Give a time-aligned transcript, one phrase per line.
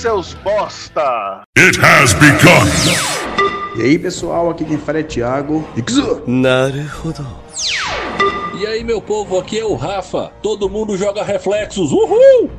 [0.00, 1.42] Seus bosta!
[1.58, 2.64] It has begun!
[3.76, 5.62] E aí pessoal, aqui quem fala é Thiago.
[5.76, 6.22] Ixu!
[8.58, 10.32] E aí, meu povo, aqui é o Rafa.
[10.42, 11.92] Todo mundo joga reflexos.
[11.92, 12.50] Uhul!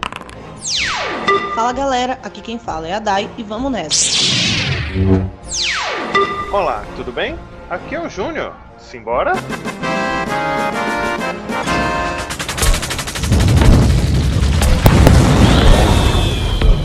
[1.55, 4.21] Fala galera, aqui quem fala é a Dai e vamos nessa.
[6.53, 7.39] Olá, tudo bem?
[7.71, 8.53] Aqui é o Júnior.
[8.77, 9.33] Simbora?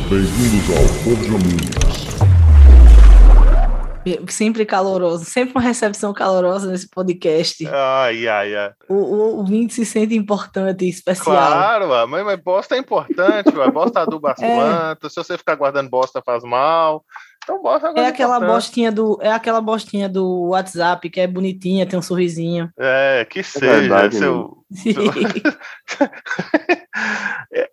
[0.09, 1.37] Bem-vindos ao Forja.
[4.29, 7.67] Sempre caloroso, sempre uma recepção calorosa nesse podcast.
[7.67, 8.71] Ai, ai, ai.
[8.89, 11.25] O, o ouvinte se sente importante e especial.
[11.37, 13.71] Claro, ué, mas, mas bosta é importante, ué.
[13.71, 14.55] bosta aduba as É.
[14.57, 15.13] plantas.
[15.13, 17.05] Se você ficar guardando bosta, faz mal.
[17.43, 18.55] Então, bosta é É aquela importante.
[18.55, 22.71] bostinha do, é aquela bostinha do WhatsApp que é bonitinha, tem um sorrisinho.
[22.79, 23.67] É, que seja.
[23.67, 24.57] verdade, seu...
[27.53, 27.71] É, se-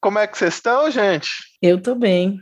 [0.00, 1.30] Como é que vocês estão, gente?
[1.62, 2.38] Eu tô bem.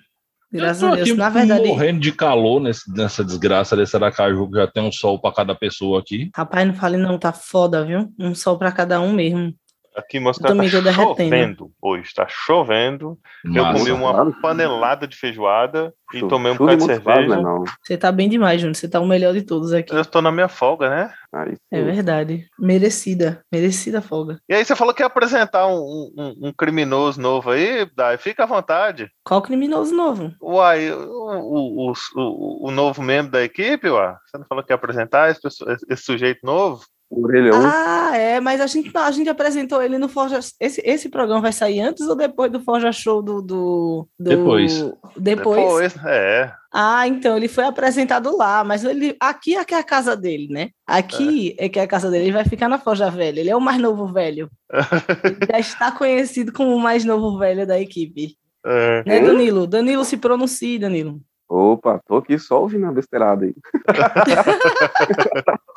[0.52, 1.08] Graças eu tô a Deus.
[1.08, 4.92] aqui Na verdade, morrendo de calor nesse- nessa desgraça desse Aracaju, que já tem um
[4.92, 6.30] sol pra cada pessoa aqui.
[6.36, 8.12] rapaz, não fale não, tá foda, viu?
[8.18, 9.54] Um sol pra cada um mesmo.
[9.94, 11.14] Aqui em Moscou Eu também tá tô derretendo.
[11.16, 13.18] chovendo hoje, tá chovendo.
[13.44, 14.36] Eu comi uma Claro.
[14.40, 17.36] panelada de feijoada e Chu- tomei um bocado de e mostarda, cerveja.
[17.36, 17.64] né, não.
[17.82, 18.74] Você tá bem demais, Júnior.
[18.76, 19.94] Você tá o melhor de todos aqui.
[19.94, 21.12] Eu tô na minha folga, né?
[21.34, 22.46] Aí, É verdade.
[22.58, 23.42] Merecida.
[23.52, 24.38] Merecida folga.
[24.48, 28.44] E aí você falou que ia apresentar um, um- um criminoso novo aí, Dai, fica
[28.44, 29.10] à vontade.
[29.24, 30.32] Qual criminoso novo?
[30.40, 34.14] Uai, o, o, o, o- novo membro da equipe, uai?
[34.26, 35.46] Você não falou que ia apresentar esse-
[35.90, 36.82] esse sujeito novo?
[37.14, 37.52] Orelhão.
[37.62, 40.40] Ah, é, mas a gente, a gente apresentou ele no Forja.
[40.58, 43.42] Esse, esse programa vai sair antes ou depois do Forja Show do.
[43.42, 44.84] do, do- Depois.
[45.16, 45.94] Depois?
[46.06, 46.50] é.
[46.72, 50.48] Ah, então ele foi apresentado lá, mas ele aqui é que é a casa dele,
[50.50, 50.70] né?
[50.86, 53.40] Aqui é, que é a casa dele, ele vai ficar na Forja Velha.
[53.40, 54.48] Ele é o mais novo velho.
[55.22, 58.36] Ele já está conhecido como o mais novo velho da equipe.
[58.64, 59.02] é.
[59.06, 59.66] Né, Danilo?
[59.66, 61.20] Danilo se pronuncie, Danilo.
[61.46, 63.54] Opa, tô aqui só ouvindo a besteirada aí.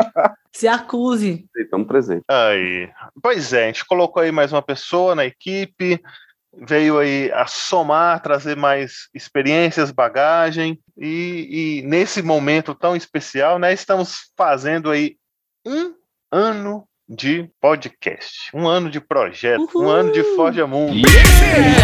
[0.55, 1.49] Se acuse.
[1.53, 2.23] Estamos presentes.
[2.29, 2.89] Aí.
[3.21, 6.01] Pois é, a gente colocou aí mais uma pessoa na equipe,
[6.53, 13.73] veio aí a somar, trazer mais experiências, bagagem, e, e nesse momento tão especial, né,
[13.73, 15.17] estamos fazendo aí
[15.67, 15.93] um
[16.31, 19.91] ano de podcast, um ano de projeto, um Uhul!
[19.91, 21.07] ano de Forja Mundo.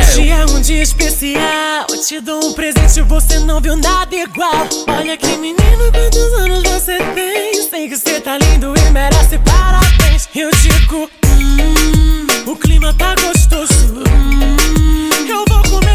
[0.10, 1.86] Hoje é um dia especial.
[1.90, 4.68] Eu te dou um presente, você não viu nada igual.
[4.88, 7.54] Olha que menino, quantos anos você tem?
[7.70, 10.28] Sei que você tá lindo e merece parabéns.
[10.36, 14.04] Eu digo, hum, o clima tá gostoso.
[14.10, 15.91] Hum, eu vou comer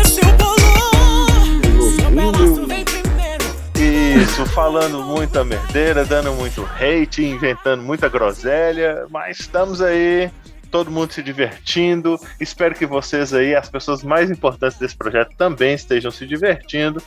[4.26, 10.30] Isso, falando muita merdeira, dando muito hate, inventando muita groselha, mas estamos aí,
[10.70, 12.18] todo mundo se divertindo.
[12.40, 17.02] Espero que vocês aí, as pessoas mais importantes desse projeto, também estejam se divertindo.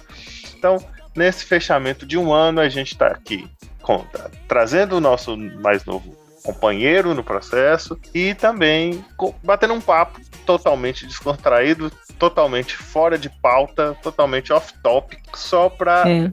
[0.58, 0.84] Então,
[1.16, 3.47] nesse fechamento de um ano, a gente está aqui
[3.81, 4.06] com-
[4.47, 9.03] trazendo o nosso mais novo companheiro no processo e também
[9.44, 16.29] batendo um papo totalmente descontraído, totalmente fora de pauta, totalmente off-topic, só para É.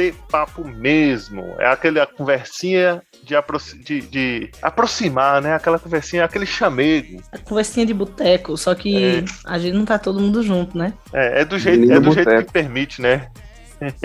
[0.00, 1.54] bater papo mesmo.
[1.58, 5.54] É aquela conversinha de, aproxi- de- de aproximar, né?
[5.54, 7.22] Aquela conversinha, aquele chamego.
[7.30, 10.94] A conversinha de boteco, só que a gente não tá todo mundo junto, né?
[11.12, 13.28] É, é do jeito, Menino é do jeito que permite, né?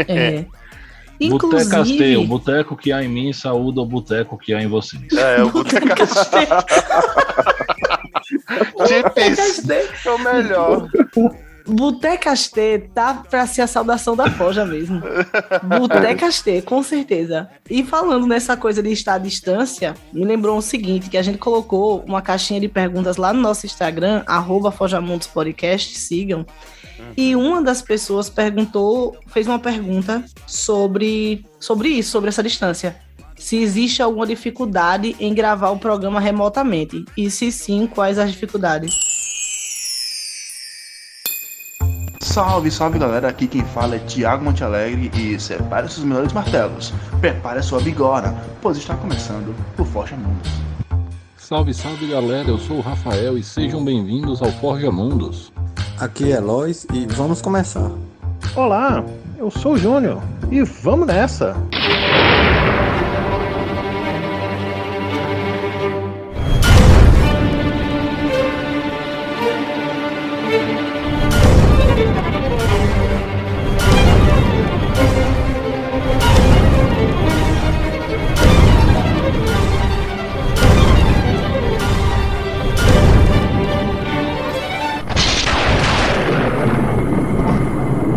[0.07, 0.45] É.
[1.17, 4.67] Boteco Astê, o Inclusive, boteco que há em mim saúda o boteco que há em
[4.67, 5.01] vocês.
[5.13, 5.87] É, o boteco
[8.85, 9.69] Tipis
[10.05, 10.89] é o melhor.
[11.67, 15.01] Botecastê tá pra ser a saudação da Forja mesmo.
[15.63, 17.49] Botecastê, com certeza.
[17.69, 21.37] E falando nessa coisa de estar à distância, me lembrou o seguinte, que a gente
[21.37, 26.45] colocou uma caixinha de perguntas lá no nosso Instagram, arroba Forjamundos Podcast, sigam.
[27.17, 32.95] E uma das pessoas perguntou, fez uma pergunta sobre, sobre isso, sobre essa distância.
[33.37, 37.03] Se existe alguma dificuldade em gravar o programa remotamente.
[37.17, 38.93] E se sim, quais as dificuldades?
[42.25, 46.91] Salve, salve galera, aqui quem fala é Thiago Montealegre e separe seus melhores martelos.
[47.21, 50.51] Prepare a sua bigorna, pois está começando o Forja Mundos.
[51.37, 55.53] Salve, salve galera, eu sou o Rafael e sejam bem-vindos ao Forja Mundos.
[55.99, 57.91] Aqui é Lois e vamos começar.
[58.55, 59.05] Olá,
[59.37, 61.55] eu sou o Júnior e vamos nessa!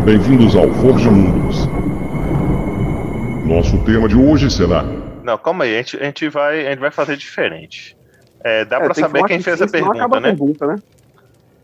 [0.09, 1.67] Bem-vindos ao Forja Mundos.
[3.45, 4.83] Nosso tema de hoje será
[5.23, 7.95] Não, calma aí, a gente, a gente vai, a gente vai fazer diferente.
[8.43, 10.29] É, dá É, pra que saber falar quem que fez a pergunta, a né?
[10.31, 10.77] pergunta, né?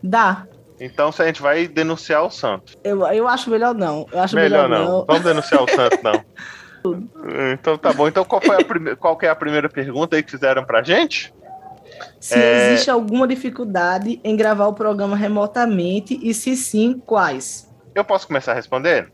[0.03, 0.45] Dá.
[0.79, 2.73] Então se a gente vai denunciar o santo.
[2.83, 4.05] Eu, eu acho melhor não.
[4.13, 5.05] Eu acho Melhor melhor, não.
[5.07, 6.23] Vamos denunciar o santo, não.
[7.51, 8.07] Então tá bom.
[8.07, 8.95] Então qual, foi a prime...
[8.95, 11.33] qual que é a primeira pergunta aí que fizeram pra gente?
[12.19, 12.73] Se É.
[12.73, 17.73] existe alguma dificuldade em gravar o programa remotamente e se sim, quais?
[17.95, 19.09] Eu posso começar a responder?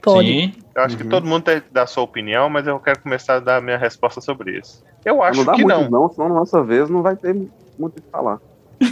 [0.00, 0.26] Pode.
[0.28, 0.52] Sim.
[0.74, 3.36] Eu acho que todo mundo tem que dar a sua opinião, mas eu quero começar
[3.36, 4.82] a dar a minha resposta sobre isso.
[5.04, 5.90] Eu acho não dá que muito não.
[5.90, 8.38] não, senão na nossa vez não vai ter muito o que falar.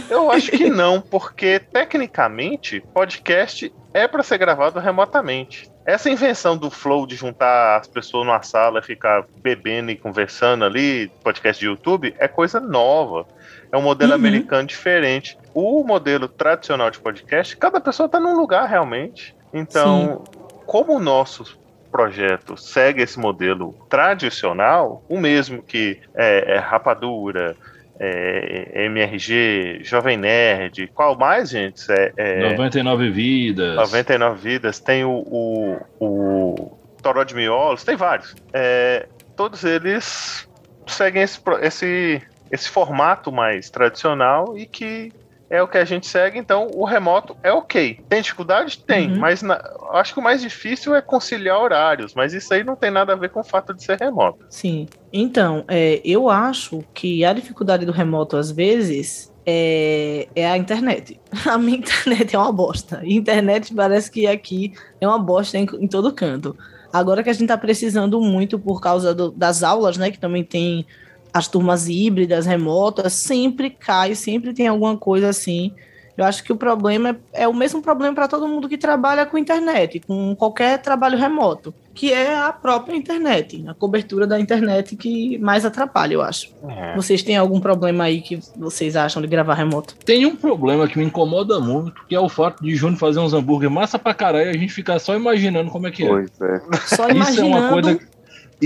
[0.09, 5.69] Eu acho que não, porque tecnicamente podcast é para ser gravado remotamente.
[5.85, 10.63] Essa invenção do flow de juntar as pessoas numa sala e ficar bebendo e conversando
[10.65, 13.25] ali, podcast de YouTube, é coisa nova.
[13.71, 14.17] É um modelo Uhum.
[14.17, 15.37] americano diferente.
[15.53, 19.35] O modelo tradicional de podcast, cada pessoa está num lugar realmente.
[19.53, 20.23] Então,
[20.65, 21.57] como o nosso
[21.91, 27.55] projeto segue esse modelo tradicional, o mesmo que é, é Rapadura,
[27.99, 31.83] é, MRG, Jovem Nerd, qual mais, gente?
[31.91, 33.75] É, é 99 vidas.
[33.75, 38.35] 99 Vidas, tem o, o, o Toró de Miolos, tem vários.
[38.51, 40.49] É, todos eles
[40.87, 42.21] seguem esse, esse,
[42.51, 45.11] esse formato mais tradicional e que
[45.53, 47.99] é o que a gente segue, então o remoto é ok.
[48.09, 48.79] Tem dificuldade?
[48.79, 49.19] Tem, Uhum.
[49.19, 49.61] mas na-
[49.91, 53.15] acho que o mais difícil é conciliar horários, mas isso aí não tem nada a
[53.15, 54.43] ver com o fato de ser remoto.
[54.49, 54.87] Sim.
[55.11, 61.19] Então, é, eu acho que a dificuldade do remoto, às vezes, é, é a internet.
[61.45, 62.99] A minha internet é uma bosta.
[62.99, 66.55] A internet parece que aqui é uma bosta em, em todo canto.
[66.91, 70.09] Agora que a gente tá precisando muito por causa do- das aulas, né?
[70.11, 70.85] Que também tem
[71.33, 75.73] as turmas híbridas, remotas, sempre cai, sempre tem alguma coisa assim.
[76.15, 79.25] Eu acho que o problema é, é o mesmo problema para todo mundo que trabalha
[79.25, 84.95] com internet, com qualquer trabalho remoto, que é a própria internet, a cobertura da internet
[84.95, 86.53] que mais atrapalha, eu acho.
[86.69, 86.95] É.
[86.95, 89.95] Vocês têm algum problema aí que vocês acham de gravar remoto?
[90.05, 93.33] Tem um problema que me incomoda muito, que é o fato de Júnior fazer uns
[93.33, 96.07] hambúrguer massa pra caralho e a gente ficar só imaginando como é que é.
[96.07, 96.59] Pois é.
[96.85, 97.99] Só Isso é imaginando uma coisa.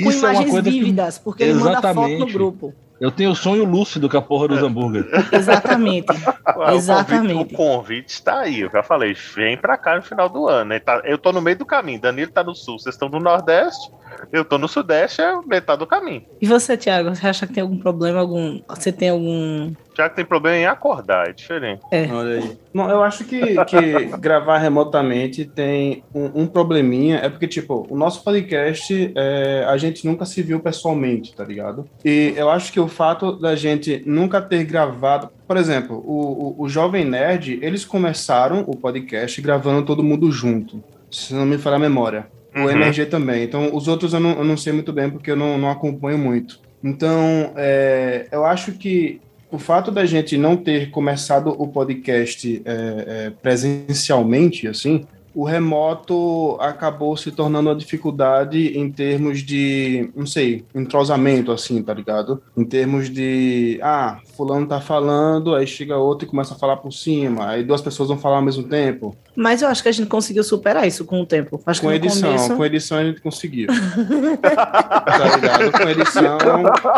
[0.04, 0.70] Com Isso é uma imagens que.
[0.72, 2.34] vívidas, porque ele manda foto no Exatamente.
[2.34, 2.74] grupo.
[3.00, 5.06] Eu tenho sonho lúcido com a porra dos hambúrguer.
[5.32, 6.08] Exatamente.
[6.44, 7.54] Ah, o Exatamente.
[7.54, 10.74] O convite está aí, eu já falei, vem pra cá no final do ano.
[10.74, 13.20] Ele tá- eu tô no meio do caminho, Danilo tá no sul, vocês estão no
[13.20, 13.92] nordeste,
[14.32, 16.24] eu tô no sudeste, é metade do caminho.
[16.42, 18.22] E você, Thiago, você acha que tem algum problema?
[18.22, 18.60] Algum...
[18.70, 19.74] Você tem algum.
[19.96, 21.82] Já que tem problema em acordar, é diferente.
[21.92, 22.58] Olha aí.
[22.78, 27.18] Não, eu acho que, que gravar remotamente tem um, um probleminha.
[27.18, 31.86] É porque, tipo, o nosso podcast, é, a gente nunca se viu pessoalmente, tá ligado?
[32.06, 35.30] E eu acho que o fato da gente nunca ter gravado.
[35.48, 40.84] Por exemplo, o, o, o Jovem Nerd, eles começaram o podcast gravando todo mundo junto.
[41.10, 42.28] Se não me falha a memória.
[42.56, 42.70] O Uhum.
[42.70, 43.44] MRG também.
[43.44, 46.18] Então, os outros eu não, eu não sei muito bem porque eu não, não acompanho
[46.18, 46.60] muito.
[46.84, 52.72] Então, é, eu acho que o fato da gente não ter começado o podcast é,
[53.08, 55.06] é, presencialmente, assim,
[55.38, 61.94] o remoto acabou se tornando uma dificuldade em termos de, não sei, entrosamento, assim, tá
[61.94, 62.42] ligado?
[62.58, 66.92] Em termos de, ah, fulano tá falando, aí chega outro e começa a falar por
[66.92, 69.16] cima, aí duas pessoas vão falar ao mesmo tempo.
[69.36, 71.62] Mas eu acho que a gente conseguiu superar isso com o tempo.
[71.68, 72.58] Acho Com que edição, começo...
[72.58, 73.68] com edição a gente conseguiu.
[74.42, 75.72] tá ligado?
[75.72, 76.38] Com edição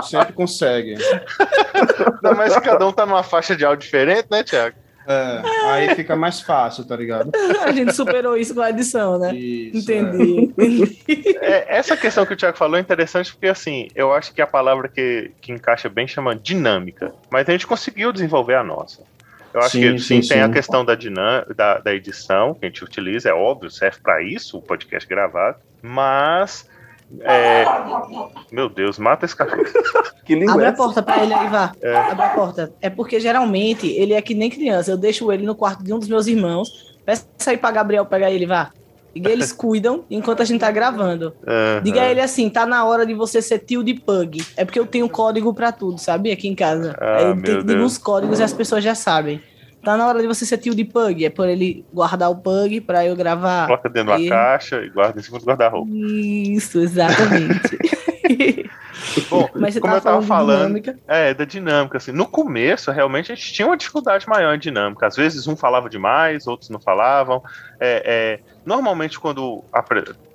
[0.03, 0.95] sempre consegue.
[2.23, 4.77] Não, mas cada um tá numa faixa de áudio diferente, né, Thiago?
[5.09, 7.31] É, aí fica mais fácil, tá ligado?
[7.65, 9.33] A gente superou isso com a edição, né?
[9.33, 10.53] Isso, Entendi.
[11.41, 14.45] É, essa questão que o Thiago falou é interessante porque, assim, eu acho que a
[14.45, 17.11] palavra que, que encaixa bem chama dinâmica.
[17.31, 19.01] Mas a gente conseguiu desenvolver a nossa.
[19.51, 20.53] Eu acho Sim, que sim, sim, tem a sim.
[20.53, 20.95] questão da,
[21.55, 25.57] da, da edição que a gente utiliza, é óbvio, serve para isso o podcast gravado,
[25.81, 26.68] mas.
[27.21, 27.65] É,
[28.51, 29.63] Meu Deus, mata esse cachorro.
[30.25, 31.71] Que língua Abre é a porta pra ele aí, vá.
[31.81, 31.95] É.
[31.95, 32.71] Abre a porta.
[32.79, 34.91] É porque geralmente ele é que nem criança.
[34.91, 36.95] Eu deixo ele no quarto de um dos meus irmãos.
[37.03, 38.71] Peça aí pra Gabriel pegar ele, vá.
[39.15, 41.33] E eles cuidam enquanto a gente tá gravando.
[41.47, 41.81] Aham.
[41.83, 44.45] Diga a ele assim: tá na hora de você ser tio de pug.
[44.55, 46.31] É porque eu tenho código pra tudo, sabe?
[46.31, 46.95] Aqui em casa.
[46.99, 49.41] Ah, eu tenho uns códigos e as pessoas já sabem.
[49.89, 51.25] Tá na hora de você ser tio de pug.
[51.25, 53.65] É por ele guardar o pug pra eu gravar.
[53.65, 55.89] Coloca dentro da E- caixa e guarda em cima do guarda-roupa.
[55.91, 57.75] Isso, exatamente.
[59.29, 63.35] Bom, Mas você como eu tava falando é, da dinâmica, assim, no começo, realmente, a
[63.35, 67.43] gente tinha uma dificuldade maior em dinâmica, às vezes um falava demais, outros não falavam,
[67.79, 69.63] é, é, normalmente quando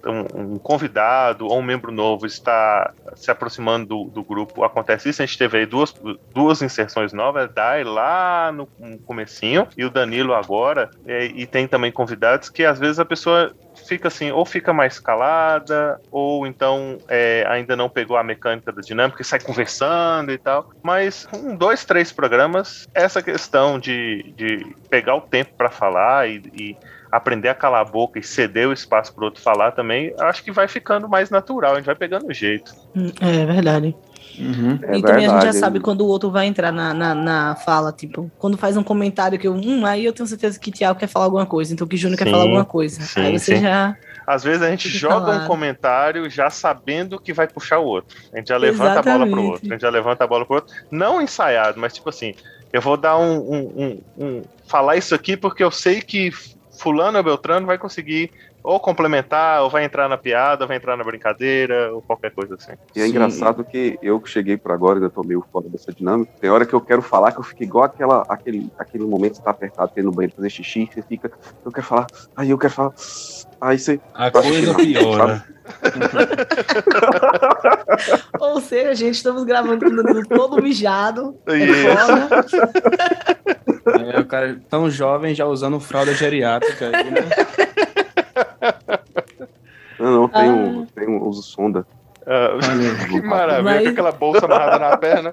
[0.07, 5.23] um, um convidado ou um membro novo está se aproximando do, do grupo, acontece isso,
[5.23, 5.95] a gente teve aí duas,
[6.33, 11.47] duas inserções novas, a Dai lá no, no comecinho, e o Danilo agora, é, e
[11.47, 13.54] tem também convidados que às vezes a pessoa
[13.87, 18.81] fica assim, ou fica mais calada, ou então é, ainda não pegou a mecânica da
[18.81, 20.71] dinâmica e sai conversando e tal.
[20.83, 26.43] Mas um, dois, três programas, essa questão de, de pegar o tempo para falar e,
[26.55, 26.76] e
[27.11, 30.50] aprender a calar a boca e ceder o espaço para outro falar também, acho que
[30.50, 32.73] vai ficando mais natural, a gente vai pegando o jeito.
[32.97, 33.95] Hum, É verdade.
[34.38, 34.79] Uhum.
[34.83, 35.59] É e também a gente já verdade.
[35.59, 39.38] sabe quando o outro vai entrar na, na, na fala, tipo, quando faz um comentário
[39.38, 41.97] que eu, hum, aí eu tenho certeza que Thiago quer falar alguma coisa, então que
[41.97, 43.03] Júnior quer falar alguma coisa.
[43.03, 43.62] sim, aí você sim.
[43.62, 43.97] já.
[44.26, 45.45] Às vezes a gente joga falar.
[45.45, 48.17] um comentário já sabendo que vai puxar o outro.
[48.33, 49.50] A gente já levanta a bola pro Exatamente.
[49.50, 49.67] outro.
[49.67, 50.75] A gente já levanta a bola pro outro.
[50.91, 52.35] Não ensaiado, mas tipo assim,
[52.73, 56.33] eu vou dar um, um- um- um- falar isso aqui porque eu sei que
[56.79, 58.31] fulano ou Beltrano vai conseguir
[58.64, 62.54] ou complementar, ou vai entrar na piada, ou vai entrar na brincadeira, ou qualquer coisa
[62.54, 62.73] assim.
[62.97, 66.33] E é engraçado que eu que cheguei por agora, ainda tô meio fora dessa dinâmica.
[66.40, 69.37] Tem hora que eu quero falar que eu fico igual aquela, aquele, aquele momento que
[69.37, 71.30] você tá apertado, tem no banheiro fazer xixi, você fica,
[71.62, 72.94] eu quero falar, aí eu quero falar,
[73.61, 74.00] aí você.
[74.14, 75.44] A coisa piora.
[78.40, 81.38] Ou seja, gente, estamos gravando com o Danilo todo mijado.
[81.47, 81.97] É Isso.
[81.97, 82.47] foda.
[84.14, 86.87] É, o cara tão jovem já usando fralda geriátrica.
[86.87, 87.21] aí, né?
[89.99, 90.53] Não, não, tem Ah.
[90.53, 91.87] um, tem um uso sonda.
[92.26, 92.59] Ah,
[93.09, 95.33] que maravilha, Mas- com aquela bolsa amarrada na perna.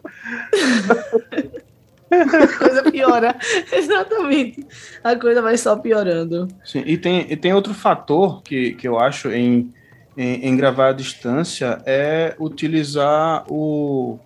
[2.11, 3.35] A coisa piora.
[3.73, 4.65] Exatamente.
[5.03, 6.47] A coisa vai só piorando.
[6.63, 9.73] Sim, e tem, e tem outro fator que, que eu acho em,
[10.15, 14.19] em, em gravar à distância é utilizar o.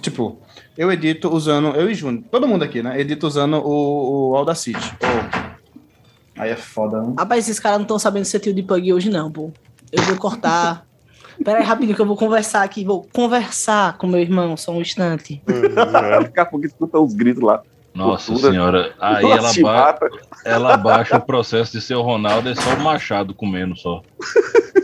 [0.00, 0.38] Tipo,
[0.76, 1.68] eu edito usando.
[1.74, 3.00] Eu e Júnior, todo mundo aqui, né?
[3.00, 4.94] Edito usando o, o Audacity.
[5.00, 5.47] Pô,
[6.38, 7.14] Aí é foda, né?
[7.18, 9.50] Rapaz, esses caras não estão sabendo ser tio de pug hoje, não, pô.
[9.90, 10.86] Eu vou cortar.
[11.44, 12.84] Pera aí, rapidinho, que eu vou conversar aqui.
[12.84, 15.42] Vou conversar com meu irmão, só um instante.
[15.92, 17.62] Daqui a pouco escuta os gritos lá.
[17.94, 18.52] Nossa Cultura.
[18.52, 19.98] senhora, aí ela, ba
[20.44, 24.02] ela baixa o processo de ser o Ronaldo, é só o Machado comendo só.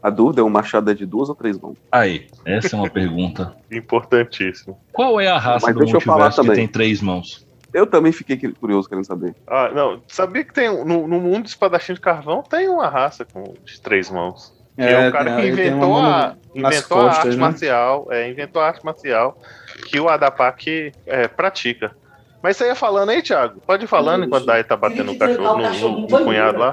[0.00, 1.76] A dúvida é o machado é de duas ou três mãos?
[1.90, 3.54] Aí, essa é uma pergunta.
[3.70, 4.78] Importantíssimo.
[4.92, 6.56] Qual é a raça Mas do multiverso que também.
[6.56, 7.46] tem três mãos?
[7.72, 9.34] Eu também fiquei curioso querendo saber.
[9.46, 13.24] Ah, não, sabia que tem no, no mundo do espadachim de carvão tem uma raça
[13.24, 14.56] com de três mãos.
[14.74, 17.36] Que é, o cara que ele tem inventou, a, inventou a costas, arte né?
[17.36, 18.06] marcial.
[18.10, 19.38] É, inventou a arte marcial
[19.86, 21.94] que o Adapak é, pratica.
[22.40, 23.60] Mas você ia falando aí, Thiago?
[23.66, 26.70] Pode ir falando enquanto Dai tá batendo no cachorro, no, no- no cunhado lá.
[26.70, 26.72] É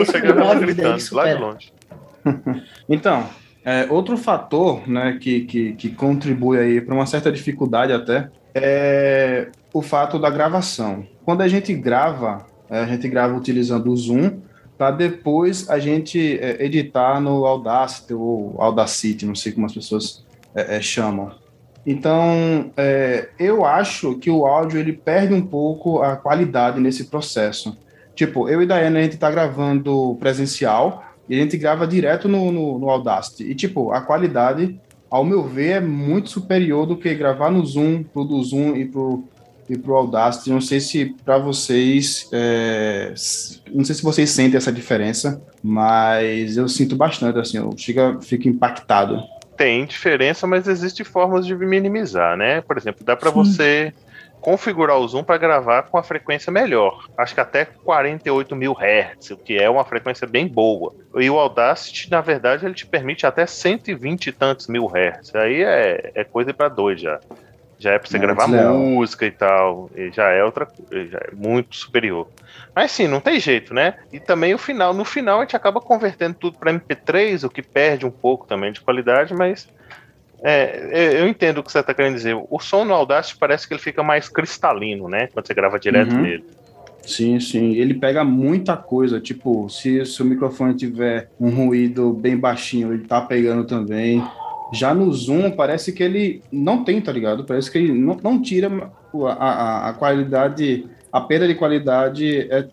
[0.00, 1.72] isso Você mesmo, gravava a vida, gritando lá de longe.
[2.88, 3.28] Então,
[3.66, 9.48] é, outro fator né, que, que, que contribui aí para uma certa dificuldade até é
[9.74, 11.04] o fato da gravação.
[11.24, 14.38] Quando a gente grava, é, a gente grava utilizando o Zoom
[14.78, 20.24] para depois a gente é, editar no Audacity ou Audacity, não sei como as pessoas
[20.54, 21.32] é, é, chamam.
[21.84, 27.76] Então, é, eu acho que o áudio ele perde um pouco a qualidade nesse processo.
[28.14, 32.52] Tipo, eu e Daiane, a gente tá gravando presencial e a gente grava direto no,
[32.52, 33.44] no, no Audacity.
[33.44, 34.78] E, tipo, a qualidade,
[35.10, 38.84] ao meu ver, é muito superior do que gravar no Zoom, pro do Zoom e
[38.84, 39.24] pro,
[39.68, 40.50] e pro Audacity.
[40.50, 43.12] Não sei se para vocês, é,
[43.72, 48.48] não sei se vocês sentem essa diferença, mas eu sinto bastante, assim, eu fico, fico
[48.48, 49.22] impactado.
[49.56, 52.60] Tem diferença, mas existem formas de minimizar, né?
[52.60, 53.92] Por exemplo, dá para você
[54.46, 57.08] configurar o zoom para gravar com a frequência melhor.
[57.18, 60.94] Acho que até 48 mil Hz, o que é uma frequência bem boa.
[61.16, 65.34] E o Audacity, na verdade, ele te permite até 120 e tantos mil Hz.
[65.34, 67.18] Aí é, é coisa para dois já.
[67.76, 68.72] Já é para você É, gravar desleal.
[68.78, 69.90] música e tal.
[69.96, 72.28] E já é outra coisa, já é muito superior.
[72.72, 73.94] Mas sim, não tem jeito, né?
[74.12, 77.62] E também o final, no final a gente acaba convertendo tudo para MP3, o que
[77.62, 79.68] perde um pouco também de qualidade, mas
[80.48, 82.36] é, eu entendo o que você está querendo dizer.
[82.50, 85.26] O som no Audacity parece que ele fica mais cristalino, né?
[85.32, 86.22] Quando você grava direto Uhum.
[86.22, 86.44] nele.
[87.02, 87.74] Sim, sim.
[87.74, 89.20] Ele pega muita coisa.
[89.20, 94.22] Tipo, se o seu microfone tiver um ruído bem baixinho, ele tá pegando também.
[94.72, 97.44] Já no Zoom, parece que ele não tem, tá ligado?
[97.44, 98.68] Parece que ele não, não tira
[99.14, 102.66] a, a, a qualidade, a perda de qualidade é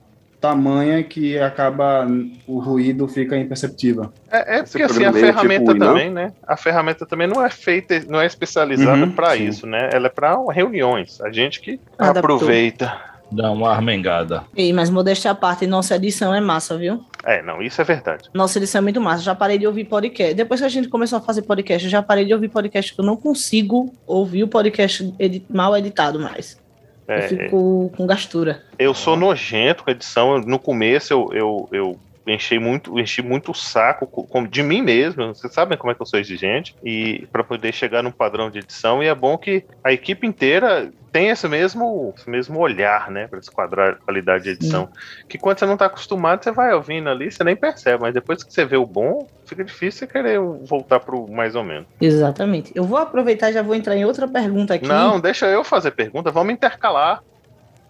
[0.47, 2.05] tamanha que acaba,
[2.45, 4.12] o ruído fica imperceptível.
[4.29, 5.88] É, é porque assim, a tipo ferramenta o Inam?
[5.88, 6.33] também, né?
[6.45, 9.89] A ferramenta também não é feita, não é especializada Uhum, para isso, né?
[9.93, 11.21] Ela é para reuniões.
[11.21, 12.35] A gente que Adaptou.
[12.35, 12.93] aproveita.
[13.31, 14.43] Dá uma armengada.
[14.55, 17.03] Ei, mas modéstia à parte, nossa edição é massa, viu?
[17.25, 18.29] É, não, isso é verdade.
[18.33, 19.23] Nossa edição é muito massa.
[19.23, 20.35] Já parei de ouvir podcast.
[20.35, 23.00] Depois que a gente começou a fazer podcast, eu já parei de ouvir podcast que
[23.01, 26.62] eu não consigo ouvir o podcast edi- mal editado mais.
[27.07, 28.63] É, eu fico com gastura.
[28.79, 30.39] Eu sou nojento com edição.
[30.39, 34.81] No começo eu, eu, eu enchi muito, enchi muito o saco co- com- de mim
[34.81, 35.27] mesmo.
[35.35, 38.59] Vocês sabem como é que eu sou exigente e para poder chegar num padrão de
[38.59, 39.03] edição.
[39.03, 43.37] E é bom que a equipe inteira tem esse mesmo, esse mesmo olhar, né, para
[43.37, 44.89] esse quadrar qualidade de edição.
[45.29, 48.43] Que quando você não tá acostumado, você vai ouvindo ali, você nem percebe, mas depois
[48.43, 51.87] que você vê o bom, fica difícil você querer voltar pro mais ou menos.
[52.01, 52.71] Exatamente.
[52.73, 54.87] Eu vou aproveitar e já vou entrar em outra pergunta aqui.
[54.87, 57.21] Não, deixa eu fazer pergunta, vamos intercalar.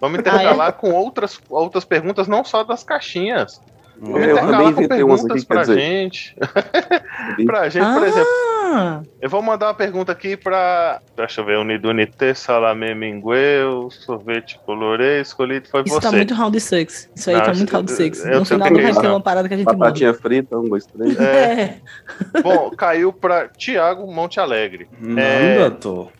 [0.01, 0.71] Vamos Ah, intercalar é?
[0.73, 3.53] com outras, outras perguntas, não só das caixinhas.
[4.01, 5.79] Eu intercalar também inventei umas aqui, pra dizer.
[5.79, 6.35] gente.
[7.45, 8.07] pra gente, por Ah!
[8.07, 8.53] exemplo.
[9.21, 10.99] Eu vou mandar uma pergunta aqui pra.
[11.15, 16.01] Deixa eu ver, Unidunité, Salamé Mingueu, sorvete colorê, escolhido foi Isso você.
[16.01, 17.07] tá muito round six.
[17.15, 18.25] Isso aí Não, tá muito eu- round six.
[18.25, 18.99] eu No final não vai ver.
[19.01, 19.77] ter uma parada que a gente morre.
[19.77, 21.19] Batatinha frita, um, dois, três.
[21.19, 21.77] É.
[22.41, 24.87] Bom, caiu pra Tiago Monte Alegre.
[25.17, 26.11] É, Não, doutor.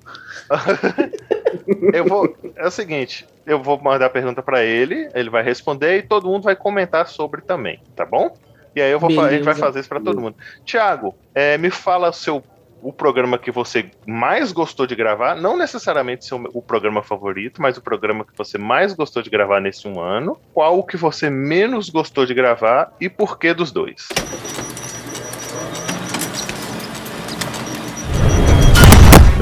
[1.93, 2.35] eu vou.
[2.55, 6.27] É o seguinte, eu vou mandar a pergunta pra ele, ele vai responder e todo
[6.27, 8.35] mundo vai comentar sobre também, tá bom?
[8.75, 10.35] E aí eu vou a gente vai fazer isso pra todo mundo.
[10.65, 12.43] Tiago, é, me fala o seu
[12.83, 17.77] o programa que você mais gostou de gravar, não necessariamente seu, o programa favorito, mas
[17.77, 20.37] o programa que você mais gostou de gravar nesse um ano.
[20.53, 24.09] Qual o que você menos gostou de gravar e por que dos dois?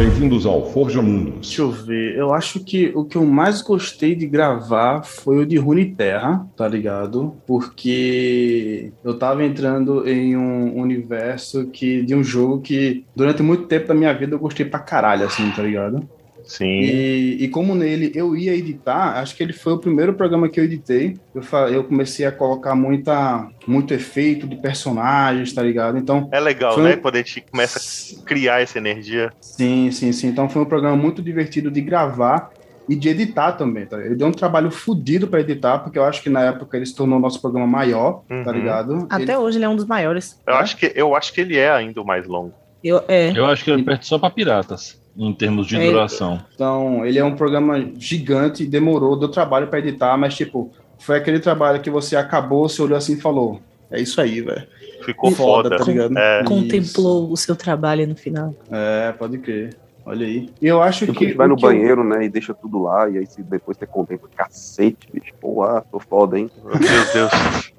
[0.02, 1.50] Bem-vindos ao Forja Mundos.
[1.50, 2.18] Deixa eu ver.
[2.18, 6.68] Eu acho que o que eu mais gostei de gravar foi o de Runeterra, tá
[6.68, 7.36] ligado?
[7.46, 13.90] Porque eu tava entrando em um universo que de um jogo que durante muito tempo
[13.90, 16.10] da minha vida eu gostei pra caralho, assim, tá ligado?
[16.44, 16.80] Sim.
[16.82, 20.60] E, e como nele eu ia editar, acho que ele foi o primeiro programa que
[20.60, 21.18] eu editei.
[21.34, 25.98] Eu, fa- eu comecei a colocar muita, muito efeito de personagens, tá ligado?
[25.98, 26.30] Então.
[26.32, 26.96] É legal, um- né?
[26.96, 29.32] Quando a gente começa a criar essa energia.
[29.40, 30.28] Sim, sim, sim.
[30.28, 32.50] Então foi um programa muito divertido de gravar
[32.90, 33.98] e de editar também, tá?
[34.04, 36.96] Ele deu um trabalho fodido pra editar, porque eu acho que na época ele se
[36.96, 38.52] tornou o nosso programa maior, tá Uhum.
[38.52, 39.08] ligado?
[39.10, 40.40] Até hoje ele é um dos maiores.
[40.46, 42.54] Eu, acho que, eu acho que ele é ainda o mais longo.
[42.84, 43.32] Eu, é.
[43.38, 46.40] Eu acho que ele perde só pra piratas, em termos de É, duração.
[46.56, 51.40] Então, ele é um programa gigante, demorou, deu trabalho pra editar, mas tipo, foi aquele
[51.40, 54.66] trabalho que você acabou, você olhou assim e falou: É isso aí, velho.
[55.04, 55.76] Ficou foda.
[55.76, 56.16] tá ligado?
[56.18, 56.44] É.
[56.44, 58.54] Contemplou o seu trabalho no final.
[58.72, 59.76] É, pode crer.
[60.06, 60.50] Olha aí.
[60.62, 61.26] E eu acho Tipo, que.
[61.26, 63.78] a gente vai no que eu- banheiro, né, e deixa tudo lá, e aí depois
[63.78, 66.50] você contempla, cacete, bicho, pô, ah, tô foda, hein?
[66.64, 66.74] Meu
[67.14, 67.72] Deus.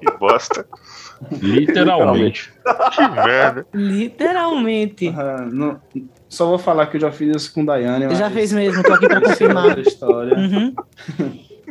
[0.00, 0.66] Que bosta.
[1.40, 2.52] Literalmente.
[2.94, 3.66] que merda.
[3.74, 5.12] Literalmente.
[5.52, 5.80] Não-
[6.28, 8.14] só vou falar que eu já fiz isso com Daiane.
[8.14, 9.64] Já mas- fez mesmo, tô aqui pra confirmar.
[9.66, 10.36] Outra história.
[10.38, 10.74] Uhum.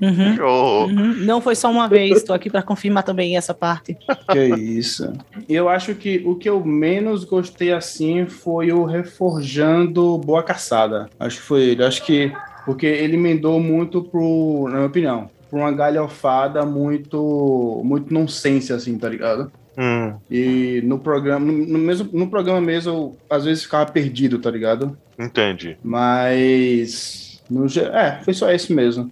[0.02, 0.86] Uhum.
[0.86, 1.13] Uhum.
[1.26, 3.98] Não foi só uma vez, tô aqui pra confirmar também essa parte.
[4.32, 5.12] Que isso.
[5.48, 11.10] E eu acho que o que eu menos gostei assim foi o Reforjando Boa Caçada.
[11.20, 11.84] Acho que foi ele.
[11.84, 12.32] Acho que.
[12.65, 14.65] Porque ele emendou muito pro.
[14.70, 15.30] Na minha opinião.
[15.49, 17.81] Pra uma galhofada muito.
[17.83, 19.51] Muito nonsense, assim, tá ligado?
[19.77, 21.45] Hum, E no programa.
[21.45, 24.97] No, mesmo, no programa mesmo, eu às vezes ficava perdido, tá ligado?
[25.17, 25.77] entendi.
[25.83, 27.41] Mas.
[27.49, 29.09] No, é, foi só esse mesmo.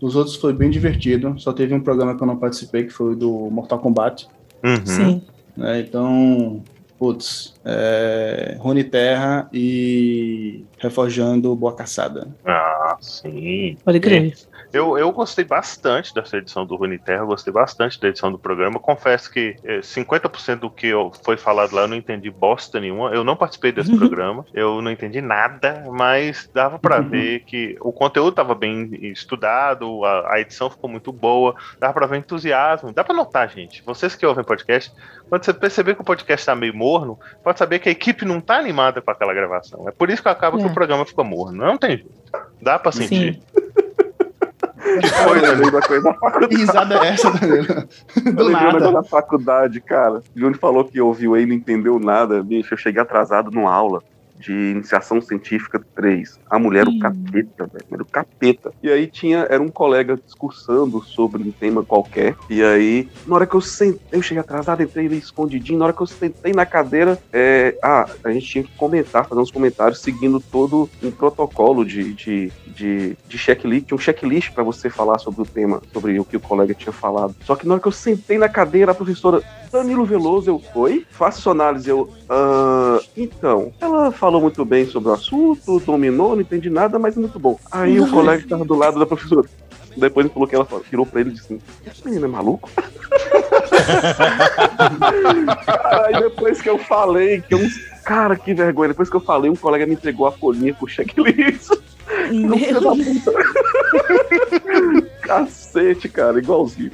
[0.00, 1.34] Os outros foi bem divertido.
[1.38, 4.26] Só teve um programa que eu não participei, que foi o do Mortal Kombat.
[4.64, 4.86] Uhum.
[4.86, 5.22] Sim.
[5.56, 5.80] né?
[5.80, 6.62] Então,
[6.98, 12.26] putz, é, Rune Terra e Reforjando Boa Caçada.
[12.44, 13.76] Ah, sim.
[13.84, 14.34] Pode crer.
[14.72, 18.78] Eu, eu gostei bastante dessa edição do Runeterra, gostei bastante da edição do programa.
[18.78, 23.10] Confesso que eh, 50% do que eu- foi falado lá eu não entendi bosta nenhuma.
[23.10, 27.92] Eu não participei desse programa, eu não entendi nada, mas dava pra ver que o
[27.92, 32.92] conteúdo tava bem estudado, a, a edição ficou muito boa, dava pra ver entusiasmo.
[32.92, 34.92] Dá pra notar, gente, vocês que ouvem podcast,
[35.28, 38.40] quando você perceber que o podcast tá meio morno, pode saber que a equipe não
[38.40, 39.88] tá animada com aquela gravação.
[39.88, 40.69] É por isso que acaba que É.
[40.70, 41.64] o programa ficou morno.
[41.64, 42.10] Não tem jeito.
[42.60, 43.34] Dá pra sentir.
[43.34, 43.60] Sim.
[44.82, 46.48] Eu da coisa da faculdade.
[46.48, 47.66] Que risada é essa, Danilo?
[48.26, 48.92] Eu Do um negócio nada.
[48.92, 50.14] da faculdade, cara.
[50.18, 52.42] O Júnior falou que ouviu aí e não entendeu nada.
[52.42, 54.02] Bicho, eu cheguei atrasado numa aula
[54.40, 56.40] de iniciação científica 3.
[56.48, 57.84] A mulher era o capeta, velho.
[57.92, 58.72] Era o capeta.
[58.82, 62.34] E aí tinha, era um colega discursando sobre um tema qualquer.
[62.48, 65.78] E aí, na hora que eu sentei, eu cheguei atrasado, entrei escondidinho.
[65.78, 69.40] Na hora que eu sentei na cadeira, é, ah, a gente tinha que comentar, fazer
[69.40, 74.62] uns comentários seguindo todo um protocolo de, de, de, de checklist, tinha um checklist para
[74.62, 77.34] você falar sobre o tema, sobre o que o colega tinha falado.
[77.44, 81.06] Só que na hora que eu sentei na cadeira, a professora Danilo Veloso, eu, oi?
[81.10, 86.40] Faço sua análise, eu, ah, então, ela falou muito bem sobre o assunto, dominou, não
[86.42, 87.58] entendi nada, mas muito bom.
[87.72, 89.48] Aí o colega que tava do lado da professora,
[89.96, 92.28] depois ele falou que ela falou- virou pra ele e disse assim, esse menino é
[92.28, 92.70] maluco?
[96.06, 97.60] Aí depois que eu falei, que eu,
[98.04, 100.88] cara, que vergonha, depois que eu falei, um colega me entregou a folhinha com o
[100.88, 101.70] checklist.
[102.30, 102.80] Meu.
[105.22, 106.90] Cacete, cara, igualzinho.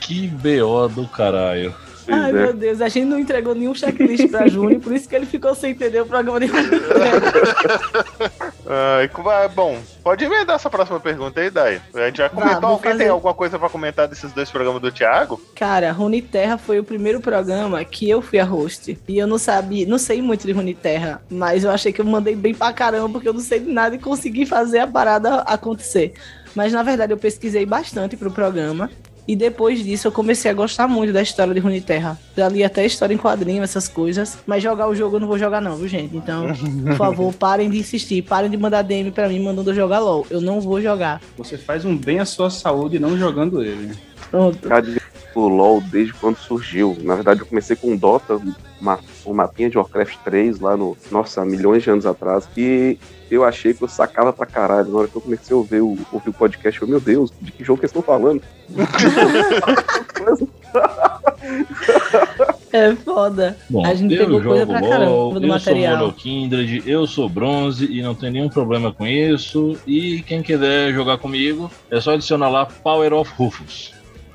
[0.00, 1.74] Que BO do caralho.
[2.08, 2.32] Ai, é.
[2.32, 5.54] meu Deus, a gente não entregou nenhum checklist pra Júnior, por isso que ele ficou
[5.54, 6.46] sem entender o programa de
[8.66, 11.80] Ai, como é- bom, pode emendar essa próxima pergunta aí, Dai.
[11.94, 12.60] A gente já comentou.
[12.60, 13.04] vou Alguém fazer.
[13.04, 15.40] tem alguma coisa pra comentar desses dois programas do Thiago?
[15.54, 18.98] Cara, Rune Terra foi o primeiro programa que eu fui a host.
[19.08, 22.04] E eu não sabia, não sei muito de Rune Terra, mas eu achei que eu
[22.04, 25.36] mandei bem pra caramba, porque eu não sei de nada e consegui fazer a parada
[25.42, 26.14] acontecer.
[26.54, 28.90] Mas na verdade eu pesquisei bastante pro programa.
[29.26, 32.18] E depois disso eu comecei a gostar muito da história de Rune Terra.
[32.36, 34.38] Já li até história em quadrinho, essas coisas.
[34.46, 36.16] Mas jogar o jogo eu não vou jogar, não, viu, gente?
[36.16, 36.46] Então,
[36.86, 38.22] por favor, parem de insistir.
[38.22, 40.26] Parem de mandar DM pra mim mandando eu jogar LOL.
[40.28, 41.20] Eu não vou jogar.
[41.36, 43.92] Você faz um bem à sua saúde não jogando ele.
[44.30, 44.68] Pronto.
[45.34, 46.96] O LoL desde quando surgiu.
[47.02, 48.40] Na verdade, eu comecei com Dota,
[48.80, 50.96] uma, um mapinha de Warcraft 3 lá no.
[51.10, 52.48] Nossa, milhões de anos atrás.
[52.56, 52.98] E
[53.30, 54.90] eu achei que eu sacava pra caralho.
[54.90, 57.50] Na hora que eu comecei a ouvir o, ouvir o podcast, eu, meu Deus, de
[57.52, 58.42] que jogo que eles estão falando?
[62.72, 63.56] É foda.
[63.68, 65.96] Bom, a gente eu pegou coisa pra LOL, caramba do eu material.
[65.98, 69.76] sou Mono Kindred, eu sou bronze e não tem nenhum problema com isso.
[69.86, 73.92] E quem quiser jogar comigo, é só adicionar lá Power of Rufus.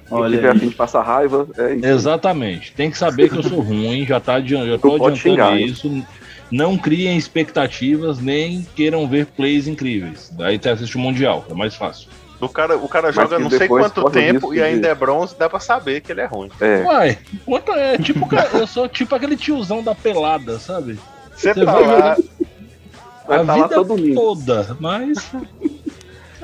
[0.10, 1.86] Quem tiver a fim de passar raiva, é isso.
[1.86, 2.74] Exatamente.
[2.74, 5.66] Tem que saber que eu sou ruim, já, tá adiantando, já tô adiantando xingar, hein?
[5.66, 6.04] isso.
[6.50, 10.32] Não criem expectativas, nem queiram ver plays incríveis.
[10.38, 12.08] Daí você assiste o Mundial, é mais fácil.
[12.40, 15.60] O cara, o cara joga não sei quanto tempo e ainda é bronze, dá pra
[15.60, 16.50] saber que ele é ruim.
[16.62, 16.84] É.
[16.84, 17.98] Uai, quanto é?
[17.98, 21.00] Tipo, cara, eu sou tipo aquele tiozão da pelada, sabe?
[21.36, 22.18] Você Você tá vai lá, jogar
[23.28, 25.32] Vai a tá lá vida toda, mas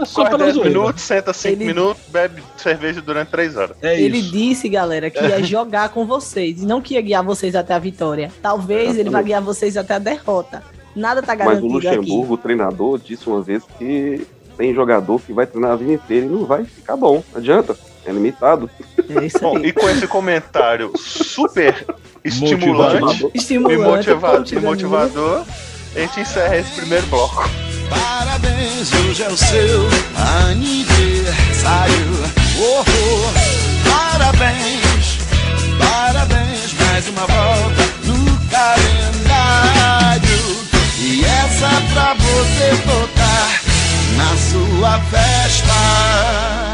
[0.06, 0.70] só corre pela 10 zoeira.
[0.70, 3.78] minutos, senta 5 Ele- minutos, bebe cerveja durante 3 horas.
[3.82, 4.32] É Ele isso.
[4.32, 7.80] disse, galera, que ia jogar com vocês e não que ia guiar vocês até a
[7.80, 8.32] vitória.
[8.42, 10.64] Talvez ele vai guiar vocês até a derrota.
[10.96, 12.34] Nada tá Mas o garantido Luxemburgo, aqui.
[12.34, 16.30] o treinador, disse uma vez que tem jogador que vai treinar a vida inteira e
[16.30, 17.24] não vai ficar bom.
[17.32, 17.76] Não adianta.
[18.06, 18.70] É limitado.
[19.10, 19.68] É isso Bom, aí.
[19.68, 21.86] e com esse comentário super
[22.24, 23.32] estimulante Motivador.
[23.34, 23.80] e, Estimulante,
[24.10, 24.62] motiva- e continua.
[24.70, 25.46] motivador,
[25.96, 27.42] a gente encerra esse primeiro bloco.
[27.94, 29.90] Parabéns, hoje é o seu
[30.50, 32.24] aniversário.
[32.58, 33.32] Oh, oh,
[33.90, 35.20] parabéns,
[35.78, 40.24] parabéns, mais uma volta no calendário.
[41.00, 43.62] E essa pra você tocar
[44.18, 46.73] na sua festa.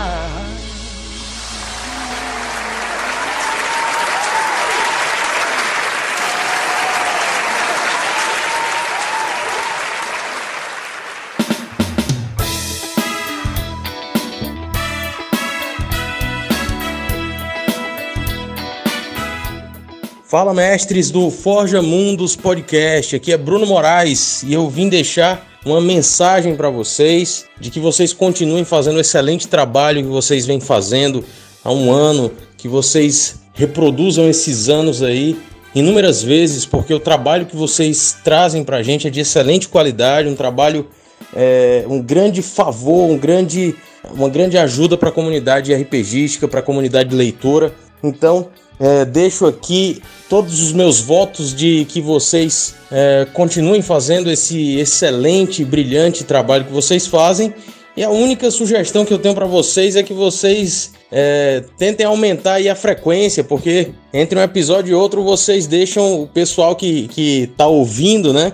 [20.29, 23.15] Fala, mestres do Forja Mundos Podcast.
[23.15, 28.13] Aqui é Bruno Moraes e eu vim deixar uma mensagem para vocês de que vocês
[28.13, 31.25] continuem fazendo o excelente trabalho que vocês vêm fazendo
[31.63, 35.35] há um ano, que vocês reproduzam esses anos aí
[35.73, 40.29] inúmeras vezes, porque o trabalho que vocês trazem para a gente é de excelente qualidade,
[40.29, 40.87] um trabalho,
[41.35, 43.75] é, um grande favor, um grande,
[44.11, 47.73] uma grande ajuda para a comunidade RPGística, para a comunidade leitora.
[48.03, 54.77] Então, é, deixo aqui todos os meus votos de que vocês é, continuem fazendo esse
[54.77, 57.53] excelente, brilhante trabalho que vocês fazem.
[57.97, 62.53] E a única sugestão que eu tenho para vocês é que vocês é, tentem aumentar
[62.53, 67.51] aí a frequência, porque entre um episódio e outro vocês deixam o pessoal que, que
[67.57, 68.53] tá ouvindo, né?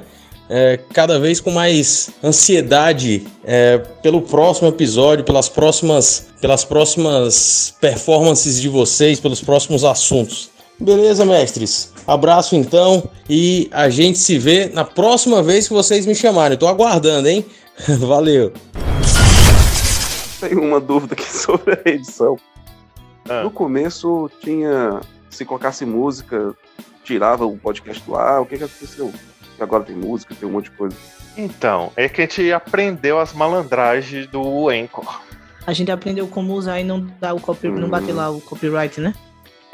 [0.49, 8.59] É, cada vez com mais ansiedade é, pelo próximo episódio, pelas próximas, pelas próximas performances
[8.59, 10.49] de vocês, pelos próximos assuntos.
[10.79, 11.93] Beleza, mestres?
[12.05, 16.57] Abraço então e a gente se vê na próxima vez que vocês me chamarem.
[16.57, 17.45] Tô aguardando, hein?
[17.99, 18.53] Valeu!
[20.39, 22.37] Tenho uma dúvida aqui sobre a edição.
[23.27, 23.43] Ah.
[23.43, 25.01] No começo tinha.
[25.29, 26.55] Se colocasse música,
[27.03, 28.41] tirava o podcast do ar.
[28.41, 29.11] O que, que aconteceu?
[29.59, 30.95] Agora tem música, tem um monte de coisa.
[31.37, 35.21] Então, é que a gente aprendeu as malandragens do Anchor.
[35.67, 39.01] A gente aprendeu como usar e não dar o copy, não bater lá o copyright,
[39.01, 39.13] né?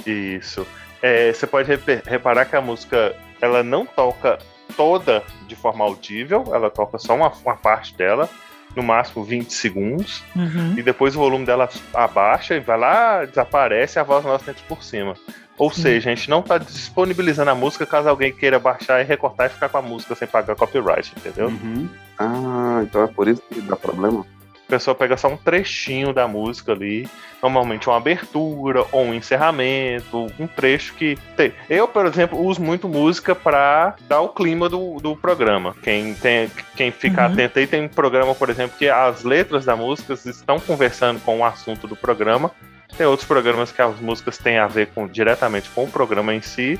[0.05, 0.65] Isso.
[1.01, 1.69] É, você pode
[2.05, 4.37] reparar que a música ela não toca
[4.77, 8.29] toda de forma audível, ela toca só uma, uma parte dela,
[8.75, 10.75] no máximo 20 segundos, Uhum.
[10.77, 14.63] e depois o volume dela abaixa e vai lá, desaparece e a voz nossa entra
[14.67, 15.15] por cima.
[15.57, 19.47] Ou seja, a gente não está disponibilizando a música caso alguém queira baixar e recortar
[19.47, 21.47] e ficar com a música sem pagar copyright, entendeu?
[21.47, 21.87] Uhum.
[22.17, 24.25] Ah, então é por isso que dá problema.
[24.67, 27.07] pessoa pega só um trechinho da música ali,
[27.43, 31.51] normalmente uma abertura ou um encerramento, um trecho que tem.
[31.69, 35.75] Eu, por exemplo, uso muito música para dar o clima do, do programa.
[35.83, 37.33] Quem, tem, quem fica Uhum.
[37.33, 41.39] atento aí tem um programa, por exemplo, que as letras da música estão conversando com
[41.39, 42.49] o assunto do programa.
[42.97, 46.41] Tem outros programas que as músicas têm a ver com, diretamente com o programa em
[46.41, 46.79] si,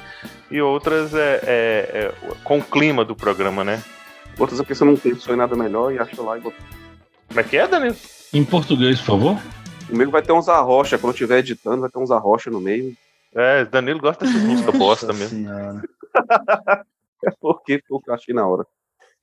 [0.49, 3.81] e outras é, é- é com o clima do programa, né?
[4.37, 6.59] Outras é porque você não pensou em nada melhor e achou lá e botou.
[7.27, 7.95] Como é que é, Danilo?
[8.33, 9.39] Em português, por favor.
[9.87, 12.95] Comigo vai ter uns arrocha, quando eu estiver editando, vai ter uns arrocha no meio.
[13.33, 15.49] É, Danilo gosta dessas músicas bosta mesmo.
[17.25, 18.65] É porque eu achei na hora.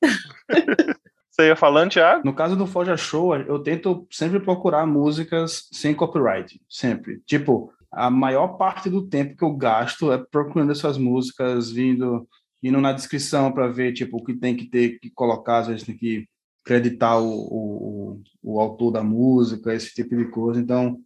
[1.38, 2.24] Você ia falando, Thiago?
[2.24, 7.20] No caso do Forja Show, eu tento sempre procurar músicas sem copyright, sempre.
[7.20, 12.28] Tipo, a maior parte do tempo que eu gasto é procurando essas músicas, vindo,
[12.60, 15.84] indo na descrição para ver tipo o que tem que ter que colocar, às vezes
[15.84, 16.26] tem que
[16.64, 20.58] acreditar o, o, o, autor da música, esse tipo de coisa.
[20.58, 20.98] Então,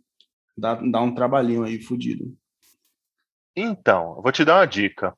[0.57, 2.35] dá, dá um trabalhinho aí fudido.
[3.55, 5.15] Então, eu vou te dar uma dica.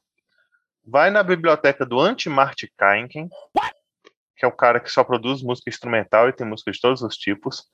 [0.85, 3.31] Vai na biblioteca do Anti-Mart Kainken,
[4.37, 7.17] que é o cara que só produz música instrumental e tem música de todos os
[7.17, 7.65] tipos.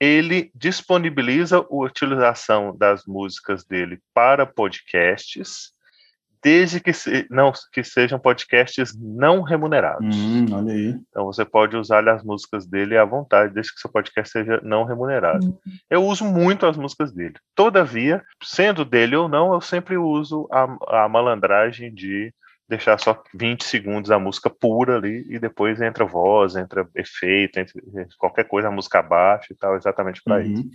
[0.00, 5.72] Ele disponibiliza a utilização das músicas dele para podcasts,
[6.40, 10.14] desde que, se- não, que sejam podcasts não remunerados.
[10.16, 10.96] Hum, olha aí.
[11.10, 14.84] Então você pode usar as músicas dele à vontade, desde que seu podcast seja não
[14.84, 15.58] remunerado.
[15.90, 17.34] Eu uso muito as músicas dele.
[17.56, 22.32] Todavia, sendo dele ou não, eu sempre uso a, a malandragem de
[22.68, 27.72] deixar só 20 segundos a música pura ali e depois entra voz, entra efeito, entra
[28.18, 30.62] qualquer coisa, a música abaixo e tal, exatamente para isso.
[30.62, 30.70] Uhum.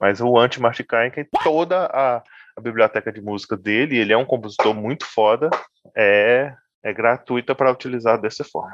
[0.00, 2.22] Mas o Anti Marticainen, toda a,
[2.56, 5.50] a biblioteca de música dele, ele é um compositor muito foda,
[5.94, 8.72] é, é gratuita para utilizar dessa forma.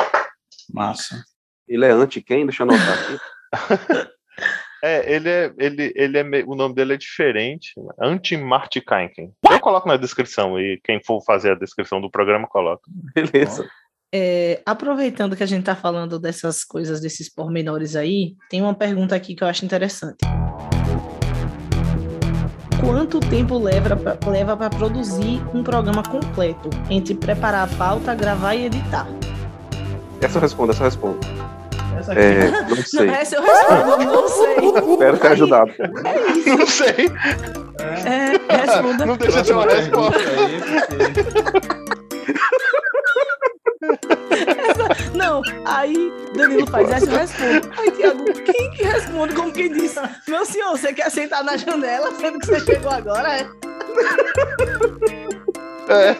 [0.73, 1.23] Massa.
[1.69, 2.47] Ele é anti quem?
[2.47, 4.11] Deixa eu anotar aqui.
[4.83, 9.33] É, ele é, ele, ele é, o nome dele é diferente, Anti Marticainen.
[9.49, 12.83] Eu coloco na descrição e quem for fazer a descrição do programa coloca.
[13.15, 13.69] Beleza.
[14.13, 19.15] É, aproveitando que a gente está falando dessas coisas, desses pormenores aí, tem uma pergunta
[19.15, 20.19] aqui que eu acho interessante.
[22.81, 28.55] Quanto tempo leva para leva para produzir um programa completo, entre preparar a pauta, gravar
[28.55, 29.07] e editar?
[30.21, 31.40] Essa eu respondo, essa eu respondo.
[32.01, 32.21] Essa aqui.
[32.21, 33.07] É, não sei.
[33.07, 34.57] Não, essa eu respondo, não sei.
[34.93, 35.71] Espero ter ajudado.
[36.05, 36.49] É isso.
[36.59, 37.11] Não sei.
[38.07, 39.07] É, responda.
[39.07, 40.19] Não deixa de ser uma resposta.
[44.31, 47.71] Essa- não, aí Danilo faz essa eu respondo.
[47.79, 49.99] Aí, Tiago, quem que responde como quem disse?
[50.29, 53.37] Meu senhor, você quer sentar na janela, sendo que você chegou agora?
[53.37, 53.47] É?
[55.89, 56.17] É.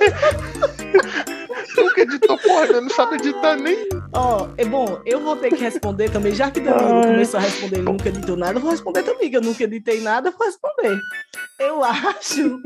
[1.77, 2.81] Nunca editou porra, né?
[2.81, 3.89] não sabe editar nem.
[4.13, 7.77] Ó, é bom, eu vou ter que responder também, já que Danilo começou a responder,
[7.77, 10.99] ele nunca editou nada, eu vou responder também, que eu nunca editei nada, vou responder.
[11.59, 12.61] Eu acho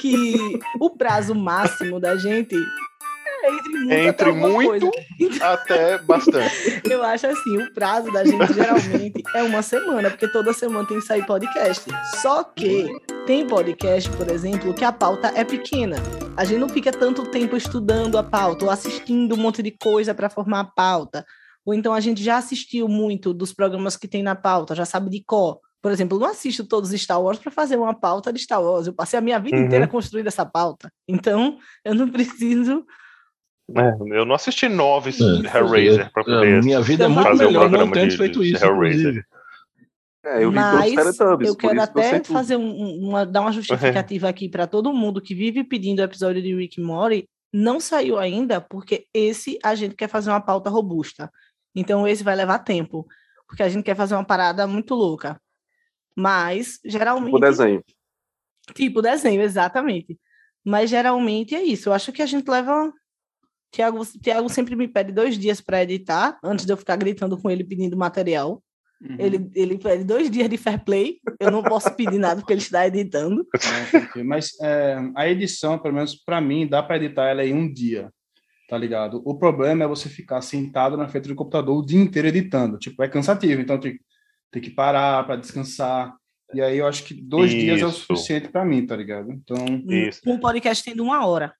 [0.00, 2.56] que o prazo máximo da gente
[3.44, 5.44] é entre muito até Entre muito coisa.
[5.52, 6.80] até bastante.
[6.84, 10.98] Eu acho assim, o prazo da gente geralmente é uma semana, porque toda semana tem
[10.98, 11.84] que sair podcast.
[12.22, 12.86] Só que
[13.26, 15.96] tem podcast, por exemplo, que a pauta é pequena.
[16.36, 20.14] A gente não fica tanto tempo estudando a pauta ou assistindo um monte de coisa
[20.14, 21.24] para formar a pauta.
[21.64, 25.10] Ou então a gente já assistiu muito dos programas que tem na pauta, já sabe
[25.10, 25.58] de cor.
[25.82, 28.60] Por exemplo, eu não assisto todos os Star Wars para fazer uma pauta de Star
[28.62, 28.86] Wars.
[28.86, 29.64] Eu passei a minha vida Uhum.
[29.66, 30.90] inteira construindo essa pauta.
[31.08, 32.84] Então, eu não preciso
[33.74, 37.52] É, eu não assisti nove É, Hellraiser pra é, poder minha vida é muito melhor
[37.52, 39.26] não programa tendo de, feito de isso, Hellraiser.
[40.24, 42.32] É, eu Mas eu quero eu até tudo.
[42.32, 46.04] fazer um- um- uma, dar uma justificativa aqui para todo mundo que vive pedindo o
[46.04, 47.28] episódio de Rick Morty.
[47.52, 51.30] Não saiu ainda, porque esse a gente quer fazer uma pauta robusta.
[51.74, 53.06] Então esse vai levar tempo,
[53.46, 55.40] porque a gente quer fazer uma parada muito louca.
[56.16, 57.82] Mas geralmente O desenho.
[58.74, 60.18] Tipo desenho, exatamente.
[60.64, 61.88] Mas geralmente é isso.
[61.88, 62.92] Eu acho que a gente leva.
[63.72, 67.50] Tiago, Tiago sempre me pede dois dias para editar, antes de eu ficar gritando com
[67.50, 68.62] ele pedindo material.
[69.00, 69.16] Uhum.
[69.18, 71.18] Ele, ele pede dois dias de fair play.
[71.38, 73.46] Eu não posso pedir nada porque ele está editando.
[74.16, 77.70] É, Mas é, a edição, pelo menos para mim, dá para editar ela em um
[77.70, 78.10] dia,
[78.68, 79.20] tá ligado?
[79.24, 82.78] O problema é você ficar sentado na frente do computador o dia inteiro editando.
[82.78, 83.98] Tipo, é cansativo, então tem,
[84.50, 86.14] tem que parar para descansar.
[86.54, 88.06] E aí eu acho que dois dias é o Isso.
[88.06, 89.30] suficiente para mim, tá ligado?
[89.30, 90.20] Então, Isso.
[90.26, 91.52] O podcast tendo uma hora.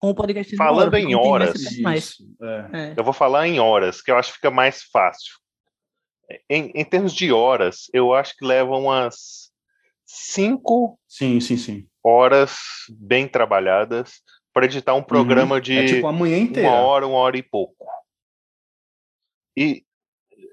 [0.00, 1.00] Com o podcast Falando hora.
[1.00, 2.90] em horas, isso, é.
[2.90, 2.94] É.
[2.96, 5.34] Eu vou falar em horas, que eu acho que fica mais fácil.
[6.48, 9.50] Em, em termos de horas, eu acho que leva umas
[10.04, 11.86] cinco Sim, sim, sim.
[12.04, 12.56] horas
[12.90, 14.20] bem trabalhadas
[14.52, 16.68] para editar um programa de É tipo amanhã inteira.
[16.68, 17.86] uma hora, uma hora e pouco.
[19.56, 19.82] E,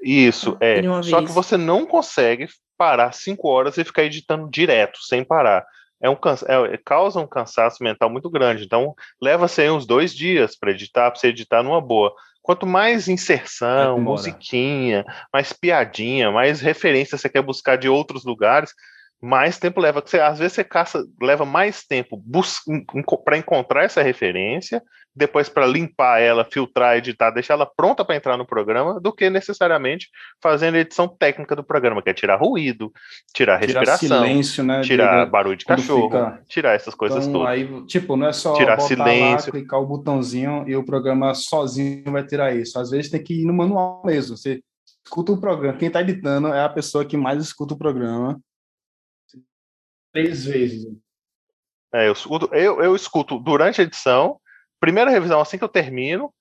[0.01, 0.81] Isso, é.
[0.81, 1.29] De uma Só vez.
[1.29, 5.65] que você não consegue parar cinco horas e ficar editando direto, sem parar.
[6.05, 8.63] É um é- causa um cansaço mental muito grande.
[8.63, 12.13] Então, leva-se aí uns dois dias para editar, para você editar numa boa.
[12.43, 14.01] Quanto mais inserção, Demora.
[14.01, 18.71] musiquinha, mais piadinha, mais referência você quer buscar de outros lugares,
[19.21, 20.01] mais tempo leva.
[20.05, 22.21] Você, às vezes você caça, leva mais tempo
[23.23, 24.81] para encontrar essa referência,
[25.15, 29.29] depois para limpar ela, filtrar, editar, deixar ela pronta para entrar no programa, do que
[29.29, 30.09] necessariamente
[30.43, 32.91] fazendo a edição técnica do programa, que é tirar ruído,
[33.33, 35.31] tirar Tirar respiração, silêncio, né, tirar Diego?
[35.31, 37.47] barulho de cachorro, fica- tirar essas coisas Então, todas.
[37.53, 39.47] aí, tipo, não é só Tirar botar silêncio.
[39.47, 42.77] lá, clicar o botãozinho e o programa sozinho vai tirar isso.
[42.77, 44.35] Às vezes tem que ir no manual mesmo.
[44.35, 44.61] Você
[45.05, 45.77] escuta o programa.
[45.77, 48.37] Quem está editando é a pessoa que mais escuta o programa.
[50.15, 50.87] Três vezes.
[51.93, 54.39] É, eu, escuto, eu, eu escuto durante a edição,
[54.79, 56.33] primeira revisão assim que eu termino,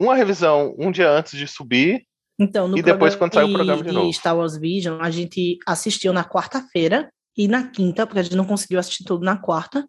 [0.00, 2.06] uma revisão um dia antes de subir,
[2.38, 4.12] Então, no e depois quando sai o programa de novo.
[4.12, 8.44] Star Wars Vision, a gente assistiu na quarta-feira e na quinta, porque a gente não
[8.44, 9.88] conseguiu assistir tudo na quarta,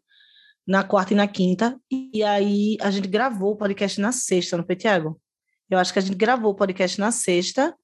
[0.67, 4.65] na quarta e na quinta, e aí a gente gravou o podcast na sexta, não
[4.65, 5.21] foi, Tiago?
[5.69, 7.75] Eu acho que a gente gravou o podcast na sexta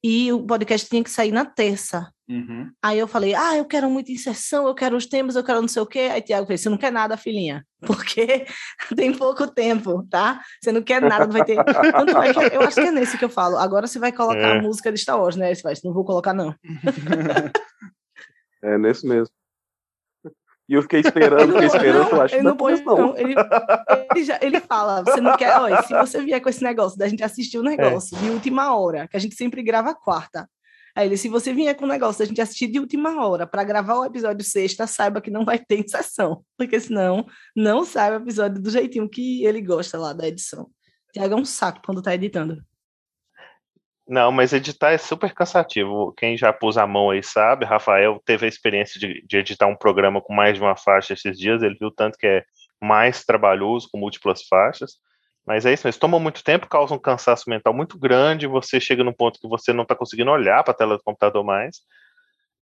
[0.00, 2.08] e o podcast tinha que sair na terça.
[2.28, 2.72] Uhum.
[2.82, 5.68] Aí eu falei, ah, eu quero muita inserção, eu quero os temas, eu quero não
[5.68, 6.08] sei o quê.
[6.12, 8.44] Aí Tiago fez, você não quer nada, filhinha, porque
[8.96, 10.40] tem pouco tempo, tá?
[10.60, 11.56] Você não quer nada, não vai ter.
[11.64, 13.56] Tanto é que eu acho que é nesse que eu falo.
[13.58, 14.58] Agora você vai colocar É.
[14.58, 15.54] a música de Star Wars, né?
[15.54, 16.52] Você vai, não vou colocar, não.
[18.62, 19.32] É nesse mesmo.
[20.68, 22.96] E eu fiquei esperando, fiquei esperando, eu acho ele que não pôs, não.
[22.96, 23.16] não.
[23.16, 23.34] Ele,
[24.12, 27.06] ele, já- ele fala, você não quer, olha, se você vier com esse negócio da
[27.06, 30.48] gente assistir o negócio de última hora, que a gente sempre grava quarta.
[30.96, 33.62] Aí ele, se você vier com o negócio da gente assistir de última hora para
[33.62, 38.22] gravar o episódio sexta, saiba que não vai ter sessão, porque senão não sai o
[38.22, 40.70] episódio do jeitinho que ele gosta lá da edição.
[41.12, 42.64] Tiago é um saco quando tá editando.
[44.08, 46.14] Não, mas editar é super cansativo.
[46.16, 49.76] Quem já pôs a mão aí sabe, Rafael teve a experiência de, de editar um
[49.76, 52.44] programa com mais de uma faixa esses dias, ele viu tanto que é
[52.80, 54.92] mais trabalhoso, com múltiplas faixas.
[55.46, 59.04] Mas é isso mesmo, toma muito tempo, causa um cansaço mental muito grande, você chega
[59.04, 61.82] num ponto que você não está conseguindo olhar para a tela do computador mais.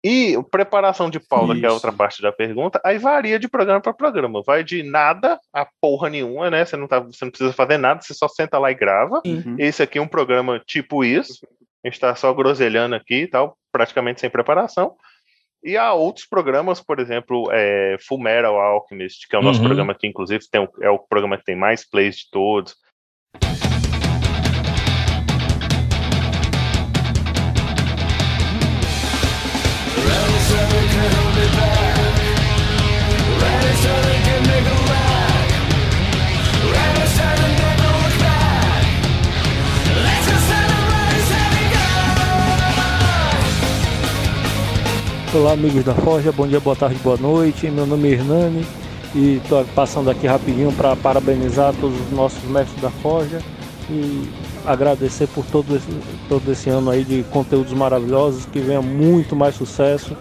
[0.02, 3.48] E a preparação de pauta, que é a outra parte da pergunta, aí varia de
[3.48, 4.42] programa para programa.
[4.42, 6.64] Vai de nada a porra nenhuma, né?
[6.64, 9.20] Você não, tá, você não precisa fazer nada, você só senta lá e grava.
[9.58, 11.46] Esse aqui é um programa tipo isso.
[11.84, 14.96] A gente está só groselhando aqui e tal, praticamente sem preparação.
[15.62, 19.66] E há outros programas, por exemplo, é, Full Metal Alchemist, que é o nosso Uhum.
[19.66, 22.74] programa que, inclusive, tem, é o programa que tem mais plays de todos.
[45.32, 47.70] Olá, amigos da Forja, bom dia, boa tarde, boa noite.
[47.70, 48.66] Meu nome é Hernani
[49.14, 53.40] e estou passando aqui rapidinho para parabenizar todos os nossos mestres da Forja
[53.88, 54.28] e
[54.66, 55.86] agradecer por todo esse,
[56.28, 60.16] todo esse ano aí de conteúdos maravilhosos, que venha muito mais sucesso,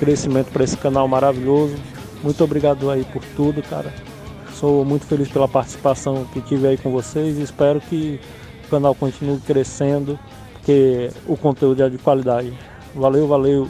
[0.00, 1.76] crescimento para esse canal maravilhoso.
[2.20, 3.94] Muito obrigado aí por tudo, cara.
[4.54, 8.18] Sou muito feliz pela participação que tive aí com vocês e espero que
[8.66, 10.18] o canal continue crescendo,
[10.54, 12.52] porque o conteúdo é de qualidade.
[12.96, 13.68] Valeu, valeu.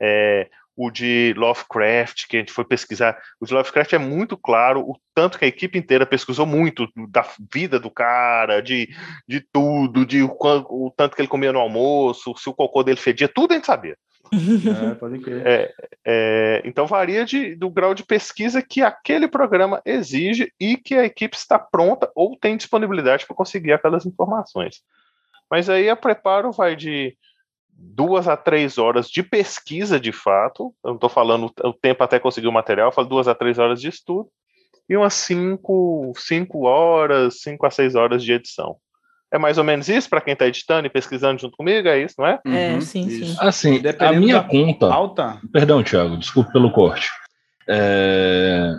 [0.00, 3.16] É, o de Lovecraft, que a gente foi pesquisar.
[3.40, 7.26] O de Lovecraft é muito claro, o tanto que a equipe inteira pesquisou muito da
[7.52, 8.94] vida do cara, de,
[9.26, 12.98] de tudo, de o, o tanto que ele comia no almoço, se o cocô dele
[12.98, 13.96] fedia, tudo a gente sabia.
[14.32, 15.46] É, pode crer.
[15.46, 20.94] É, é, então varia de, do grau de pesquisa que aquele programa exige e que
[20.94, 24.82] a equipe está pronta ou tem disponibilidade para conseguir aquelas informações.
[25.50, 27.16] Mas aí a preparo vai de
[27.76, 30.74] duas a três horas de pesquisa de fato.
[30.84, 33.58] Eu não estou falando o tempo até conseguir o material, eu falo duas a três
[33.58, 34.28] horas de estudo
[34.88, 38.76] e umas cinco, cinco horas, cinco a seis horas de edição.
[39.32, 42.14] É mais ou menos isso para quem está editando e pesquisando junto comigo, é isso,
[42.18, 42.40] não é?
[42.46, 43.36] É, sim, sim.
[43.40, 44.88] Assim, a minha conta.
[44.88, 45.40] pauta.
[45.52, 47.10] Perdão, Thiago, desculpe pelo corte.
[47.68, 48.70] É,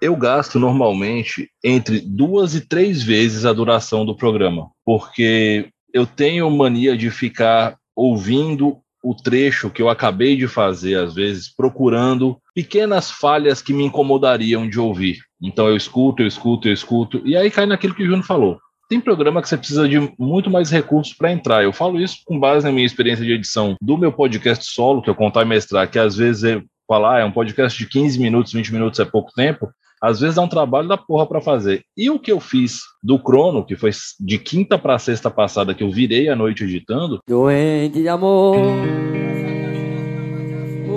[0.00, 6.50] eu gasto normalmente entre duas e três vezes a duração do programa, porque eu tenho
[6.50, 13.10] mania de ficar ouvindo o trecho que eu acabei de fazer, às vezes, procurando pequenas
[13.10, 15.18] falhas que me incomodariam de ouvir.
[15.42, 18.60] Então eu escuto, eu escuto, eu escuto, e aí cai naquilo que o Júnior falou.
[18.88, 21.64] Tem programa que você precisa de muito mais recursos para entrar.
[21.64, 25.08] Eu falo isso com base na minha experiência de edição do meu podcast solo, que
[25.08, 28.20] eu contar e mestrar, que às vezes é falar, ah, é um podcast de 15
[28.20, 29.72] minutos, 20 minutos é pouco tempo.
[30.02, 31.84] Às vezes dá um trabalho da porra para fazer.
[31.96, 35.84] E o que eu fiz do crono, que foi de quinta para sexta passada, que
[35.84, 37.20] eu virei a noite editando.
[37.28, 38.56] Doente de amor.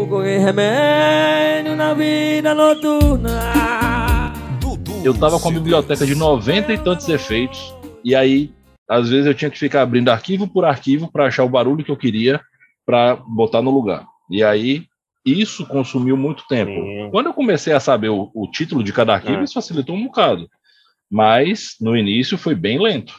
[0.10, 4.34] Correr remédio na vida noturna.
[5.04, 7.76] Eu tava com a biblioteca de 90 e tantos efeitos.
[8.04, 8.52] E aí,
[8.90, 11.92] às vezes, eu tinha que ficar abrindo arquivo por arquivo para achar o barulho que
[11.92, 12.40] eu queria
[12.86, 14.06] para botar no lugar.
[14.30, 14.86] E aí,
[15.26, 16.72] isso consumiu muito tempo.
[16.72, 17.10] Sim.
[17.12, 19.44] Quando eu comecei a saber o, o título de cada arquivo, É.
[19.44, 20.48] isso facilitou um bocado.
[21.10, 23.14] Mas no início foi bem lento.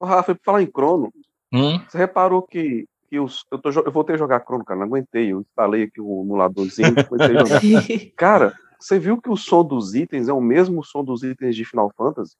[0.00, 1.12] Ô, Rafa, pra falar em Crono,
[1.52, 1.80] Hum?
[1.88, 5.32] você reparou que, que os, eu, tô, eu voltei a jogar Crono, cara, não aguentei.
[5.32, 7.60] Eu instalei aqui o emuladorzinho, comecei a jogar.
[8.16, 11.64] Cara, você viu que o som dos itens é o mesmo som dos itens de
[11.64, 12.34] Final Fantasy?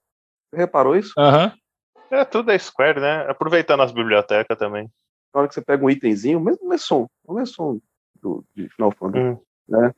[0.50, 1.12] Você reparou isso?
[1.18, 1.52] Aham.
[2.10, 3.26] É tudo da Square, né?
[3.28, 4.88] Aproveitando as bibliotecas também.
[5.34, 7.80] Na hora que você pega um itemzinho, o mesmo, o mesmo som, o mesmo som
[8.22, 9.24] do, de Final Fantasy.
[9.24, 9.38] Hum.
[9.68, 9.92] Né?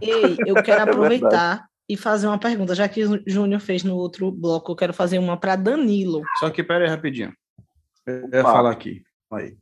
[0.00, 3.96] Ei, eu quero É aproveitar e fazer uma pergunta, já que o Júnior fez no
[3.96, 6.22] outro bloco, eu quero fazer uma para Danilo.
[6.38, 7.32] Só que pera aí rapidinho.
[8.06, 9.02] Eu ia falar aqui.
[9.32, 9.56] Aí.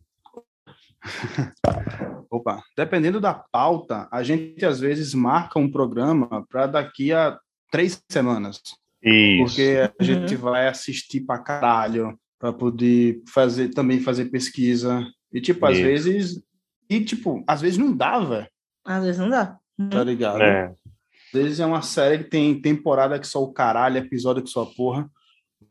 [2.31, 7.39] Opa, dependendo da pauta, a gente às vezes marca um programa para daqui a
[7.71, 8.61] três semanas.
[9.03, 9.45] Isso.
[9.45, 15.05] Porque a gente vai assistir pra caralho, para poder fazer também fazer pesquisa.
[15.33, 15.85] E tipo, às Isso.
[15.85, 16.43] vezes.
[16.89, 18.47] E tipo, às vezes não dá, velho.
[18.85, 19.59] Às vezes não dá.
[19.91, 20.41] Tá ligado?
[20.43, 20.67] É.
[20.67, 24.63] Às vezes é uma série que tem temporada que só o caralho, episódio que só
[24.63, 25.09] a porra.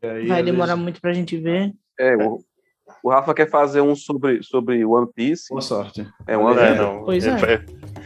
[0.02, 1.72] E aí, Vai demorar vezes- muito pra gente ver.
[1.98, 2.38] É, o,
[3.02, 5.48] o Rafa quer fazer um sobre, sobre One Piece.
[5.48, 6.06] Boa sorte.
[6.26, 7.02] É uma É.
[7.04, 7.36] Pois é.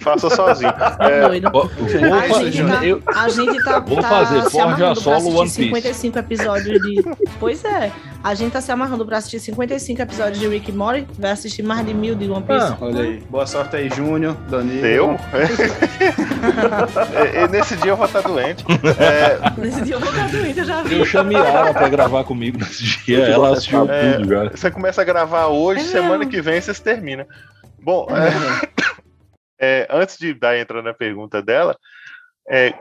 [0.01, 0.73] Faça sozinho.
[1.01, 1.51] É É, doido.
[1.51, 5.03] Vou- A gente, fazer- tá, eu- a gente tá, Vou tá fazer se Forja amarrando
[5.03, 6.01] pra Solo assistir One Piece.
[6.01, 7.05] 55 episódios de.
[7.39, 7.93] Pois é,
[8.23, 11.85] a gente tá se amarrando pra assistir 55 episódios de Rick Morty, vai assistir mais
[11.87, 12.67] de mil de One Piece.
[12.73, 13.23] Ah, Olha aí.
[13.31, 14.87] Boa sorte aí, Júnior, Danilo.
[14.87, 15.17] eu?
[17.35, 18.65] E- e nesse dia eu vou estar doente.
[18.99, 20.99] É, Nesse dia eu vou ficar doente, eu já vi.
[20.99, 23.19] Eu chamei a Yara pra gravar comigo nesse dia.
[23.27, 24.15] Ela assistiu É.
[24.15, 24.45] tudo já.
[24.51, 26.31] Você começa a gravar hoje, É semana mesmo.
[26.31, 27.25] que vem vocês terminam.
[27.83, 28.69] Bom, é,
[29.61, 31.77] é, antes de dar entrando na pergunta dela,
[32.49, 32.73] é,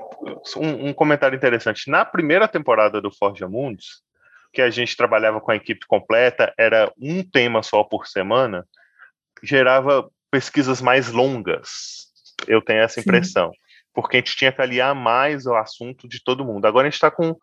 [0.57, 1.89] um, um comentário interessante.
[1.89, 4.01] Na primeira temporada do Forja Mundos,
[4.53, 8.65] que a gente trabalhava com a equipe completa, era um tema só por semana,
[9.43, 12.07] gerava pesquisas mais longas.
[12.47, 13.01] Eu tenho essa Sim.
[13.01, 13.51] impressão.
[13.93, 16.65] Porque a gente tinha que aliar mais o assunto de todo mundo.
[16.65, 17.35] Agora a gente está com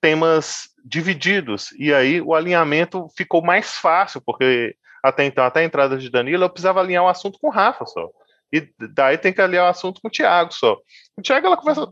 [0.00, 1.70] temas divididos.
[1.78, 6.44] E aí o alinhamento ficou mais fácil, porque até então, até a entrada de Danilo,
[6.44, 8.10] eu precisava alinhar o assunto com o Rafa só.
[8.52, 10.78] E daí tem que alinhar o assunto com o Thiago só.
[11.16, 11.90] O Thiago ela conversa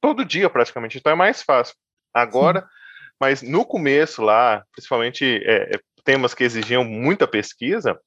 [0.00, 1.74] todo dia praticamente, então é mais fácil.
[2.12, 2.66] Agora,
[3.20, 7.98] mas no começo lá, principalmente é, é, temas que exigiam muita pesquisa,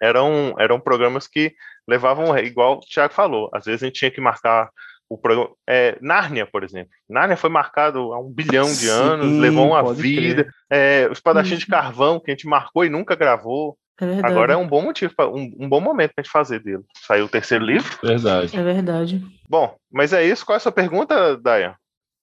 [0.00, 1.54] eram, eram programas que
[1.88, 4.68] levavam, igual o Thiago falou, às vezes a gente tinha que marcar
[5.12, 5.50] o programa.
[5.68, 6.90] É, Nárnia, por exemplo.
[7.08, 10.44] Nárnia foi marcado há um bilhão de Sim, anos, levou uma vida.
[10.44, 10.54] crer.
[10.70, 11.70] É, o Espadachim de Isso.
[11.70, 13.76] Carvão, que a gente marcou e nunca gravou.
[14.02, 14.32] É verdade.
[14.32, 16.82] Agora é um bom motivo, pra- um, um bom momento pra gente fazer dele.
[17.06, 17.96] Saiu o terceiro livro.
[18.02, 18.56] Verdade.
[18.56, 19.22] É verdade.
[19.48, 20.44] Bom, mas é isso.
[20.44, 21.74] Qual é a sua pergunta, Dayan?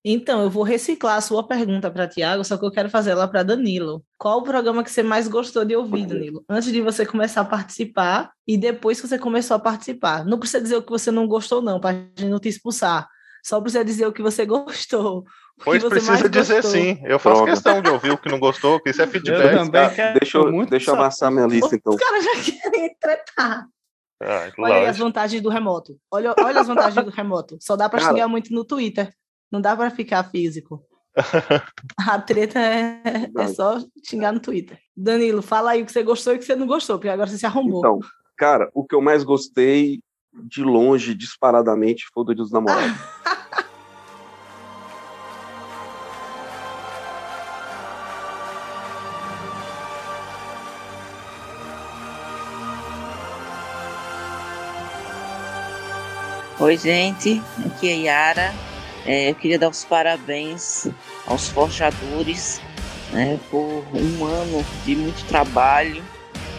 [0.03, 3.27] Então, eu vou reciclar a sua pergunta para Tiago, só que eu quero fazer ela
[3.27, 4.01] para Danilo.
[4.17, 6.43] Qual o programa que você mais gostou de ouvir, Danilo?
[6.49, 10.23] Antes de você começar a participar e depois que você começou a participar.
[10.25, 13.07] Não precisa dizer o que você não gostou, não, para a gente não te expulsar.
[13.45, 15.25] Só precisa dizer o que você gostou.
[15.63, 16.71] Pois precisa dizer gostou.
[16.71, 16.99] sim.
[17.03, 17.49] Eu faço Pronto.
[17.51, 19.55] questão de ouvir o que não gostou, que isso é Eu feedback.
[19.55, 21.93] também quero Deixa eu, muito deixa eu amassar minha lista, então.
[21.93, 22.31] Os caras já
[22.61, 23.67] querem tretar.
[24.21, 25.97] Ah, Olha aí as vantagens do remoto.
[26.11, 27.57] Olha, olha as vantagens do remoto.
[27.61, 29.13] Só dá para xingar muito no Twitter.
[29.51, 30.83] Não dá para ficar físico.
[32.07, 33.01] A treta é,
[33.37, 34.77] é só xingar no Twitter.
[34.95, 37.29] Danilo, fala aí o que você gostou e o que você não gostou, porque agora
[37.29, 37.79] você se arrombou.
[37.79, 37.99] Então,
[38.37, 39.99] cara, o que eu mais gostei
[40.33, 42.95] de longe, disparadamente, foi o do Dia dos Namorados.
[56.69, 57.41] Oi, gente.
[57.65, 58.53] Aqui é Yara.
[59.03, 60.85] É, eu queria dar os parabéns
[61.25, 62.61] aos forjadores
[63.11, 66.03] né, por um ano de muito trabalho,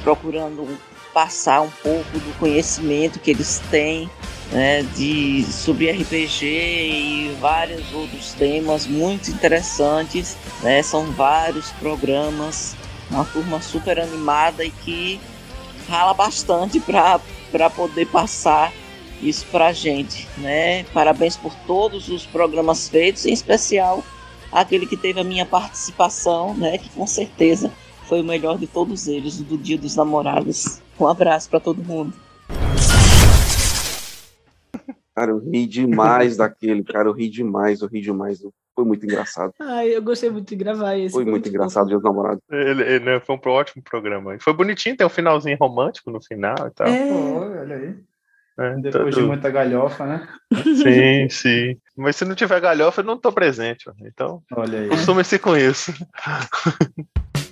[0.02, 0.66] procurando
[1.14, 4.10] passar um pouco do conhecimento que eles têm
[4.50, 10.36] né, de, sobre RPG e vários outros temas muito interessantes.
[10.60, 12.74] né, são vários programas,
[13.08, 15.20] uma turma super animada e que
[15.88, 18.72] rala bastante para poder passar
[19.22, 20.84] isso pra gente, né?
[20.84, 24.02] Parabéns por todos os programas feitos, em especial
[24.52, 26.78] aquele que teve a minha participação, né?
[26.78, 27.70] Que com certeza
[28.06, 30.80] foi o melhor de todos eles, o do Dia dos Namorados.
[30.98, 32.12] Um abraço para todo mundo.
[35.14, 38.40] Cara, eu ri demais daquele, cara, eu ri demais, eu ri demais.
[38.74, 39.52] Foi muito engraçado.
[39.60, 41.12] Ai, eu gostei muito de gravar esse.
[41.12, 42.42] Foi muito engraçado, Dia dos Namorados.
[42.50, 44.36] Ele, ele, né, foi um ótimo programa.
[44.40, 46.86] Foi bonitinho, tem um finalzinho romântico no final e tal.
[46.86, 47.08] É.
[47.08, 47.94] Pô, olha aí.
[48.60, 50.28] É, Depois de tudo- muita galhofa, né?
[50.64, 51.76] Sim, sim.
[51.96, 53.90] Mas se não tiver galhofa, eu não tô presente.
[54.02, 54.88] Então, Olha aí.
[54.88, 55.92] costume-se com isso.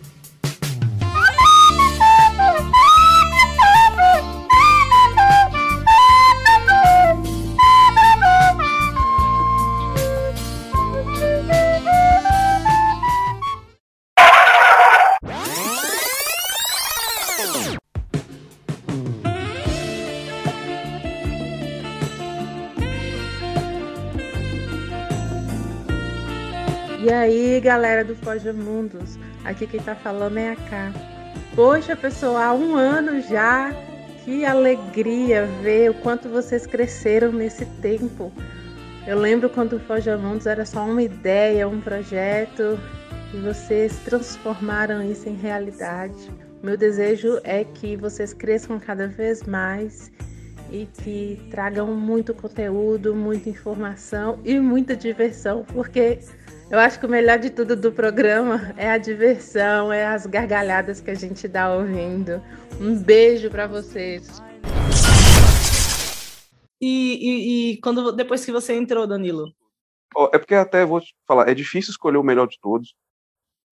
[27.09, 30.92] E aí, galera do Foge Mundos, aqui quem tá falando é a K.
[31.54, 33.72] Poxa, pessoal, há um ano já,
[34.22, 38.30] que alegria ver o quanto vocês cresceram nesse tempo.
[39.06, 42.78] Eu lembro quando o Foge Mundos era só uma ideia, um projeto,
[43.32, 46.30] e vocês transformaram isso em realidade.
[46.62, 50.12] Meu desejo é que vocês cresçam cada vez mais
[50.70, 56.18] e que tragam muito conteúdo, muita informação e muita diversão, porque
[56.70, 61.00] eu acho que o melhor de tudo do programa é a diversão, é as gargalhadas
[61.00, 62.42] que a gente dá ouvindo.
[62.78, 64.42] Um beijo para vocês.
[66.80, 69.52] E, e, e quando depois que você entrou, Danilo?
[70.14, 72.94] Ó, é porque até vou te falar, é difícil escolher o melhor de todos,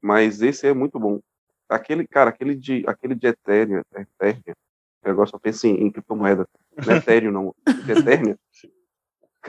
[0.02, 1.20] mas esse é muito bom.
[1.68, 4.54] Aquele, cara, aquele de, aquele de Ethereum, Ethereum,
[5.04, 6.46] eu agora só penso em, em criptomoeda,
[6.84, 8.36] não é Ethereum não, de Ethereum.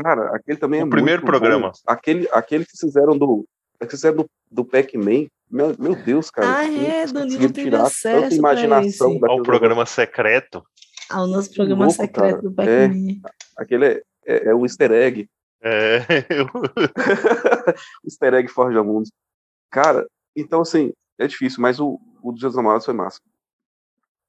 [0.04, 1.40] Cara, aquele também é O primeiro muito bom.
[1.40, 1.72] programa.
[1.86, 3.48] Aquele, aquele que fizeram do,
[3.80, 6.60] que fizeram do, do Pac-Man, meu, meu Deus, cara.
[6.60, 10.64] Ah, é, Danilo teve acesso tanta imaginação Ao programa secreto.
[11.10, 12.42] Ao nosso programa louco, secreto cara.
[12.42, 13.22] do Pac-Man.
[13.58, 15.28] Aquele é, é, é o easter egg.
[15.60, 15.98] É,
[16.44, 19.12] o easter egg Forja Mundos.
[19.72, 23.20] Cara, então assim, é difícil, mas o, o dos Namorados foi massa.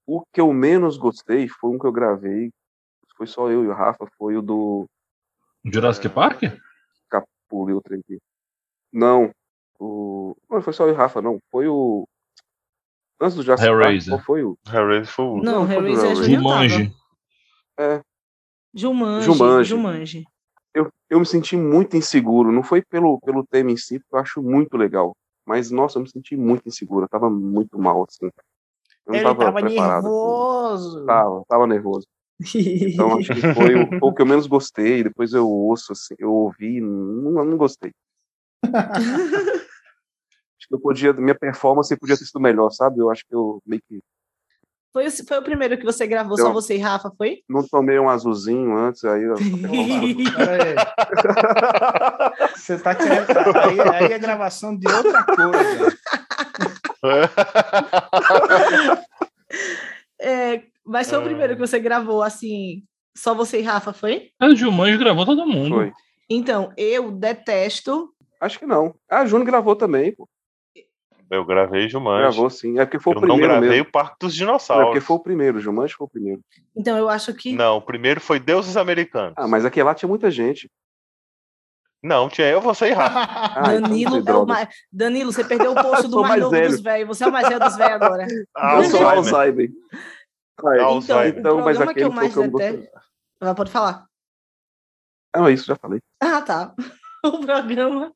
[0.06, 2.50] O que eu menos gostei foi um que eu gravei,
[3.14, 4.88] foi só eu e o Rafa, foi o do
[5.64, 6.42] Jurassic Park?
[7.08, 8.18] Capulei o trem aqui.
[8.92, 9.30] Não,
[9.78, 10.34] o...
[10.48, 11.38] não, foi só o Rafa, não.
[11.50, 12.06] Foi o.
[13.20, 14.14] Antes do Jurassic Park, Hellraiser.
[14.14, 14.58] qual foi o?
[14.66, 15.42] Hellraiser foi o.
[15.42, 16.14] Não, foi do Hellraiser é.
[16.14, 16.68] Julian tava.
[16.68, 16.96] Jumanji.
[17.78, 18.02] É,
[18.74, 19.26] Jumanji.
[19.26, 19.68] Jumanji.
[19.68, 20.24] Jumanji.
[20.74, 22.52] eu, eu me senti muito inseguro.
[22.52, 25.16] Não foi pelo, pelo tema em si, porque eu acho muito legal.
[25.44, 27.04] Mas, nossa, eu me senti muito inseguro.
[27.04, 28.26] Eu tava muito mal, assim.
[28.26, 28.32] Eu
[29.06, 30.02] não Ele tava, tava preparado.
[30.02, 31.06] nervoso.
[31.06, 32.06] Tava, tava nervoso.
[32.40, 35.02] Então, acho que foi o, o que eu menos gostei.
[35.02, 37.92] Depois eu ouço, assim, eu ouvi, não, não gostei.
[40.58, 43.00] acho que eu podia, minha performance podia ter sido melhor, sabe?
[43.00, 44.00] Eu acho que eu meio que
[44.92, 47.42] Foi, o- foi o primeiro que você gravou, só uma- você e Rafa, foi?
[47.48, 49.34] não tomei um azulzinho antes, aí eu...
[52.54, 53.56] Você tá querendo.
[53.56, 55.96] Aí, aí é gravação de outra coisa.
[60.88, 62.82] É, mas foi o primeiro que você gravou, assim,
[63.16, 64.30] só você e Rafa, foi?
[64.40, 65.74] A Jumanji gravou todo mundo.
[65.76, 65.92] Foi.
[66.30, 68.12] Então, eu detesto.
[68.40, 68.94] Acho que não.
[69.10, 70.28] Ah, a Júnior gravou também, pô.
[71.30, 72.22] Eu gravei Jumanji.
[72.22, 72.78] Gravou sim.
[72.78, 73.84] É porque foi Eu o não primeiro gravei mesmo.
[73.88, 74.86] o Parque dos É Dinossauros.
[74.86, 76.40] porque foi o primeiro, o Jumanji foi o primeiro.
[76.74, 77.52] Então, eu acho que.
[77.52, 79.34] Não, o primeiro foi Deuses Americanos.
[79.36, 80.70] Ah, mas aquele lá tinha muita gente.
[82.02, 83.18] Não, tinha eu, você e Rafa.
[83.58, 84.52] Ah, então Danilo, é o droga.
[84.52, 84.68] mais...
[84.92, 86.68] Danilo, você perdeu o posto do mais mais novo velho.
[86.70, 87.08] dos velhos.
[87.08, 88.26] Você é o mais velho dos velhos agora.
[88.76, 89.70] Eu sou Alzheimer.
[90.62, 91.38] Alzheimer.
[91.38, 92.72] Então, Então, o mas programa que aquele eu o mais que eu não gostei.
[92.72, 93.00] detesto.
[93.40, 94.06] Ah, pode falar.
[95.34, 96.00] Ah, isso já falei.
[96.20, 96.74] Ah, tá.
[97.20, 98.12] O programa,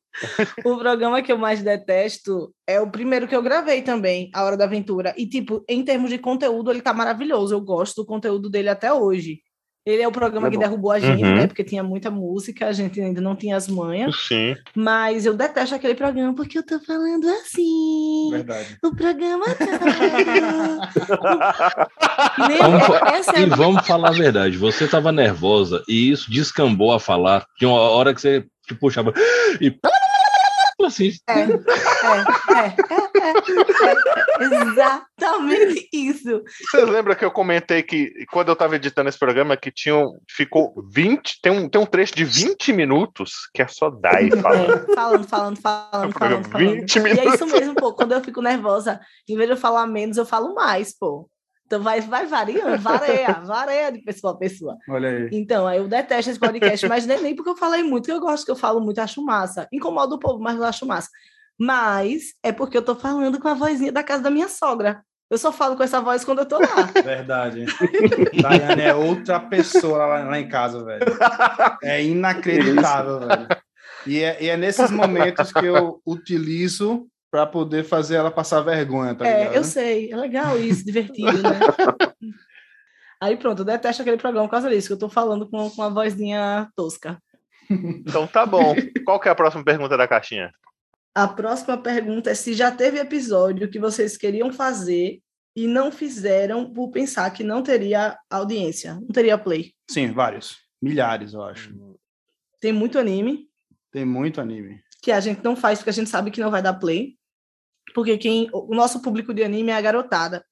[0.63, 4.55] o programa que eu mais detesto é o primeiro que eu gravei também, A Hora
[4.55, 5.13] da Aventura.
[5.17, 7.53] E, tipo, em termos de conteúdo, ele tá maravilhoso.
[7.53, 9.41] Eu gosto do conteúdo dele até hoje.
[9.85, 11.35] Ele é o programa É que derrubou a gente, Uhum.
[11.35, 11.45] né?
[11.47, 14.15] Porque tinha muita música, a gente ainda não tinha as manhas.
[14.27, 14.55] Sim.
[14.73, 18.29] Mas eu detesto aquele programa porque eu tô falando assim.
[18.31, 18.77] Verdade.
[18.81, 19.65] O programa tá.
[22.47, 26.99] Nem- Vamos é e vamos falar a verdade, você estava nervosa e isso descambou a
[26.99, 27.45] falar.
[27.57, 29.11] Tinha uma hora que você te puxava
[29.59, 29.69] e
[30.85, 31.53] assim, É, é, é,
[32.89, 33.93] é, é,
[34.39, 36.43] é, exatamente isso.
[36.71, 40.17] Você lembra que eu comentei que quando eu tava editando esse programa que tinha um,
[40.29, 44.91] ficou 20, tem um, tem um trecho de 20 minutos que é só Dai falando.
[44.91, 46.79] É, falando, falando, falando, falando, falando.
[46.81, 47.33] 20 E é minutos.
[47.33, 47.93] isso mesmo, pô.
[47.93, 51.29] Quando eu fico nervosa, em vez de eu falar menos, eu falo mais, pô.
[51.73, 54.77] Então vai, vai variando, vareia, vareia de pessoa a pessoa.
[54.87, 55.29] Olha aí.
[55.31, 58.45] Então, eu detesto esse podcast, mas nem, nem porque eu falei muito, que eu gosto
[58.45, 59.67] que eu falo muito, acho massa.
[59.71, 61.09] Incomoda o povo, mas eu acho massa.
[61.59, 65.01] Mas é porque eu tô falando com a vozinha da casa da minha sogra.
[65.31, 66.83] Eu só falo com essa voz quando eu tô lá.
[67.03, 67.65] Verdade.
[68.39, 71.05] Daiane é outra pessoa lá, lá em casa, velho.
[71.81, 73.47] É inacreditável, velho.
[74.05, 79.15] E é, e é nesses momentos que eu utilizo para poder fazer ela passar vergonha,
[79.15, 79.55] tá é, ligado?
[79.55, 80.11] eu sei.
[80.11, 81.49] É legal isso, divertido, né?
[83.19, 85.81] Aí pronto, eu detesto aquele programa por causa disso, que eu tô falando com, com
[85.81, 87.17] uma vozinha tosca.
[87.71, 88.75] Então tá bom.
[89.03, 90.51] Qual que é a próxima pergunta da caixinha?
[91.15, 95.19] A próxima pergunta é se já teve episódio que vocês queriam fazer
[95.55, 99.73] e não fizeram por pensar que não teria audiência, não teria play.
[99.89, 100.57] Sim, vários.
[100.79, 101.73] Milhares, eu acho.
[102.61, 103.49] Tem muito anime
[103.91, 104.83] Tem muito anime.
[105.01, 107.17] que a gente não faz porque a gente sabe que não vai dar play.
[107.93, 110.43] Porque quem o nosso público de anime é a garotada.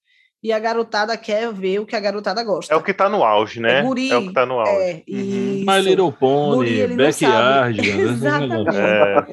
[0.44, 2.74] E a garotada quer ver o que a garotada gosta.
[2.74, 3.80] É o que tá no auge, né?
[3.80, 4.72] É guri, o que tá no auge.
[4.72, 7.78] É, e My Little Pony, não Backyard.
[7.80, 7.88] né?
[8.02, 8.76] Exatamente.
[8.76, 9.26] É.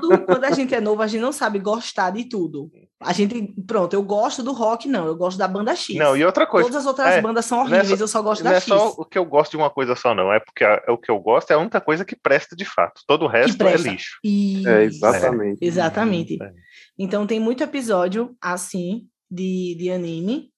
[0.00, 2.70] Tudo- quando a gente é novo, a gente não sabe gostar de tudo.
[3.00, 5.96] A gente, pronto, eu gosto do rock, não, eu gosto da banda X.
[5.96, 6.68] Não, e outra coisa.
[6.68, 8.56] Todas as outras é, bandas são não é horríveis, só- eu só gosto não da
[8.56, 8.68] é X.
[8.68, 10.32] só o que eu gosto de uma coisa só, não.
[10.32, 12.64] É porque a- é o que eu gosto é a única coisa que presta de
[12.64, 13.00] fato.
[13.06, 14.18] Todo o resto é lixo.
[14.22, 14.68] Isso.
[14.68, 15.58] É, exatamente.
[15.64, 16.38] Exatamente.
[17.02, 20.50] Então tem muito episódio assim de, de anime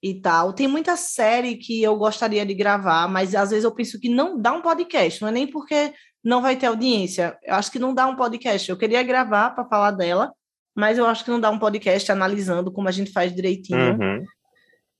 [0.00, 0.52] e tal.
[0.52, 4.40] Tem muita série que eu gostaria de gravar, mas às vezes eu penso que não
[4.40, 7.36] dá um podcast, não é nem porque não vai ter audiência.
[7.42, 8.70] Eu acho que não dá um podcast.
[8.70, 10.32] Eu queria gravar para falar dela,
[10.76, 13.98] mas eu acho que não dá um podcast analisando como a gente faz direitinho.
[13.98, 14.24] Uhum.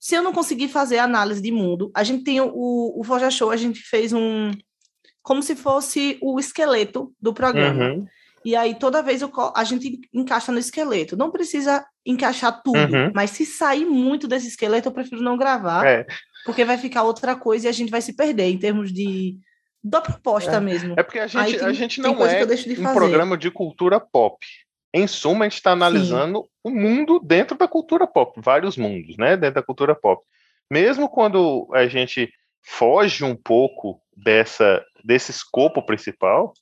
[0.00, 3.52] Se eu não conseguir fazer análise de mundo, a gente tem o, o Forja Show,
[3.52, 4.50] a gente fez um.
[5.22, 7.92] Como se fosse o esqueleto do programa.
[7.92, 8.06] Uhum.
[8.44, 11.16] E aí, toda vez eu a gente encaixa no esqueleto.
[11.16, 13.12] Não precisa encaixar tudo, Uhum.
[13.14, 16.06] mas se sair muito desse esqueleto, eu prefiro não gravar, É.
[16.46, 19.36] porque vai ficar outra coisa e a gente vai se perder em termos de
[19.82, 20.60] da proposta É.
[20.60, 20.94] mesmo.
[20.98, 22.94] É porque a gente, tem- a gente não é de um fazer.
[22.94, 24.36] programa de cultura pop.
[24.92, 29.36] Em suma, a gente está analisando o mundo dentro da cultura pop, vários mundos, né?
[29.36, 30.22] Dentro da cultura pop.
[30.70, 32.30] Mesmo quando a gente
[32.62, 36.52] foge um pouco dessa, desse escopo principal,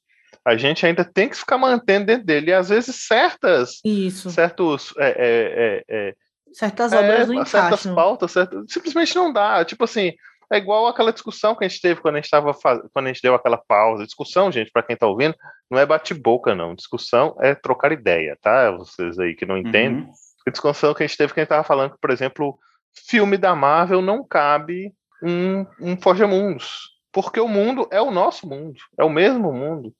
[0.49, 2.51] a gente ainda tem que ficar mantendo dentro dele.
[2.51, 4.30] E às vezes certas, Isso.
[4.30, 6.14] certos é, é, é, é,
[6.53, 7.94] Certas é, obras não certas encaixam.
[7.94, 9.62] pautas, certas- simplesmente não dá.
[9.64, 10.12] Tipo assim,
[10.51, 12.80] é igual aquela discussão que a gente teve quando a gente tava faz...
[12.94, 14.07] quando a gente deu aquela pausa.
[14.07, 15.34] Discussão, gente, para quem tá ouvindo,
[15.70, 16.74] não é bate-boca, não.
[16.74, 18.70] Discussão é trocar ideia, tá?
[18.70, 20.09] Vocês aí que não entendem.
[20.46, 22.59] A discussão que a gente teve que a gente tava falando que, por exemplo,
[23.07, 26.96] filme da Marvel não cabe um, um Forja Mundos.
[27.12, 29.92] Porque o mundo é o nosso mundo, é o mesmo mundo.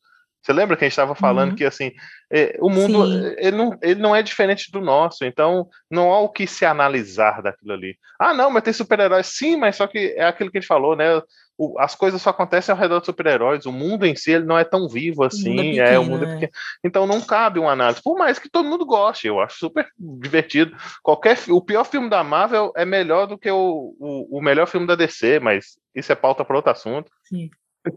[0.49, 1.57] Você lembra que a gente estava falando Uhum.
[1.57, 1.93] que assim,
[2.33, 3.27] é, o mundo Sim.
[3.37, 6.65] é, ele não, ele não é diferente do nosso, então não há o que se
[6.65, 7.99] analisar daquilo ali.
[8.19, 9.27] Ah, não, mas tem super-heróis.
[9.27, 11.21] Sim, mas só que é aquilo que a gente falou, né?
[11.59, 13.67] O- as coisas só acontecem ao redor dos super-heróis.
[13.67, 15.51] O mundo em si ele não é tão vivo assim.
[15.55, 16.53] mundo é, é o mundo é pequeno, pequeno.
[16.83, 18.03] Então não cabe uma análise.
[18.03, 20.75] Por mais que todo mundo goste, eu acho super divertido.
[21.03, 24.87] Qualquer, o pior filme da Marvel é melhor do que o, o, o melhor filme
[24.87, 27.11] da DC, mas isso é pauta para outro assunto.
[27.25, 27.51] Sim.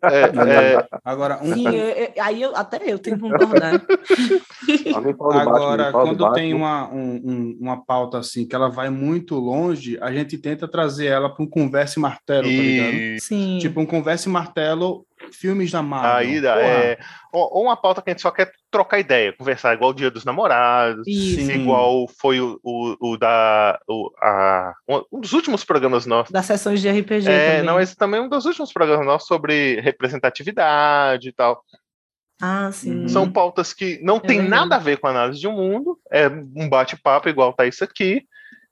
[0.03, 3.81] É, é, Agora, um, Sim, eu- eu- aí eu, até eu tenho que concordar.
[5.17, 9.35] Batman, Agora, do quando tem uma, um- um- uma pauta assim, que ela vai muito
[9.35, 12.93] longe, a gente tenta trazer ela para um conversa e martelo, tá ligado?
[12.93, 13.57] e Sim.
[13.59, 16.11] Tipo um conversa e martelo, filmes da Marvel.
[16.11, 16.99] aí Porra, é,
[17.33, 20.25] ou, uma pauta que a gente só quer trocar ideia, conversar, igual o Dia dos
[20.25, 21.51] Namorados, Isso.
[21.51, 23.79] Igual foi o, o, o da.
[23.87, 24.73] O, a,
[25.11, 26.31] um dos últimos programas nossos.
[26.31, 27.63] Das sessões de RPG É, também.
[27.63, 31.63] não, esse também é um dos últimos programas nossos sobre representatividade e tal.
[32.41, 33.07] Ah, sim.
[33.07, 34.49] São pautas que não tem verdade.
[34.49, 37.83] nada a ver com a análise de um mundo, é um bate-papo igual tá isso
[37.83, 38.23] aqui,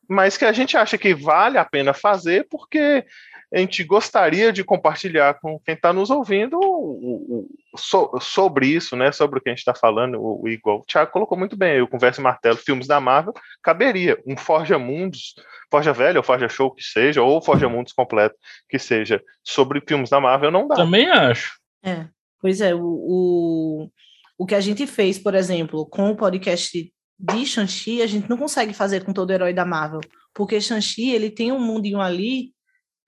[0.10, 3.06] mas que a gente acha que vale a pena fazer porque
[3.52, 8.68] a gente gostaria de compartilhar com quem está nos ouvindo o- o- o- so- sobre
[8.68, 9.12] isso, né?
[9.12, 11.82] Sobre o que a gente está falando, o, o igual o Thiago colocou muito bem,
[11.82, 13.34] o Conversa e Martelo, filmes da Marvel,
[13.64, 15.34] caberia um Forja Mundos,
[15.72, 18.36] Forja Velho ou Forja Show que seja, ou Forja Mundos completo
[18.70, 20.76] que seja, sobre filmes da Marvel, não dá.
[20.76, 21.60] Também acho.
[21.84, 22.08] É,
[22.42, 23.90] pois é, o, o,
[24.38, 28.38] o que a gente fez, por exemplo, com o podcast de Shang-Chi, a gente não
[28.38, 30.00] consegue fazer com todo herói da Marvel,
[30.34, 32.54] porque Shang-Chi, ele tem um mundinho ali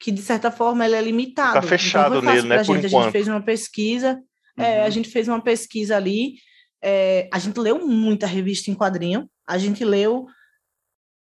[0.01, 1.61] que, de certa forma, ele é limitado.
[1.61, 2.85] Fica fechado então, nele, né, por gente.
[2.85, 3.03] A enquanto.
[3.03, 4.19] gente fez uma pesquisa,
[4.57, 6.33] é, a gente fez uma pesquisa ali,
[6.83, 10.25] é, a gente leu muita revista em quadrinho, a gente leu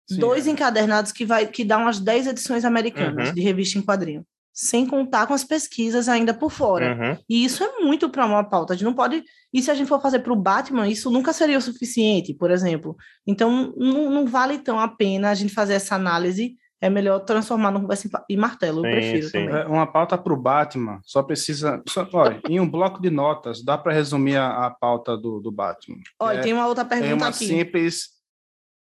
[0.10, 0.52] Sim, dois é.
[0.52, 3.34] encadernados que vai que dá umas 10 edições americanas Uhum.
[3.36, 6.96] de revista em quadrinho, sem contar com as pesquisas ainda por fora.
[6.96, 7.18] Uhum.
[7.30, 8.74] E isso é muito para uma pauta.
[8.74, 9.24] A gente não pode.
[9.54, 12.50] E se a gente for fazer para o Batman, isso nunca seria o suficiente, por
[12.50, 12.96] exemplo.
[13.28, 16.56] Então, não, não vale tão a pena a gente fazer essa análise.
[16.82, 18.86] É melhor transformar no conversa e martelo.
[18.86, 19.32] Eu Sim, prefiro sim.
[19.48, 19.62] também.
[19.62, 21.82] É, Uma pauta para o Batman só precisa.
[21.90, 25.52] Só, olha, em um bloco de notas, dá para resumir a, a pauta do, do
[25.52, 25.98] Batman.
[26.20, 27.46] Olha, é, tem uma outra é pergunta uma aqui.
[27.48, 28.10] simples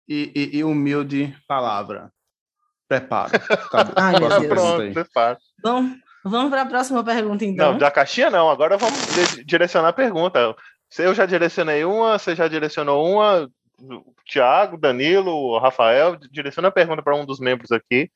[0.08, 2.12] e, e- e humilde palavra.
[2.88, 3.32] Preparo.
[3.50, 3.94] Acabou.
[3.96, 5.38] Ai, meu Próxima Pronto, prepara.
[6.24, 7.72] Vamos, para a próxima pergunta, então.
[7.72, 8.50] Não, da caixinha não.
[8.50, 10.56] Agora vamos di- direcionar a pergunta.
[10.90, 13.50] Se Eu já direcionei uma, você já direcionou uma.
[13.82, 18.12] O Thiago, Danilo, o Rafael, direciona a pergunta para um dos membros aqui.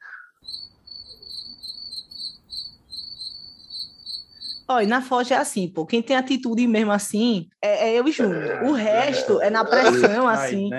[4.68, 5.86] Olha, na Foz é assim, pô.
[5.86, 8.64] Quem tem atitude mesmo assim é, é eu e Júnior.
[8.64, 10.70] O resto é na pressão, assim.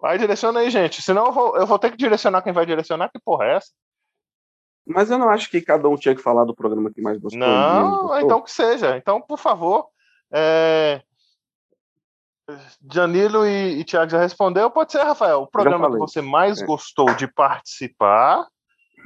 [0.00, 1.00] Vai, direciona aí, gente.
[1.02, 3.08] Senão eu vou, eu vou ter que direcionar quem vai direcionar.
[3.08, 3.70] Que porra é essa?
[4.86, 7.38] Mas eu não acho que cada um tinha que falar do programa que mais gostou.
[7.38, 8.20] Não, gostou.
[8.20, 8.96] então que seja.
[8.96, 9.88] Então, por favor.
[10.32, 11.02] É...
[12.80, 14.70] Danilo e, e Thiago já respondeu.
[14.70, 15.42] Pode ser, Rafael.
[15.42, 16.66] O programa que você mais É.
[16.66, 18.44] gostou de participar.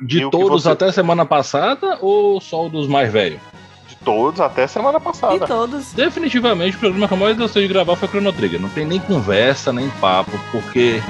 [0.06, 3.40] De todos você- até semana passada ou só o dos mais velhos?
[3.88, 5.38] De todos até semana passada.
[5.38, 5.92] De todos.
[5.92, 8.60] Definitivamente o programa que eu mais gostei de gravar foi Chrono Trigger.
[8.60, 11.00] Não tem nem conversa, nem papo, porque.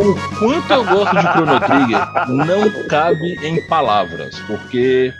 [0.00, 5.12] O quanto eu gosto de Chrono Trigger não cabe em palavras, porque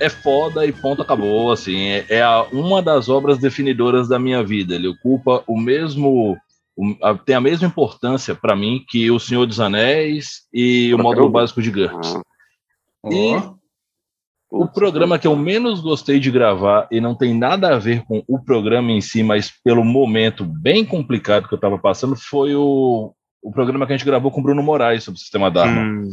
[0.00, 4.42] é foda e ponto acabou, assim, é, é a- uma das obras definidoras da minha
[4.42, 4.74] vida.
[4.74, 6.38] Ele ocupa o mesmo,
[6.74, 10.96] o- a- tem a mesma importância pra mim que o Senhor dos Anéis e o
[10.98, 12.14] módulo básico de GURPS.
[13.12, 13.34] E
[14.50, 18.24] o programa que eu menos gostei de gravar e não tem nada a ver com
[18.26, 23.12] o programa em si, mas pelo momento bem complicado que eu estava passando, foi o,
[23.42, 26.08] o programa que a gente gravou com o Bruno Moraes sobre o sistema Dharma.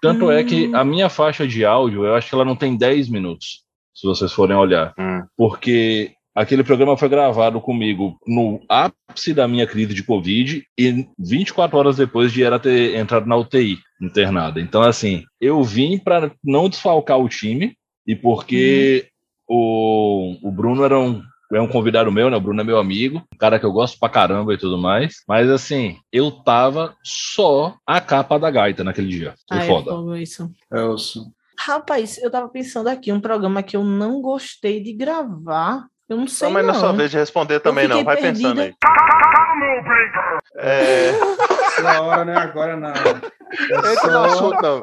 [0.00, 3.08] Tanto é que a minha faixa de áudio, eu acho que ela não tem 10
[3.08, 3.62] minutos,
[3.94, 4.92] se vocês forem olhar.
[5.36, 11.78] Porque aquele programa foi gravado comigo no ápice da minha crise de Covid e 24
[11.78, 14.60] horas depois de ela ter entrado na UTI, internada.
[14.60, 19.06] Então, assim, eu vim para não desfalcar o time e porque
[19.48, 21.22] o, o Bruno era um,
[21.52, 22.36] é um convidado meu, né?
[22.36, 25.16] O Bruno é meu amigo, um cara que eu gosto pra caramba e tudo mais.
[25.28, 29.34] Mas, assim, eu tava só a capa da gaita naquele dia.
[29.48, 29.90] Foi Ah, é foda.
[29.90, 30.50] fogo isso.
[30.72, 31.30] Elson.
[31.58, 35.86] Rapaz, eu tava pensando aqui, um programa que eu não gostei de gravar.
[36.12, 36.46] Eu não sei.
[36.46, 38.04] Não, mas não é sua vez de responder também, não.
[38.04, 38.74] Vai pensando aí.
[38.74, 40.38] perdida.
[40.56, 41.12] É...
[41.74, 42.90] Sua hora não é agora, não.
[42.90, 44.80] É não é assunto, não.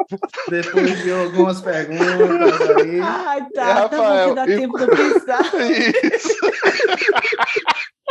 [0.49, 2.99] Depois de algumas perguntas aí.
[2.99, 3.75] Ai, É, tá.
[3.75, 5.41] tá bom Rafael, que dá e- tempo de eu pensar.
[6.15, 6.35] Isso.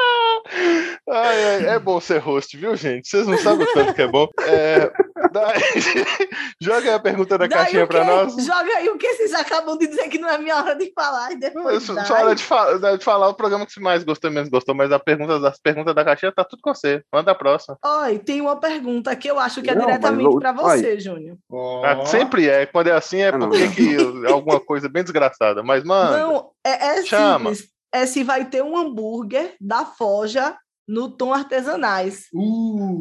[1.10, 3.08] Ai, ai, é bom ser host, viu, gente?
[3.08, 4.28] Vocês não sabem o tanto que é bom.
[4.46, 4.90] É,
[5.32, 5.62] daí-
[6.60, 8.34] joga aí a pergunta da Daí caixinha pra nós.
[8.44, 11.32] Joga aí o que vocês acabam de dizer que não é minha hora de falar.
[11.32, 14.34] E depois Só hora de, fa- de falar o programa que você mais gostou e
[14.34, 17.02] menos gostou, mas a pergunta, das perguntas da caixinha tá tudo com você.
[17.12, 17.78] Manda a próxima.
[17.82, 21.36] Olha, tem uma pergunta que eu acho que é Não, diretamente eu- para você, Júnior.
[21.84, 22.66] Ah, sempre é.
[22.66, 23.96] Quando é assim é porque que
[24.30, 25.62] alguma coisa bem desgraçada.
[25.62, 26.16] Mas, mano.
[26.18, 27.54] Não, é, é Chama.
[27.54, 27.77] simples.
[27.92, 32.26] É se vai ter um hambúrguer da Forja no Tom Artesanais.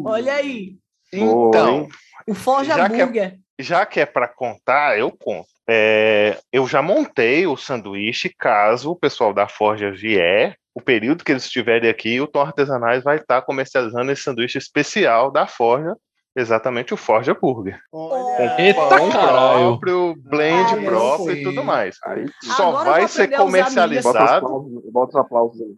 [0.05, 0.77] Olha aí.
[1.11, 1.87] Então,
[2.27, 3.39] O Forja já que, Burger.
[3.59, 5.47] é, já que é para contar, eu conto.
[5.69, 10.55] É, eu já montei o sanduíche caso o pessoal da Forja vier.
[10.73, 15.31] O período que eles estiverem aqui, o Tom Artesanais vai estar comercializando esse sanduíche especial
[15.31, 15.95] da Forja,
[16.37, 17.79] exatamente o Forja Burger.
[17.91, 19.79] Com Eita, pão caralho.
[19.79, 21.97] próprio, blend Ai, próprio e tudo mais.
[22.55, 24.81] Só Agora vai ser comercializado.
[24.91, 25.75] Bota os aplausos aí.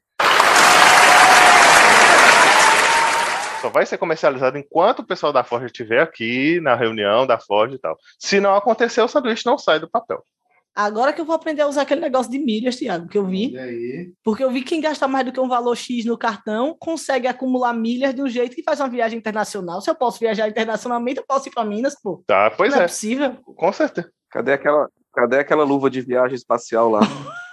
[3.61, 7.75] Só vai ser comercializado enquanto o pessoal da Forja estiver aqui na reunião da Forja
[7.75, 7.97] e tal.
[8.17, 10.23] Se não acontecer, o sanduíche não sai do papel.
[10.81, 13.53] Agora que eu vou aprender a usar aquele negócio de milhas, Thiago, que eu vi.
[14.23, 17.27] Porque eu vi que quem gasta mais do que um valor X no cartão consegue
[17.27, 19.81] acumular milhas de um jeito que faz uma viagem internacional.
[19.81, 22.23] Se eu posso viajar internacionalmente, eu posso ir para Minas, pô.
[22.25, 22.87] Tá, pois Não é é.
[22.87, 23.35] possível.
[23.43, 24.09] Com certeza.
[24.31, 27.01] Cadê aquela, cadê aquela luva de viagem espacial lá?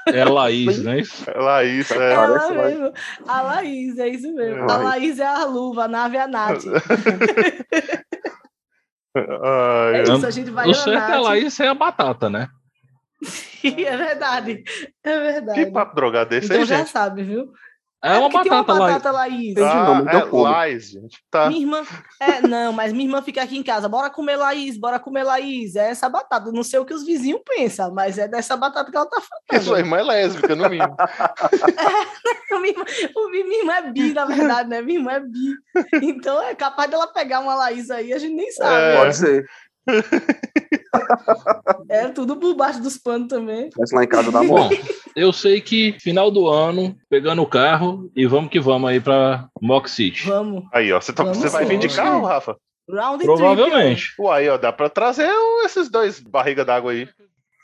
[0.06, 1.02] É Laís, né?
[1.26, 2.12] É Laís, é.
[2.12, 2.64] Ela Parece lá.
[2.68, 2.92] mesmo.
[3.26, 4.70] A Laís, é isso mesmo.
[4.70, 4.72] É.
[4.72, 6.62] A Laís é a luva, a nave é a Nath.
[9.16, 11.22] Ai, É isso, a gente vai o certo é Nath.
[11.24, 12.46] Laís ser a batata, né?
[13.64, 14.64] É verdade.
[15.02, 15.64] É verdade.
[15.64, 16.90] Que papo drogado desse então aí, já gente?
[16.90, 17.52] sabe, viu?
[18.04, 18.94] É uma porque tem batata, uma Laís.
[18.94, 19.56] batata Laís.
[19.56, 21.18] Ah, então é Laís, gente.
[21.30, 21.48] Tá.
[21.48, 21.82] Minha irmã.
[22.20, 23.88] É, não, mas minha irmã fica aqui em casa.
[23.88, 25.74] Bora comer Laís, bora comer Laís.
[25.74, 26.52] É essa batata.
[26.52, 29.62] Não sei o que os vizinhos pensam, mas é dessa batata que ela tá Porque
[29.62, 30.94] sua irmã é lésbica, no mínimo.
[32.56, 32.60] falando.
[32.60, 32.84] minha, irmã,
[33.30, 34.82] minha irmã é bi, na verdade, né?
[34.82, 35.54] Minha irmã é bi.
[36.02, 38.74] Então é capaz dela pegar uma Laís aí, a gente nem sabe.
[38.74, 38.96] É.
[38.96, 39.46] Pode ser.
[41.88, 43.70] É tudo por baixo dos panos também.
[43.78, 44.68] Mas lá em casa dá Bom,
[45.14, 49.48] eu sei que final do ano, pegando o carro e vamos que vamos aí pra
[49.60, 50.26] Mock City.
[50.26, 50.64] Vamos.
[50.72, 51.00] Aí, ó.
[51.00, 52.56] Você, tá- Vamos você vai vir de carro, Rafa?
[52.88, 54.14] Round Provavelmente.
[54.18, 55.28] Uai, ó, dá pra trazer
[55.64, 57.08] esses dois barriga d'água aí.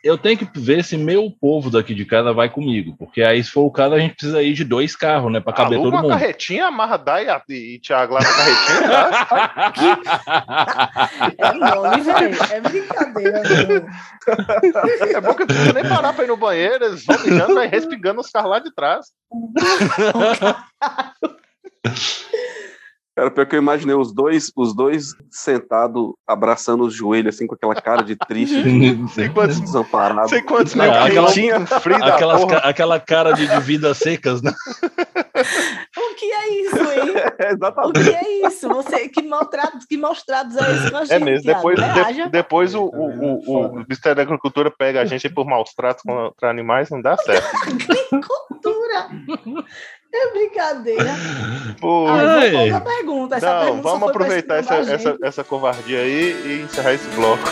[0.03, 3.51] Eu tenho que ver se meu povo daqui de casa vai comigo, porque aí se
[3.51, 5.95] for o caso a gente precisa ir de dois carros, né, pra caber Aluga todo
[5.95, 6.11] uma mundo.
[6.11, 8.83] carretinha, amarra Dai e, e Thiago lá na carretinha.
[10.27, 11.11] tá?
[11.39, 12.37] É nome, velho.
[12.51, 13.43] É brincadeira.
[15.15, 17.69] É bom que não precisa nem parar pra ir no banheiro, eles vão mijando, vai
[17.69, 19.07] respingando os carros lá de trás.
[23.15, 27.55] Cara, pior que eu imaginei os dois, os dois sentados, abraçando os joelhos, assim, com
[27.55, 28.57] aquela cara de triste,
[29.15, 30.31] Sei quantos, desamparado.
[30.31, 31.29] sei quantos mil aquela-
[32.15, 34.53] Aquelas ca- aquela cara de, de vidas secas, né?
[35.95, 37.11] O que é isso, hein?
[37.11, 38.05] O Exatamente.
[38.05, 38.69] que é isso?
[38.69, 41.59] Você, que maltrados, que maus tratos é esse gente, É mesmo, Thiago?
[41.59, 42.29] depois, de- Reaja.
[42.29, 46.49] depois o, o, o, o Ministério da Agricultura pega a gente por maus tratos contra
[46.51, 47.45] animais, não dá certo.
[47.67, 49.09] Agricultura.
[50.15, 51.11] É brincadeira.
[51.81, 53.37] Pô, Ah, outra pergunta.
[53.37, 57.43] Essa não, pergunta vamos aproveitar essa, essa, essa covardia aí e encerrar esse bloco.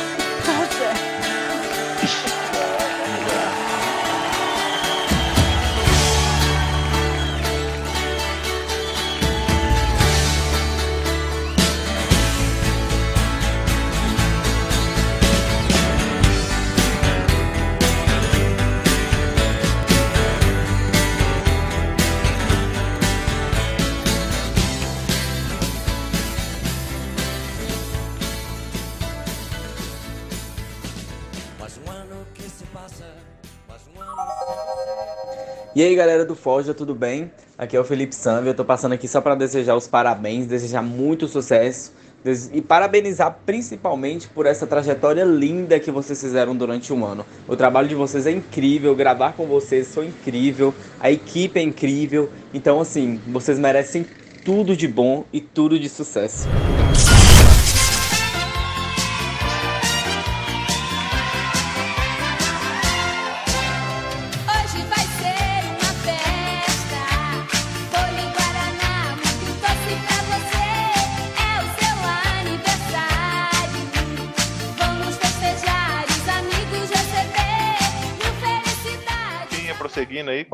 [35.81, 37.33] E aí galera do Forja, tudo bem?
[37.57, 40.83] Aqui é o Felipe Sambi, eu tô passando aqui só para desejar os parabéns, desejar
[40.83, 41.95] muito sucesso
[42.53, 47.25] e parabenizar principalmente por essa trajetória linda que vocês fizeram durante um ano.
[47.49, 52.29] O trabalho de vocês é incrível, gravar com vocês foi incrível, a equipe é incrível,
[52.53, 54.05] então assim, vocês merecem
[54.45, 56.47] tudo de bom e tudo de sucesso.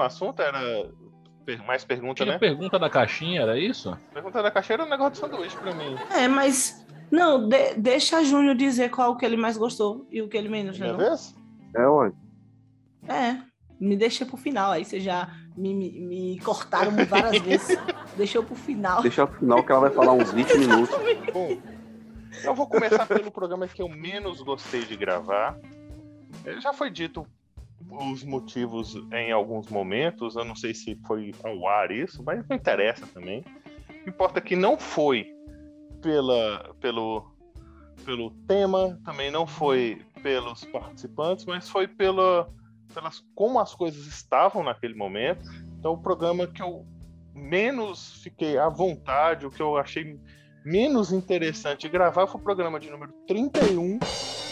[0.06, 0.58] Assunto era
[1.66, 2.38] mais pergunta, Tinha né?
[2.38, 3.96] pergunta da caixinha, era isso?
[4.12, 5.94] Pergunta da caixeira é um negócio de sanduíche pra mim.
[6.12, 6.84] É, mas.
[7.10, 10.76] Não, de- deixa Júnior dizer qual que ele mais gostou e o que ele menos,
[10.78, 10.86] né?
[10.86, 11.08] Minha não?
[11.10, 11.36] vez?
[11.76, 12.12] É, ué.
[13.08, 13.36] É.
[13.78, 17.78] Me deixa pro final, aí vocês já me, me, me cortaram várias vezes.
[18.16, 19.02] Deixou pro final.
[19.02, 20.96] Deixa pro final que ela vai falar uns 20 minutos.
[21.32, 21.58] Bom,
[22.42, 25.56] eu vou começar pelo programa que eu menos gostei de gravar.
[26.44, 27.24] Eh, Já foi dito
[27.90, 32.56] os motivos em alguns momentos, eu não sei se foi ao ar isso, mas não
[32.56, 33.40] interessa também.
[33.40, 35.32] O que importa é que não foi
[36.00, 37.30] pela, pelo,
[38.04, 42.48] pelo tema, também não foi pelos participantes, mas foi pela,
[42.92, 45.48] pelas como as coisas estavam naquele momento.
[45.78, 46.86] Então, o programa que eu
[47.34, 50.18] menos fiquei à vontade, o que eu achei
[50.64, 53.98] menos interessante gravar foi o programa de número 31,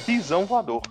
[0.07, 0.83] Pisão Voador.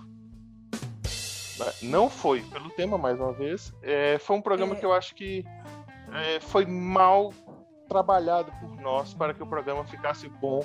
[1.82, 3.72] Não foi pelo tema, mais uma vez.
[3.82, 5.44] É, foi um programa que eu acho que
[6.12, 7.32] é, foi mal
[7.88, 10.64] trabalhado por nós para que o programa ficasse bom.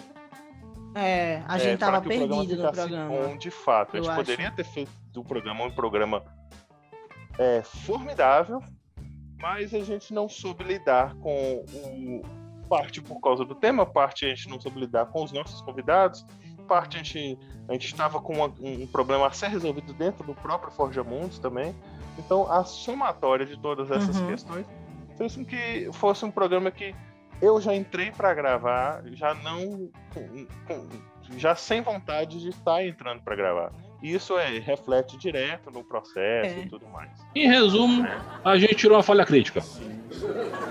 [0.95, 3.27] É, a É, gente para tava que o programa perdido no ficasse programa.
[3.27, 3.95] Bom, de fato.
[3.95, 4.19] eu a gente acho.
[4.21, 6.23] poderia ter feito do programa um programa
[7.37, 8.61] é, formidável,
[9.39, 12.21] mas a gente não soube lidar com o
[12.67, 16.25] parte por causa do tema, parte a gente não soube lidar com os nossos convidados,
[16.69, 20.33] parte a gente a gente estava com uma- um problema a ser resolvido dentro do
[20.33, 21.75] próprio Forja Mundos também.
[22.17, 24.27] Então a somatória de todas essas Uhum.
[24.27, 24.65] questões
[25.17, 26.95] fez com que fosse um programa que
[27.41, 30.87] eu já entrei para gravar, já não com- com-
[31.37, 33.71] já sem vontade de estar entrando para gravar.
[34.01, 36.59] E isso é reflete direto no processo É.
[36.63, 37.11] e tudo mais.
[37.35, 38.03] Em resumo,
[38.43, 39.61] a gente tirou uma falha crítica.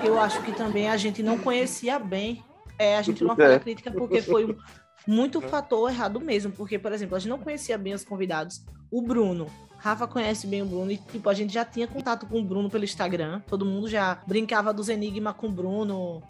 [0.04, 2.42] Eu acho que também a gente não conhecia bem.
[2.78, 3.36] É, a gente não É.
[3.36, 4.56] falha crítica porque foi um-
[5.06, 6.52] muito fator errado mesmo.
[6.52, 8.64] Porque, por exemplo, a gente não conhecia bem os convidados.
[8.90, 9.46] O Bruno.
[9.78, 12.68] Rafa conhece bem o Bruno e, tipo, a gente já tinha contato com o Bruno
[12.68, 13.40] pelo Instagram.
[13.46, 16.22] Todo mundo já brincava dos enigmas com o Bruno.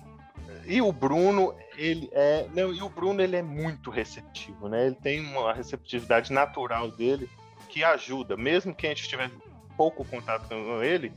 [0.66, 2.46] E o Bruno, ele é.
[2.54, 4.86] Não, e o Bruno ele é muito receptivo, né?
[4.86, 7.28] Ele tem uma receptividade natural dele
[7.70, 9.30] que ajuda, mesmo que a gente tiver
[9.76, 11.12] pouco contato com ele,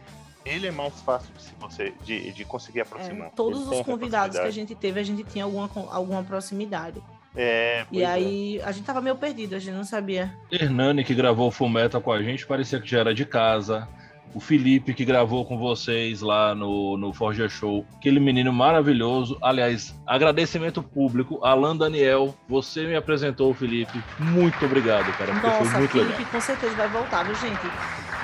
[0.45, 3.27] ele é mais fácil de você de, de conseguir aproximar.
[3.27, 7.01] É, todos Ele os convidados que a gente teve, a gente tinha alguma, alguma proximidade.
[7.35, 8.05] É, E é.
[8.05, 10.33] aí, a gente tava meio perdido, a gente não sabia.
[10.51, 13.87] Hernani, que gravou o Fullmetal com a gente, parecia que já era de casa.
[14.33, 19.37] o Felipe que gravou com vocês lá no, no Forja Show, aquele menino maravilhoso.
[19.41, 24.01] Aliás, agradecimento público, Alan Daniel, você me apresentou o Felipe.
[24.17, 26.31] Muito obrigado, cara, porque foi Nossa, muito Felipe legal.
[26.31, 27.59] com certeza vai voltar, viu, gente?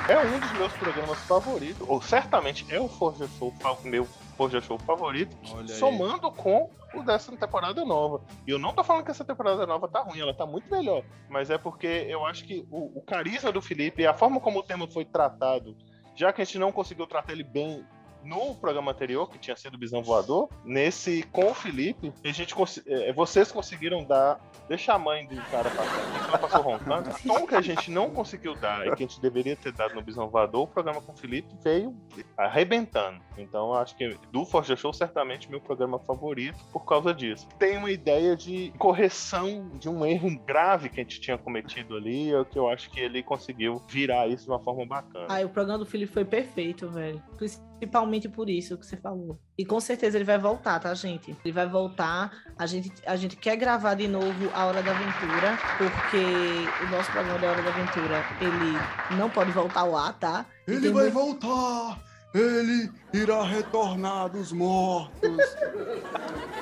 [0.08, 4.62] É um dos meus programas favoritos, ou certamente é o Forja Show, fa- meu Forja
[4.62, 5.80] Show favorito, Olha aí.
[5.80, 8.22] somando com o dessa temporada nova.
[8.46, 11.04] E eu não tô falando que essa temporada nova tá ruim, ela tá muito melhor.
[11.28, 14.60] Mas é porque eu acho que o, o carisma do Felipe e a forma como
[14.60, 15.76] o tema foi tratado,
[16.16, 17.84] já que a gente não conseguiu tratar ele bem
[18.24, 22.54] no programa anterior, que tinha sido o Bisão Voador, nesse com o Felipe, a gente
[22.54, 24.40] cons- eh, vocês conseguiram dar.
[24.68, 27.10] Deixa a mãe do cara passar, ela passou roncando.
[27.10, 29.96] O tom que a gente não conseguiu dar e que a gente deveria ter dado
[29.96, 31.96] no Bisão Voador, o programa com o Felipe veio
[32.36, 33.22] arrebentando.
[33.38, 37.48] Então eu acho que do Forja Show, certamente meu programa favorito por causa disso.
[37.58, 42.32] Tem uma ideia de correção de um erro grave que a gente tinha cometido ali,
[42.32, 45.28] é o que eu acho que ele conseguiu virar isso de uma forma bacana.
[45.30, 47.22] Ai, o programa do Felipe foi perfeito, velho.
[47.38, 49.40] Principalmente por isso que você falou.
[49.58, 51.36] E com certeza ele vai voltar, tá, gente?
[51.44, 52.32] Ele vai voltar.
[52.58, 57.12] A gente, a gente quer gravar de novo a Hora da Aventura, porque o nosso
[57.12, 60.46] programa da Hora da Aventura, ele não pode voltar ao ar, tá?
[60.68, 62.00] E Ele vai muito- voltar!
[62.34, 65.22] Ele irá retornar dos mortos!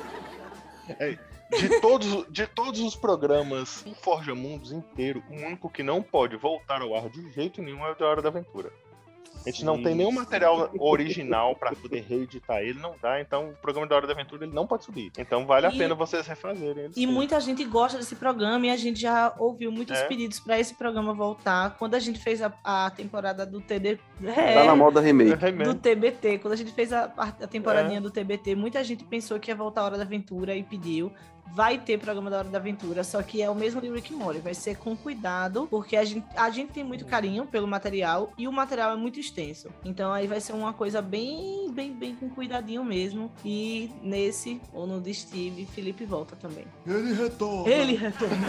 [1.00, 1.18] É,
[1.58, 6.36] de, todos, de todos os programas o Forja Mundos inteiro, o único que não pode
[6.36, 8.70] voltar ao ar de jeito nenhum é o da Hora da Aventura.
[9.46, 13.20] A gente não tem nenhum material original pra poder reeditar ele, não dá.
[13.20, 15.12] Então o programa da Hora da Aventura ele não pode subir.
[15.18, 16.92] Então vale a E- pena vocês refazerem ele.
[16.96, 17.06] E sim.
[17.06, 20.04] muita gente gosta desse programa e a gente já ouviu muitos É.
[20.06, 21.76] pedidos para esse programa voltar.
[21.78, 23.98] Quando a gente fez a, a temporada do TD.
[24.24, 25.36] Tá na moda remake.
[25.64, 26.38] Do TBT.
[26.38, 27.46] Quando a gente fez a, a É.
[27.46, 31.12] temporadinha do TBT, muita gente pensou que ia voltar a Hora da Aventura e pediu.
[31.54, 34.40] Vai ter programa da Hora da Aventura, só que é o mesmo de Rick Morty.
[34.40, 38.46] Vai ser com cuidado, porque a gente, a gente tem muito carinho pelo material e
[38.46, 39.68] o material é muito extenso.
[39.84, 43.30] Então aí vai ser uma coisa bem, bem, bem com cuidadinho mesmo.
[43.44, 46.66] E nesse, ou no de Steve, Felipe volta também.
[46.86, 47.72] Ele retorna!
[47.72, 48.46] Ele retorna.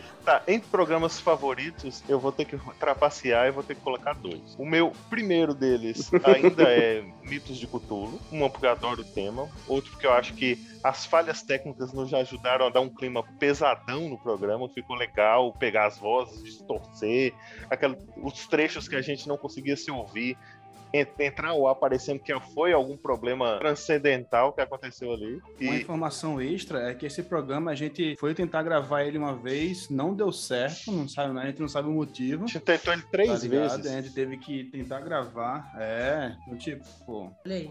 [0.30, 4.54] Tá, entre programas favoritos, eu vou ter que trapacear e vou ter que colocar dois.
[4.56, 8.20] O meu primeiro deles ainda é Mitos de Cthulhu.
[8.30, 9.48] Um porque eu adoro o tema.
[9.66, 14.08] Outro porque eu acho que as falhas técnicas nos ajudaram a dar um clima pesadão
[14.08, 14.68] no programa.
[14.68, 17.34] Ficou legal pegar as vozes, distorcer,
[17.68, 20.38] aquela, os trechos que a gente não conseguia se ouvir.
[20.94, 25.40] En- Entrar ou aparecendo que foi algum problema transcendental que aconteceu ali.
[25.60, 29.34] Uma E informação extra é que esse programa a gente foi tentar gravar ele uma
[29.34, 32.44] vez, não deu certo, não sabe, a gente não sabe o motivo.
[32.44, 33.86] A gente tentou ele três vezes.
[33.86, 35.70] A gente teve que tentar gravar.
[35.78, 37.30] É, do tipo, pô.
[37.44, 37.70] Olha aí.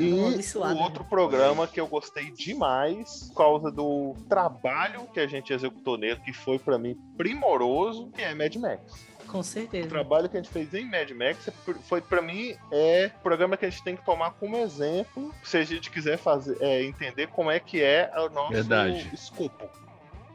[0.00, 5.52] E o outro programa que eu gostei demais, por causa do trabalho que a gente
[5.52, 9.06] executou nele, que foi pra mim primoroso, que é Mad Max.
[9.28, 9.86] Com certeza.
[9.86, 11.50] O trabalho que a gente fez em Mad Max
[11.82, 15.56] foi pra mim é o programa que a gente tem que tomar como exemplo, se
[15.58, 19.08] a gente quiser fazer é, entender como é que é o nosso Verdade.
[19.12, 19.68] escopo.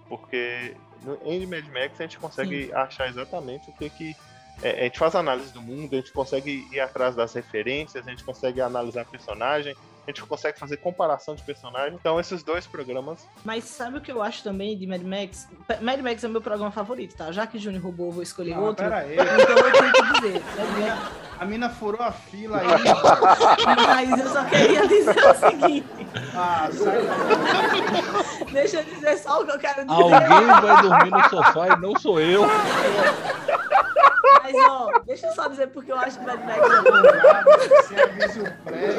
[0.08, 4.16] Porque no, em Mad Max a gente consegue achar exatamente o que que
[4.62, 8.10] é, a gente faz análise do mundo, a gente consegue ir atrás das referências, a
[8.12, 9.76] gente consegue analisar personagem,
[10.06, 11.94] a gente consegue fazer comparação de personagem.
[12.00, 13.26] Então, esses dois programas.
[13.46, 15.48] Mas sabe o que eu acho também de Mad Max?
[15.68, 17.32] P- Mad Max é meu programa favorito, tá?
[17.32, 18.84] Já que Júnior roubou, eu vou escolher Não, outro.
[18.84, 19.14] pera aí.
[19.14, 20.44] Então eu tenho que dizer.
[20.60, 22.68] A mina, a mina furou a fila aí.
[23.78, 25.88] Mas eu só queria dizer o seguinte.
[26.36, 27.02] Ah, sai
[28.52, 30.02] Deixa eu dizer só o que eu quero dizer.
[30.02, 32.44] Alguém vai dormir no sofá e não sou eu.
[34.44, 37.78] Mas, ó, deixa eu só dizer porque eu acho que Mad Max é bom.
[37.82, 38.93] Você avisa o prédio.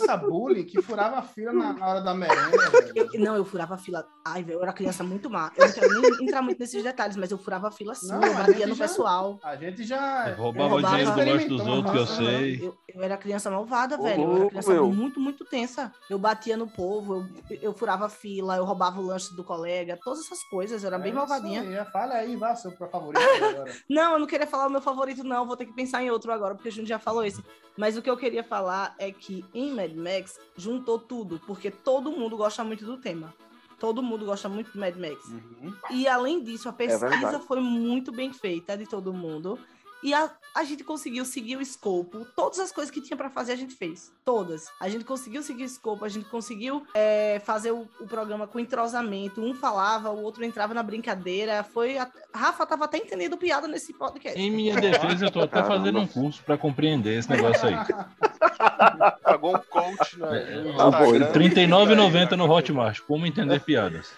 [0.00, 2.56] Criança bullying que furava a fila na, na hora da merenda.
[2.94, 4.04] Eu- não, eu furava a fila.
[4.26, 5.50] Ai, velho, eu era criança muito má.
[5.56, 8.08] Eu não quero nem entrar muito nesses detalhes, mas eu furava a fila sim.
[8.08, 9.38] Não, eu batia no já- pessoal.
[9.44, 10.30] A gente já.
[10.30, 12.60] Eu roubava o dinheiro do lanche dos outros, que eu sei.
[12.66, 14.22] Eu, eu era criança malvada, Ô, velho.
[14.22, 14.92] Eu era criança meu.
[14.92, 15.92] muito, muito tensa.
[16.08, 20.20] Eu batia no povo, eu, eu furava fila, eu roubava o lanche do colega, todas
[20.20, 20.82] essas coisas.
[20.82, 21.62] Eu era bem É malvadinha.
[21.62, 23.72] isso aí, Fala aí, vá, seu favorito agora.
[23.88, 25.46] Não, eu não queria falar o meu favorito, não.
[25.46, 27.42] Vou ter que pensar em outro agora, porque a gente já falou esse.
[27.76, 32.10] Mas o que eu queria falar é que em Mad Max juntou tudo, porque todo
[32.12, 33.32] mundo gosta muito do tema.
[33.78, 35.24] Todo mundo gosta muito do Mad Max.
[35.28, 35.74] Uhum.
[35.90, 37.44] E além disso, a pesquisa verdade.
[37.46, 39.58] foi muito bem feita de todo mundo.
[40.02, 42.24] E a, a gente conseguiu seguir o escopo.
[42.34, 44.10] Todas as coisas que tinha pra fazer, a gente fez.
[44.24, 44.66] Todas.
[44.80, 48.58] A gente conseguiu seguir o escopo, a gente conseguiu é, fazer o, o programa com
[48.58, 49.42] entrosamento.
[49.42, 51.62] Um falava, o outro entrava na brincadeira.
[51.62, 51.98] Foi.
[51.98, 54.38] a- Rafa tava até entendendo piada nesse podcast.
[54.40, 57.74] Em minha defesa, eu tô até fazendo um curso pra compreender esse negócio aí.
[59.22, 61.48] Pagou um coach no, É, no tá bom, Instagram.
[61.48, 63.00] R$39,90 no Hotmart.
[63.00, 64.10] Como entender piadas.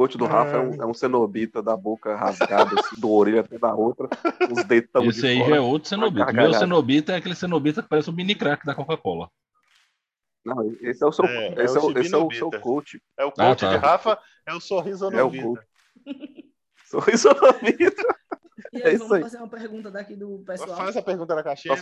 [0.00, 3.42] O coach do Rafa é um, é um cenobita da boca rasgada, assim, do orelha
[3.42, 4.08] até da outra,
[4.50, 5.50] os dedão Esse de aí fora.
[5.50, 6.32] já é outro cenobita.
[6.32, 9.30] Meu cenobita é aquele cenobita que parece o mini crack da Coca-Cola.
[10.42, 12.50] Não, esse é o seu, É, é esse, é o o, esse é o seu
[12.50, 13.02] coach.
[13.18, 13.68] É o Ah, coach tá.
[13.72, 15.66] de Rafa, é o sorriso É o coach.
[16.86, 18.02] Sorriso na vida.
[18.72, 19.20] E É vamos aí.
[19.22, 20.78] fazer uma pergunta daqui do pessoal.
[20.78, 21.76] Faz a pergunta na caixinha.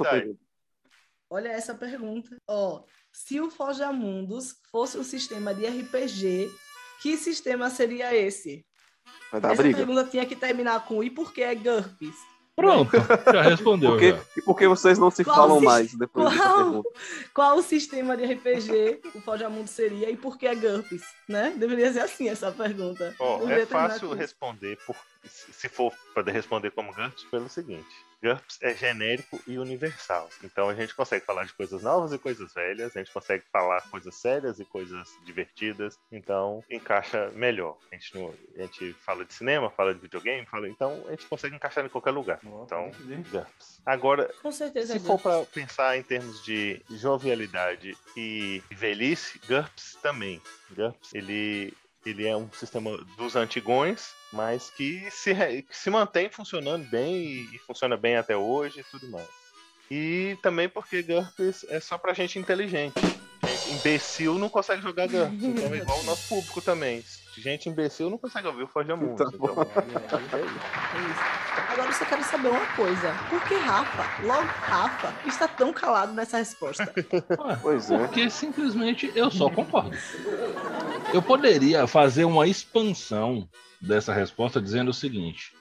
[1.30, 2.36] Olha essa pergunta.
[2.48, 6.50] Ó, se o Forja Mundos fosse um sistema de RPG,
[7.00, 8.64] que sistema seria esse?
[9.30, 9.76] Vai dar essa briga.
[9.78, 12.16] pergunta tinha que terminar com e por que é GURPS?
[12.56, 12.90] Pronto,
[13.32, 13.90] já respondeu.
[13.90, 14.20] Por que, já.
[14.36, 16.88] e por que vocês não se Qual falam mais depois dessa qual- pergunta?
[17.32, 21.02] Qual o sistema de RPG o Forja Mundos seria e por que é GURPS?
[21.28, 21.54] Né?
[21.56, 23.14] Deveria ser assim essa pergunta.
[23.40, 27.86] Deveria é fácil responder, por, se for poder responder como GURPS, pelo seguinte.
[28.22, 30.28] GURPS é genérico e universal.
[30.42, 33.80] Então a gente consegue falar de coisas novas e coisas velhas, a gente consegue falar
[33.90, 37.76] coisas sérias e coisas divertidas, então encaixa melhor.
[37.90, 41.26] A gente, não- a gente fala de cinema, fala de videogame, fala, então a gente
[41.26, 42.40] consegue encaixar em qualquer lugar.
[42.42, 42.90] Então,
[43.30, 43.80] GURPS.
[43.86, 45.22] Agora, Com certeza é se for GURPS.
[45.22, 50.42] para pensar em termos de jovialidade e velhice, GURPS também.
[50.70, 51.72] GURPS, ele,
[52.10, 57.54] ele é um sistema dos antigões, mas que se, que se mantém funcionando bem e,
[57.54, 59.28] e funciona bem até hoje e tudo mais.
[59.90, 63.00] E também porque GURPS é só pra gente inteligente.
[63.42, 67.02] Gente imbecil não consegue jogar GURPS, então é igual o nosso público também.
[67.38, 69.16] Gente imbecil não consegue ouvir o Forja Mundo.
[69.16, 70.58] Tá então, é isso.
[70.94, 71.48] É isso.
[71.72, 73.14] Agora eu só quero saber uma coisa.
[73.30, 76.92] Por que Rafa, logo Rafa, está tão calado nessa resposta?
[77.62, 77.98] Pois é.
[77.98, 79.96] Porque simplesmente eu só concordo.
[81.12, 83.48] Eu poderia fazer uma expansão
[83.80, 85.52] dessa resposta dizendo o seguinte: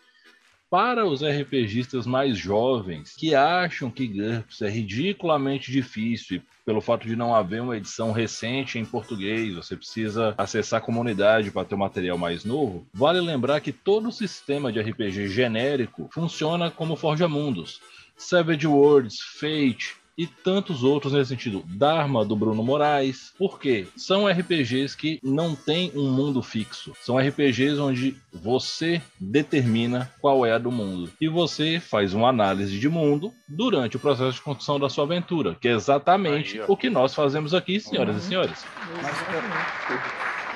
[0.70, 7.16] para os RPGistas mais jovens que acham que GURPS é ridiculamente difícil pelo fato de
[7.16, 11.80] não haver uma edição recente em português, você precisa acessar a comunidade para ter um
[11.80, 17.80] material mais novo, vale lembrar que todo sistema de RPG genérico funciona como Forja Mundos.
[18.18, 21.64] Savage Worlds, Fate, e tantos outros nesse sentido.
[21.68, 23.34] Dharma do Bruno Moraes.
[23.38, 23.88] Por quê?
[23.96, 26.94] São RPGs que não têm um mundo fixo.
[27.02, 31.10] São RPGs onde você determina qual é a do mundo.
[31.22, 35.56] E você faz uma análise de mundo durante o processo de construção da sua aventura,
[35.60, 38.66] que é exatamente Aí, o que nós fazemos aqui, senhoras e senhores.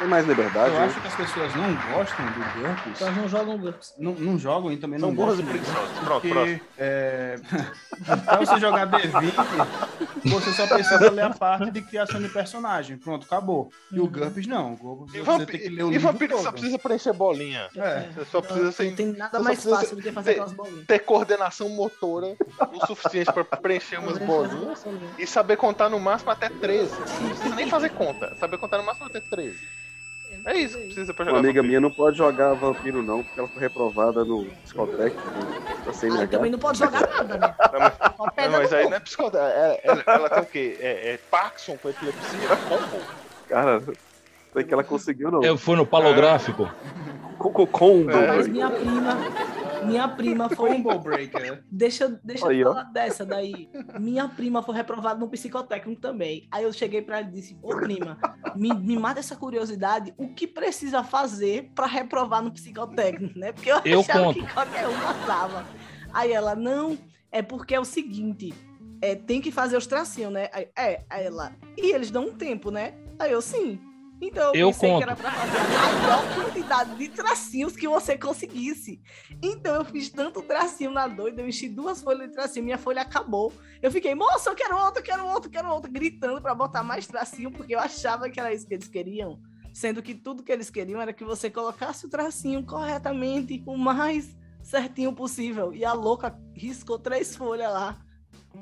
[0.01, 0.73] Tem mais liberdade?
[0.73, 0.85] Eu né?
[0.87, 3.01] acho que as pessoas não gostam do GURPS.
[3.01, 3.93] Elas não jogam GURPS.
[3.99, 5.61] Não, não jogam e também São não burras e gostam.
[5.61, 5.99] preguiçosas.
[5.99, 7.35] Pronto, Porque, é,
[8.25, 9.31] pra você jogar D20,
[10.25, 12.97] você só precisa ler a parte de criação de personagem.
[12.97, 13.71] Pronto, acabou.
[13.91, 14.73] E o GURPS não.
[14.73, 17.13] O GURPS E, você vampi- tem que ler o e livro vampiro só precisa preencher
[17.13, 17.69] bolinha.
[17.75, 18.09] É.
[18.15, 20.39] Você só precisa ser, Não tem nada você só mais fácil do que fazer ter-
[20.39, 20.85] aquelas bolinhas.
[20.87, 22.35] ter coordenação motora
[22.73, 24.83] o suficiente para preencher umas bolinhas
[25.19, 26.91] e saber contar no máximo até 13.
[27.21, 28.35] Não precisa nem fazer conta.
[28.39, 29.59] Saber contar no máximo até 13.
[30.45, 31.39] É isso que precisa pra Uma jogar.
[31.39, 31.67] amiga vampiro.
[31.67, 35.21] minha não pode jogar vampiro, não, porque ela foi reprovada no Psicotec, da
[35.89, 36.27] Ah, CNH.
[36.27, 37.55] também não pode jogar nada, né?
[37.73, 37.97] Não, mas,
[38.51, 39.49] não, mas aí não é psicodélica.
[39.57, 40.77] Ela, ela, ela tem o quê?
[40.79, 42.39] É, é Parkinson com epilepsia?
[43.47, 43.81] Cara,
[44.51, 45.43] foi que ela conseguiu, não.
[45.43, 46.67] Eu fui no palográfico.
[47.41, 49.17] Com, com, Mas minha prima,
[49.85, 50.69] minha prima foi.
[50.81, 51.63] Combo Breaker.
[51.71, 52.73] Deixa, eu- deixa Aí, eu ó.
[52.73, 53.69] falar dessa daí.
[53.99, 56.47] Minha prima foi reprovada no psicotécnico também.
[56.51, 58.17] Aí eu cheguei pra ela e disse: Ô prima,
[58.55, 60.13] me, me mata essa curiosidade.
[60.17, 63.51] O que precisa fazer pra reprovar no psicotécnico, né?
[63.51, 64.39] Porque eu, Eu achava conto.
[64.45, 65.65] que qualquer um passava.
[66.13, 66.97] Aí ela: Não,
[67.31, 68.53] é porque é o seguinte.
[69.01, 70.47] É, tem que fazer os tracinhos, né?
[70.53, 71.53] Aí, é, aí ela.
[71.75, 72.93] E eles dão um tempo, né?
[73.17, 73.79] Aí eu sim.
[74.21, 74.97] Então eu, Eu pensei conto.
[74.99, 79.01] que era pra fazer a maior quantidade de tracinhos que você conseguisse.
[79.41, 83.01] Então eu fiz tanto tracinho na doida, eu enchi duas folhas de tracinho, minha folha
[83.01, 83.51] acabou.
[83.81, 87.51] Eu fiquei, moça, eu quero outro, quero outro, quero outro, gritando pra botar mais tracinho,
[87.51, 89.39] porque eu achava que era isso que eles queriam.
[89.73, 94.35] Sendo que tudo que eles queriam era que você colocasse o tracinho corretamente, o mais
[94.61, 95.73] certinho possível.
[95.73, 97.97] E a louca riscou três folhas lá.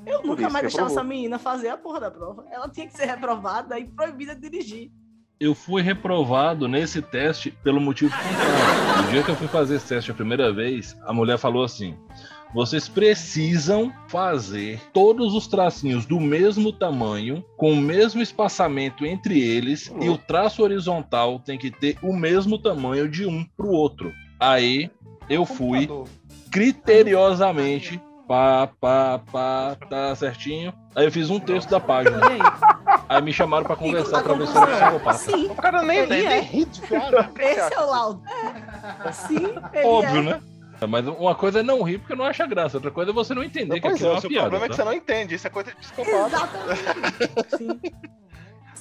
[0.06, 2.46] Eu Por nunca mais deixava essa menina fazer a porra da prova.
[2.50, 4.92] Ela tinha que ser reprovada e proibida de dirigir.
[5.40, 9.02] Eu fui reprovado nesse teste pelo motivo contrário.
[9.02, 11.96] No dia que eu fui fazer esse teste a primeira vez, a mulher falou assim:
[12.52, 19.90] vocês precisam fazer todos os tracinhos do mesmo tamanho, com o mesmo espaçamento entre eles,
[19.98, 24.12] e o traço horizontal tem que ter o mesmo tamanho de um para o outro.
[24.38, 24.90] Aí
[25.30, 25.88] eu fui,
[26.50, 27.98] criteriosamente.
[28.28, 30.72] Pá, pá, pá, tá certinho.
[30.94, 32.20] Aí eu fiz um terço da página.
[33.10, 35.18] Aí me chamaram pra conversar pra ver se eu era psicopata.
[35.18, 35.46] Sim.
[35.46, 36.28] O cara nem, nem, é.
[36.28, 37.28] nem ri de piada.
[37.40, 38.22] Esse é o laudo.
[39.12, 40.22] Sim, ele Óbvio, é.
[40.22, 40.40] né?
[40.88, 43.42] Mas uma coisa é não rir porque não acha graça, outra coisa é você não
[43.42, 44.40] entender que Pois aquilo é, é o uma piada.
[44.42, 44.82] problema é que tá?
[44.82, 45.34] você não entende.
[45.34, 46.26] Isso é coisa de psicopata.
[46.26, 47.50] Exatamente.
[47.58, 47.80] Sim.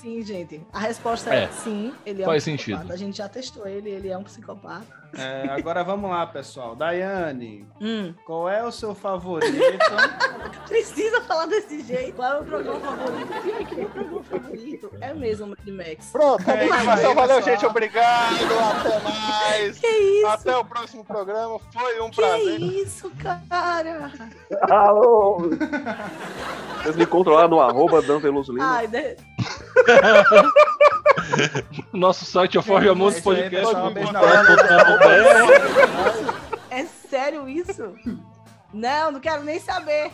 [0.01, 0.61] Sim, gente.
[0.71, 1.47] A resposta é, É.
[1.49, 2.81] sim, ele é Faz um psicopata.
[2.81, 2.93] sentido.
[2.93, 4.85] A gente já testou ele, ele é um psicopata.
[5.17, 6.75] É, agora vamos lá, pessoal.
[6.75, 8.13] Daiane, Hum.
[8.25, 9.51] qual é o seu favorito?
[10.69, 12.13] Precisa falar desse jeito.
[12.15, 13.27] Qual é o programa favorito?
[13.41, 16.09] Pior que meu programa favorito é mesmo o Mad Max.
[16.11, 17.41] Pronto, É Então, valeu, pessoal.
[17.41, 17.65] gente.
[17.65, 18.35] Obrigado.
[18.79, 19.79] Até mais.
[19.79, 20.27] Que isso?
[20.27, 21.59] Até o próximo programa.
[21.73, 22.61] Foi um Que prazer.
[22.61, 24.11] isso, cara?
[24.69, 25.39] Alô!
[26.83, 28.77] Vocês me controlaram no arroba Dan Veloso Lima.
[28.77, 29.17] Ai, de...
[31.93, 33.73] Nosso site é o Forja Podcast.
[33.93, 34.19] Beijo na
[36.69, 37.95] É sério isso?
[38.73, 40.11] Não, não quero nem saber.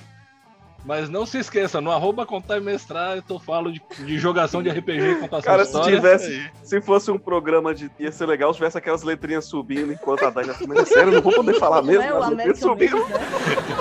[0.86, 4.70] Mas não se esqueça, no arroba contar e mestrar, eu falo de, de jogação de
[4.70, 5.96] RPG e contação Cara, de se história.
[5.96, 7.90] tivesse, se fosse um programa de.
[8.00, 11.10] ia ser legal se tivesse aquelas letrinhas subindo enquanto a Daina assim, mas é sério,
[11.10, 12.04] eu não vou poder falar mesmo.
[12.04, 12.98] Não é o as letrinhas subindo.
[12.98, 13.16] Né?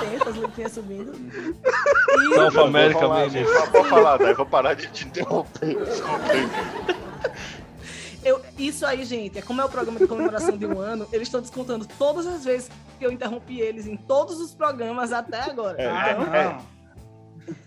[0.01, 1.13] Tem essas letrinhas subindo.
[2.35, 3.29] South America, Vou falar, man.
[3.29, 4.33] gente, só Pode falar, daí.
[4.33, 5.77] Vou parar de te interromper.
[8.23, 11.27] Eu, isso aí, gente, é como é o programa de comemoração de um ano, eles
[11.27, 15.79] estão descontando todas as vezes que eu interrompi eles em todos os programas até agora.
[15.79, 16.57] É, então, é,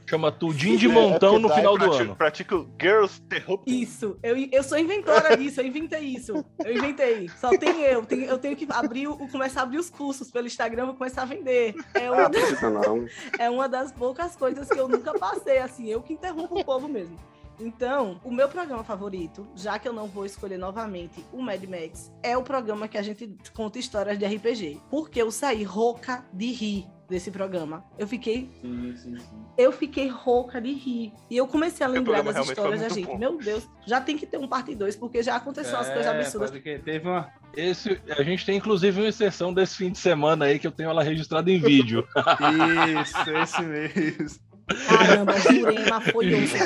[0.06, 2.16] Chama Tudinho de Montão no final do ano.
[2.16, 3.80] Pratica o Girls Interrupting.
[3.80, 6.44] Isso, eu, eu sou inventora disso, eu inventei isso.
[6.64, 7.28] Eu inventei.
[7.40, 8.04] Só tem eu.
[8.04, 11.22] tem- eu tenho que abrir, o, começar a abrir os cursos pelo Instagram, vou começar
[11.22, 11.74] a vender.
[11.94, 13.06] É uma, Ah, não.
[13.38, 16.88] é uma das poucas coisas que eu nunca passei, assim, eu que interrompo o povo
[16.88, 17.16] mesmo.
[17.60, 22.12] Então, o meu programa favorito, já que eu não vou escolher novamente o Mad Max,
[22.22, 24.80] é o programa que a gente conta histórias de RPG.
[24.88, 27.84] Porque eu saí rouca de rir desse programa.
[27.98, 29.44] Eu fiquei Sim, sim, sim.
[29.56, 31.12] eu fiquei rouca de rir.
[31.30, 33.06] E eu comecei a lembrar das histórias da gente.
[33.06, 33.16] bom.
[33.18, 36.50] Meu Deus, já tem que ter um parte 2, porque já aconteceu É, coisas absurdas.
[36.50, 37.28] teve uma.
[37.56, 40.90] Esse, a gente tem inclusive uma exceção desse fim de semana aí que eu tenho
[40.90, 42.06] ela registrada em vídeo.
[43.02, 44.40] Isso, esse mesmo.
[44.86, 46.56] Caramba, Jurema foi osso.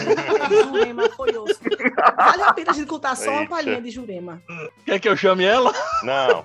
[0.50, 1.60] Jurema foi osso.
[2.16, 3.50] Vale a pena a gente contar só uma Eita.
[3.50, 4.42] palhinha de Jurema.
[4.84, 5.72] Quer que eu chame ela?
[6.02, 6.44] Não,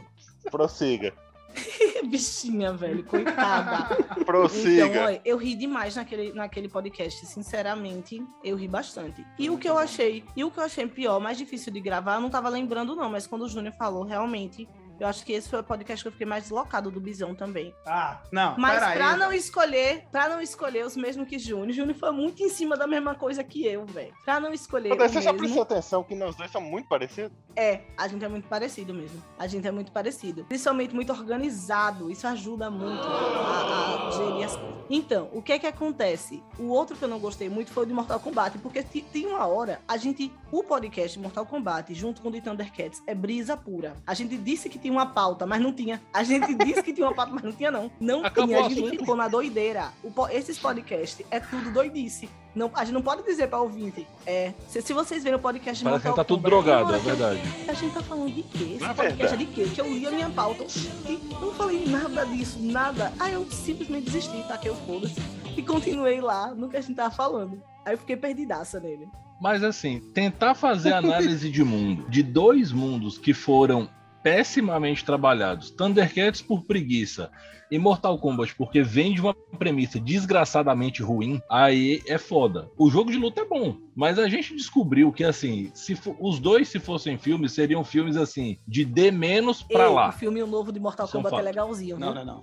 [0.52, 1.14] prossiga.
[2.08, 3.96] Bichinha, velho, coitada.
[4.26, 4.86] Prossiga.
[4.86, 9.26] Então, olha, eu ri demais naquele, naquele podcast, sinceramente, eu ri bastante.
[9.38, 12.16] E o que eu achei, e o que eu achei pior, mais difícil de gravar,
[12.16, 14.68] eu não tava lembrando não, mas quando o Júnior falou, realmente,
[15.00, 17.74] eu acho que esse foi o podcast que eu fiquei mais deslocado do Bisão também.
[17.86, 18.56] Ah, não.
[18.58, 22.44] Mas peraí, pra não escolher, para não escolher os mesmos que Júnior, Júnior foi muito
[22.44, 24.14] em cima da mesma coisa que eu, velho.
[24.26, 27.32] Pra não escolher Mas você já prestou mesmo, atenção que nós dois somos muito parecidos?
[27.58, 29.22] é, a gente é muito parecido mesmo.
[29.38, 30.46] A gente é muito parecido.
[30.46, 32.12] Principalmente muito organizado.
[32.12, 34.78] Isso ajuda muito a, a gerir as coisas.
[34.90, 36.42] Então, o que é que acontece?
[36.58, 39.46] O outro que eu não gostei muito foi o de Mortal Kombat, porque tem uma
[39.46, 43.96] hora, a gente, o podcast Mortal Kombat, junto com o de Thundercats, é brisa pura.
[44.06, 46.02] A gente disse que tinha uma pauta, mas não tinha.
[46.14, 47.92] A gente disse que tinha uma pauta, mas não tinha, não.
[48.00, 48.60] Não Acabou tinha.
[48.66, 49.00] A gente assunto.
[49.00, 49.90] ficou na doideira.
[50.04, 52.30] O po- esses podcasts é tudo doidice.
[52.56, 54.08] Não, a gente não pode dizer pra ouvinte.
[54.26, 57.16] É, se, se vocês verem o podcast Parece que tá tudo drogado, é que eu-
[57.16, 57.42] verdade.
[57.68, 58.64] a gente tá falando de quê?
[58.76, 59.44] Esse Na podcast verdade.
[59.44, 59.70] é de quê?
[59.76, 60.64] Que eu li a minha pauta
[61.08, 63.14] e não falei nada disso, nada.
[63.20, 65.16] Aí eu simplesmente desisti, taquei o foda-se
[65.56, 67.62] e continuei lá no que a gente tava falando.
[67.86, 69.08] Aí eu fiquei perdidaça nele.
[69.40, 73.88] Mas assim, tentar fazer análise de mundo, de dois mundos que foram
[74.28, 77.32] pessimamente trabalhados, Thundercats por preguiça
[77.72, 82.70] e Mortal Kombat porque vem de uma premissa desgraçadamente ruim, aí é foda.
[82.78, 86.68] O jogo de luta é bom, mas a gente descobriu que assim, se os dois
[86.68, 90.10] se fossem filmes, seriam filmes assim, de D menos pra Ei, lá.
[90.10, 91.46] O filme novo de Mortal São Kombat é fatos.
[91.56, 92.26] legalzinho, Não, viu?
[92.26, 92.42] não, não.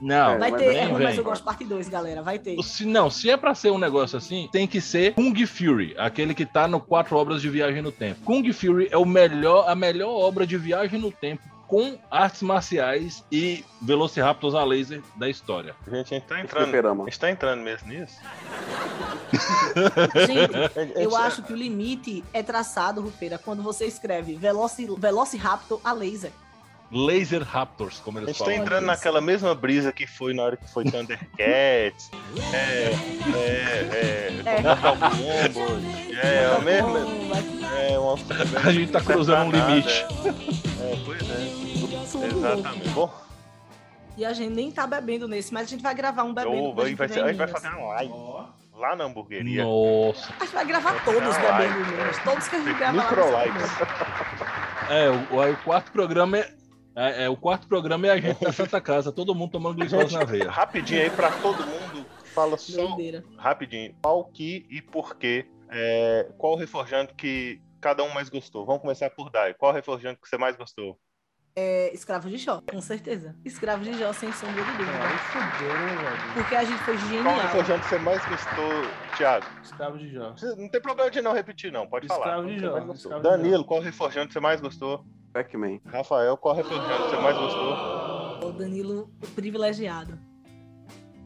[0.00, 2.22] Não, Vai mas ter, é mas eu gosto parte 2, galera.
[2.22, 2.62] Vai ter.
[2.62, 6.34] Se, não, se é pra ser um negócio assim, tem que ser Kung Fury, aquele
[6.34, 8.20] que tá no Quatro Obras de Viagem no Tempo.
[8.24, 13.24] Kung Fury é o melhor, a melhor obra de viagem no tempo com artes marciais
[13.30, 15.74] e Velociraptors a laser da história.
[15.86, 17.02] Gente, a gente tá entrando.
[17.02, 18.20] A gente tá entrando mesmo nisso?
[20.26, 25.92] Gente, eu acho que o limite é traçado, Rufeira, quando você escreve Veloci, Velociraptor a
[25.92, 26.32] laser.
[26.90, 28.60] Laser Raptors, como A eles gente tá falam.
[28.62, 32.10] entrando naquela mesma brisa que foi na hora que foi Thundercats.
[32.52, 32.92] é,
[33.34, 34.62] é, é, É.
[34.62, 35.58] Mortal Kombat.
[36.22, 36.98] É, é a mesma.
[37.90, 38.14] É uma.
[38.64, 40.06] A gente tá cruzando um limite.
[40.80, 42.26] É, pois é.
[42.26, 42.88] Exatamente.
[42.90, 43.12] Bom,
[44.16, 46.70] E a gente nem tá bebendo nesse, mas a gente vai gravar um bebendo.
[46.70, 48.12] a vai, gente vai, a gente vai fazer uma live
[48.76, 49.64] lá na hamburgueria.
[49.64, 50.32] Nossa.
[50.38, 51.68] A gente vai gravar todos Vai.
[51.68, 52.18] bebendo em Minas.
[52.22, 53.10] Todos que a gente grava lá.
[53.10, 53.70] Micro lives.
[53.72, 54.92] bebendo.
[54.92, 56.50] É, o, o quarto programa é
[56.96, 60.14] É, é, o quarto programa é a gente da Santa Casa, todo mundo tomando glicose
[60.14, 60.48] na veia.
[60.50, 62.06] Rapidinho aí pra todo mundo.
[62.34, 63.22] Fala só Doideira.
[63.36, 63.94] rapidinho.
[64.02, 65.46] Qual que e por quê?
[65.70, 68.64] É, qual o reforjante que cada um mais gostou?
[68.64, 69.52] Vamos começar por Dai.
[69.54, 70.98] Qual o reforjante que você mais gostou?
[71.58, 73.34] É, Escravo de Jó, com certeza.
[73.42, 74.90] Escravo de Jó, sem sombra de dúvida.
[74.92, 76.34] Aí fudeu, né?
[76.34, 77.38] Porque a gente foi Qual o genial.
[77.40, 78.72] reforjante que você mais gostou,
[79.16, 79.46] Thiago?
[79.62, 80.34] Escravo de Jó.
[80.58, 81.86] Não tem problema de não repetir, não.
[81.86, 82.42] Pode falar.
[82.42, 85.02] Escravo de Qual que Jó, escravo de Danilo, qual o reforjante que você mais gostou?
[85.42, 85.80] Pac-Man.
[85.84, 88.48] Rafael, qual o que você mais gostou?
[88.48, 90.18] O Danilo privilegiado.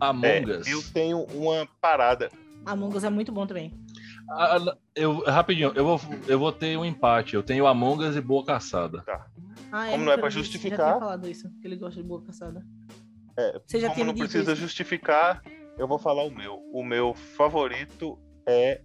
[0.01, 0.67] Among É, Us.
[0.67, 2.29] eu tenho uma parada.
[2.67, 3.73] Among Us é muito bom também.
[4.29, 7.35] Ah, eu, rapidinho, eu vou, eu vou ter um empate.
[7.35, 9.03] Eu tenho Among Us e Boa Caçada.
[9.03, 9.27] Tá.
[9.71, 10.79] Ah, Como não é visto, justificar.
[10.79, 12.67] Já tinha falado isso, que ele gosta de boa caçada.
[13.37, 14.61] É, Você já como não precisa isso.
[14.61, 15.41] justificar,
[15.79, 16.57] eu vou falar o meu.
[16.73, 18.19] O meu favorito
[18.49, 18.81] é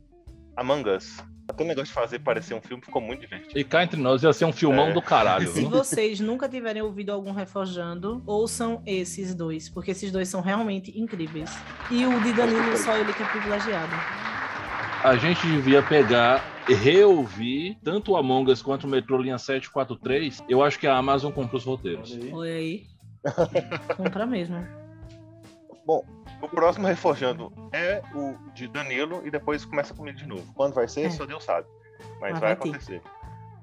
[0.56, 1.24] Among Us.
[1.48, 3.58] Aquele negócio de fazer parecer um filme ficou muito divertido.
[3.58, 4.94] E cá entre nós ia ser um filmão É.
[4.94, 5.48] do caralho.
[5.48, 10.98] Se vocês nunca tiverem ouvido algum Reforjando, ouçam esses dois, porque esses dois são realmente
[11.00, 11.50] incríveis.
[11.92, 13.94] E o de Danilo, só ele que é privilegiado.
[15.04, 20.44] A gente devia pegar e reouvir tanto o Among Us quanto o Metrô Linha 743.
[20.50, 22.18] Eu acho que a Amazon comprou os roteiros.
[22.34, 22.88] Olha aí.
[23.96, 24.66] Compra mesmo.
[25.86, 26.04] Bom,
[26.46, 30.52] o próximo reforjando é o de Danilo e depois começa comigo de novo.
[30.54, 31.10] Quando vai ser, É.
[31.10, 31.68] só Deus sabe.
[32.22, 33.02] Mas vai vai acontecer.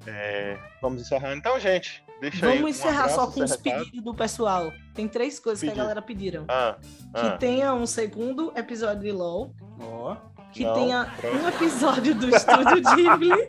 [0.06, 1.34] É, vamos encerrar.
[1.36, 2.52] Então, gente, deixa aí.
[2.59, 4.72] Vamos um encerrar só abraço, com os pedidos do pessoal.
[4.94, 5.82] Tem três coisas que a Pedido.
[5.82, 6.44] galera pediram.
[6.48, 6.76] Ah,
[7.14, 7.36] Que ah.
[7.38, 9.54] tenha um segundo episódio de LOL.
[9.80, 10.16] Ó.
[10.52, 11.36] Que Não, tenha pronto.
[11.36, 13.48] um episódio do Estúdio Ghibli.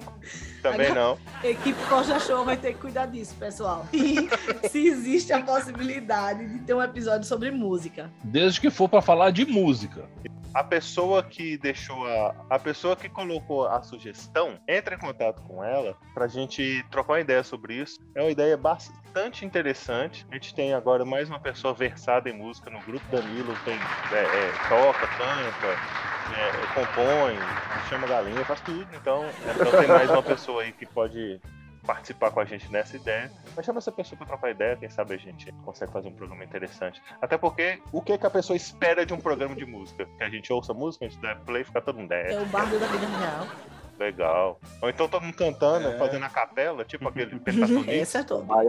[0.61, 1.17] Também Agora- não.
[1.43, 3.85] A equipe Forja Show vai ter que cuidar disso, pessoal.
[3.91, 4.29] E
[4.69, 8.09] se existe a possibilidade de ter um episódio sobre música.
[8.23, 10.05] Desde que for pra falar de música.
[10.53, 12.35] A pessoa que deixou a.
[12.51, 17.19] A pessoa que colocou a sugestão, entra em contato com ela pra gente trocar uma
[17.21, 17.99] ideia sobre isso.
[18.15, 20.25] É uma ideia bastante interessante.
[20.31, 23.03] A gente tem agora mais uma pessoa versada em música no grupo.
[23.11, 27.37] Danilo tem, é, é, toca, canta, é, compõe,
[27.89, 28.87] chama galinha, faz tudo.
[28.93, 31.39] Então, então tem mais uma pessoa aí que pode
[31.85, 33.31] participar com a gente nessa ideia.
[33.55, 36.43] Mas chama essa pessoa pra trocar ideia, quem sabe a gente consegue fazer um programa
[36.43, 37.01] interessante.
[37.21, 40.05] Até porque, o que, que a pessoa espera de um programa de música?
[40.17, 42.11] Que a gente ouça música, a gente dá play e fica todo mundo.
[42.11, 43.47] É É, o bardo da vida real.
[43.99, 44.59] Legal.
[44.81, 45.97] Ou então todo mundo cantando, É.
[45.97, 47.91] fazendo a capela, tipo aquele pentatonista.
[47.91, 48.45] Esse é todo.
[48.51, 48.67] Ah, É.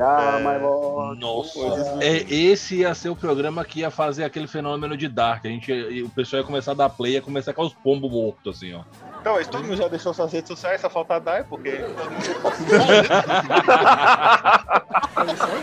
[1.19, 1.59] Nossa.
[2.01, 5.45] É, esse ia ser o programa que ia fazer aquele fenômeno de Dark.
[5.45, 5.73] A gente,
[6.03, 8.83] o pessoal ia começar a dar play, ia começar com os pombos mortos, assim, ó.
[9.21, 12.11] Então, mas todo mundo já deixou suas redes sociais, só falta a Dai, porque todo
[12.15, 12.25] mundo
[15.17, 15.63] É isso aí.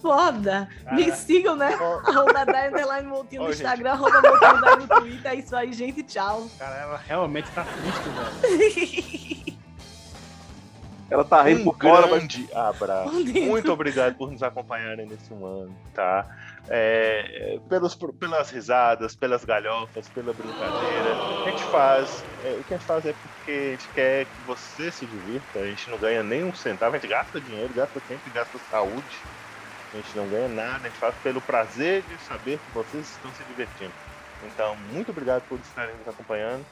[0.00, 0.68] Foda!
[0.92, 1.74] Me sigam, né?
[2.06, 3.62] Arroba Dai Underline Moutinho no gente.
[3.62, 5.32] Instagram, arroba Dai no Twitter.
[5.32, 6.02] É isso aí, gente.
[6.02, 6.48] Tchau.
[6.58, 9.58] Cara, ela realmente tá triste, velho.
[11.10, 13.12] Ela tá rindo um por fora, mas abraço.
[13.12, 16.26] Muito obrigado por nos acompanharem nesse ano, tá?
[16.68, 21.16] É, pelos, pelas risadas, pelas galhofas, pela brincadeira.
[21.46, 22.22] A gente faz.
[22.44, 25.60] é, o que a gente faz é porque a gente quer que você se divirta.
[25.60, 28.58] A gente não ganha nem um centavo, a gente gasta dinheiro, gasta tempo e gasta
[28.70, 29.02] saúde.
[29.92, 33.30] A gente não ganha nada, a gente faz pelo prazer de saber que vocês estão
[33.32, 33.92] se divertindo.
[34.46, 36.64] Então, muito obrigado por estarem nos acompanhando.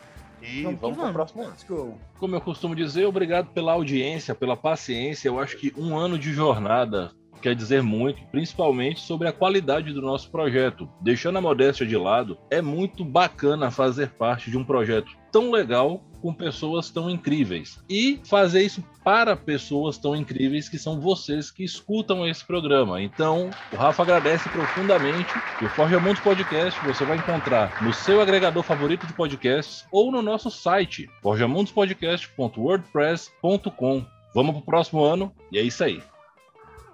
[0.43, 1.51] E Vamos vamos, para o próximo ano.
[1.51, 1.99] Let's go.
[2.19, 5.29] Como eu costumo dizer, obrigado pela audiência, pela paciência.
[5.29, 10.03] Eu acho que um ano de jornada quer dizer muito, principalmente sobre a qualidade do
[10.03, 10.89] nosso projeto.
[11.01, 16.03] Deixando a modéstia de lado, é muito bacana fazer parte de um projeto tão legal
[16.23, 21.63] com pessoas tão incríveis e fazer isso para pessoas tão incríveis que são vocês que
[21.63, 23.01] escutam esse programa.
[23.01, 28.21] Então, o Rafa agradece profundamente e o Forja Mundos Podcast você vai encontrar no seu
[28.21, 34.05] agregador favorito de podcasts ou no nosso site forjamundospodcast.wordpress.com.
[34.35, 36.03] Vamos pro próximo ano e é isso aí.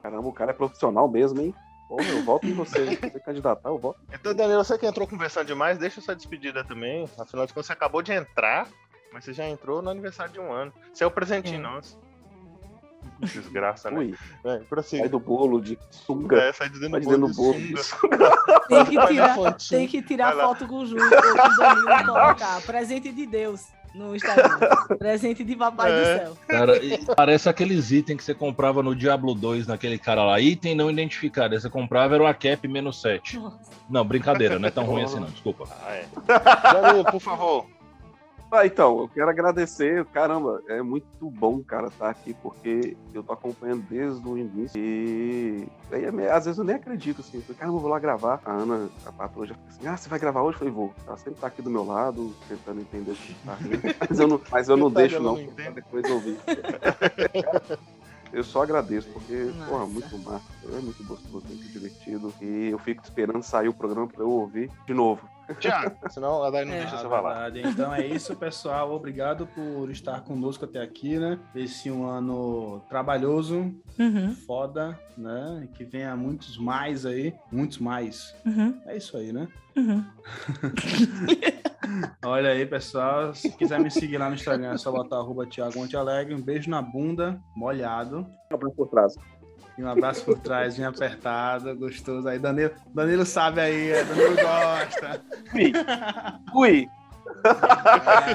[0.03, 1.55] Caramba, o cara é profissional mesmo, hein?
[1.89, 2.87] Porra, eu voto em você.
[2.97, 4.01] Se você candidatar, eu voto.
[4.13, 7.09] Então, Danilo, você que entrou conversando demais, deixa sua despedida também.
[7.19, 8.67] Afinal de contas, você acabou de entrar,
[9.13, 10.73] mas você já entrou no aniversário de um ano.
[10.93, 11.99] Você é o presentinho nosso.
[13.21, 13.99] Desgraça, né?
[13.99, 14.15] Ui,
[14.45, 15.03] É, prossiga.
[15.03, 16.37] sai do bolo de sunga.
[16.41, 18.19] É, sai dizendo Vai bolo de bolo de sunga.
[18.69, 22.63] Tem que tirar, tem que tirar foto com o Ju, ou com o Danilo colocar.
[22.65, 24.59] Presente de Deus no Instagram.
[24.99, 25.95] Presente de papai É.
[25.95, 26.37] do céu.
[26.49, 26.73] Cara,
[27.17, 30.41] parece aqueles itens que você comprava no Diablo 2, naquele cara lá.
[30.41, 31.59] Item não identificado.
[31.59, 33.41] Você comprava era uma cap menos 7.
[33.89, 35.69] Não, brincadeira, não é tão ruim assim não, desculpa.
[35.85, 36.07] Ah, é.
[37.11, 37.67] Por favor.
[38.55, 43.33] Ah, então, eu quero agradecer, caramba, é muito bom, cara, estar aqui, porque eu tô
[43.33, 47.57] acompanhando desde o início e aí, é às vezes eu nem acredito, assim, eu falei,
[47.57, 48.43] caramba, eu vou lá gravar.
[48.45, 50.57] A Ana, a patroa já fica assim, ah, você vai gravar hoje?
[50.57, 50.93] Eu falei, vou.
[51.07, 54.29] Ela sempre tá aqui do meu lado, tentando entender o que tá rindo, mas eu
[54.29, 56.39] não, mas eu não deixo não, não depois ouvir.
[58.33, 60.45] Eu só agradeço, porque, porra, muito massa.
[60.65, 62.33] É muito gostoso, muito divertido.
[62.41, 65.29] E eu fico esperando sair o programa pra eu ouvir de novo.
[65.59, 67.51] Tiago, senão a Dai não É, deixa você a falar.
[67.51, 67.69] verdade.
[67.69, 68.93] Então é isso, pessoal.
[68.93, 71.39] Obrigado por estar conosco até aqui, né?
[71.55, 74.35] Esse um ano trabalhoso, Uhum.
[74.47, 75.69] foda, né?
[75.75, 77.35] Que venha muitos mais aí.
[77.51, 78.35] Muitos mais.
[78.47, 78.81] Uhum.
[78.87, 79.49] É isso aí, né?
[79.77, 80.05] Uhum.
[82.25, 83.35] Olha aí, pessoal.
[83.35, 86.35] Se quiser me seguir lá no Instagram, é só botar arroba Thiago Monte Alegre.
[86.35, 88.27] Um beijo na bunda, molhado.
[88.51, 89.15] Um abraço por trás.
[89.77, 92.29] E um abraço por trás, bem apertado, gostoso.
[92.29, 95.23] Aí, Danilo, Danilo sabe aí, é, Danilo gosta.
[95.51, 95.73] Fui.
[96.53, 96.89] Fui.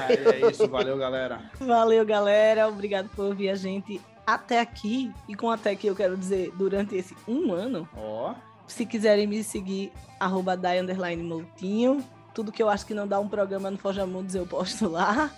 [0.08, 1.40] É, é isso, valeu, galera.
[1.60, 2.68] Valeu, galera.
[2.68, 5.12] Obrigado por ouvir a gente até aqui.
[5.28, 7.88] E com até aqui eu quero dizer durante esse um ano.
[7.96, 8.34] Ó.
[8.66, 10.82] Se quiserem me seguir, arroba Dai
[11.16, 12.04] Moutinho.
[12.34, 15.30] Tudo que eu acho que não dá um programa no Forja Mundos eu posto lá.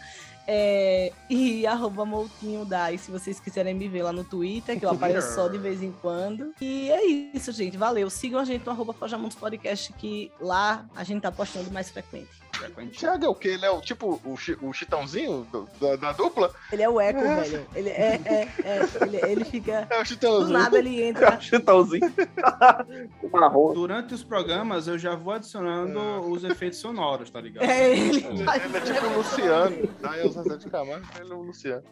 [0.52, 4.90] É, e arroba Moutinho Dai, se vocês quiserem me ver lá no Twitter, que eu
[4.90, 6.52] apareço só de vez em quando.
[6.60, 7.76] E é isso, gente.
[7.76, 8.10] Valeu.
[8.10, 11.88] Sigam a gente no arroba Forja Mundos Podcast, que lá a gente tá postando mais
[11.88, 12.49] frequente.
[12.92, 13.48] Thiago é o quê?
[13.48, 16.50] Ele é o tipo o, chi- o chitãozinho do- da, da dupla?
[16.72, 17.40] Ele é o Eco, É.
[17.42, 17.66] velho.
[17.74, 18.88] Ele é, é, é.
[19.02, 19.86] Ele, ele fica.
[19.90, 20.46] É o chitãozinho.
[20.48, 21.38] Do nada ele entra.
[21.40, 22.12] Chitãozinho.
[23.74, 25.98] Durante os programas eu já vou adicionando
[26.30, 27.64] os efeitos sonoros, tá ligado?
[27.64, 29.88] É, ele Ele é tipo o Luciano.
[30.00, 31.84] Daí o Zezé de Camargo, ele é o Luciano.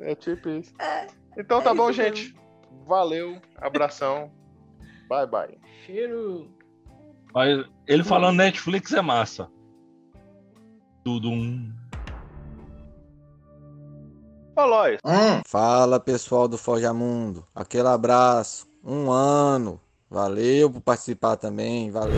[0.00, 0.72] É tipo isso.
[1.36, 2.16] Então tá é bom, isso mesmo.
[2.16, 2.34] gente.
[2.86, 3.40] Valeu.
[3.56, 4.30] Abração.
[5.08, 5.58] Bye, bye.
[5.86, 6.50] Cheiro.
[7.34, 9.48] Mas ele falando Netflix é massa.
[11.04, 11.72] Tudo um.
[14.56, 14.98] Ô, Lois.
[15.46, 19.80] Fala pessoal do Forja Mundo, aquele abraço, um ano,
[20.10, 22.16] valeu por participar também, valeu.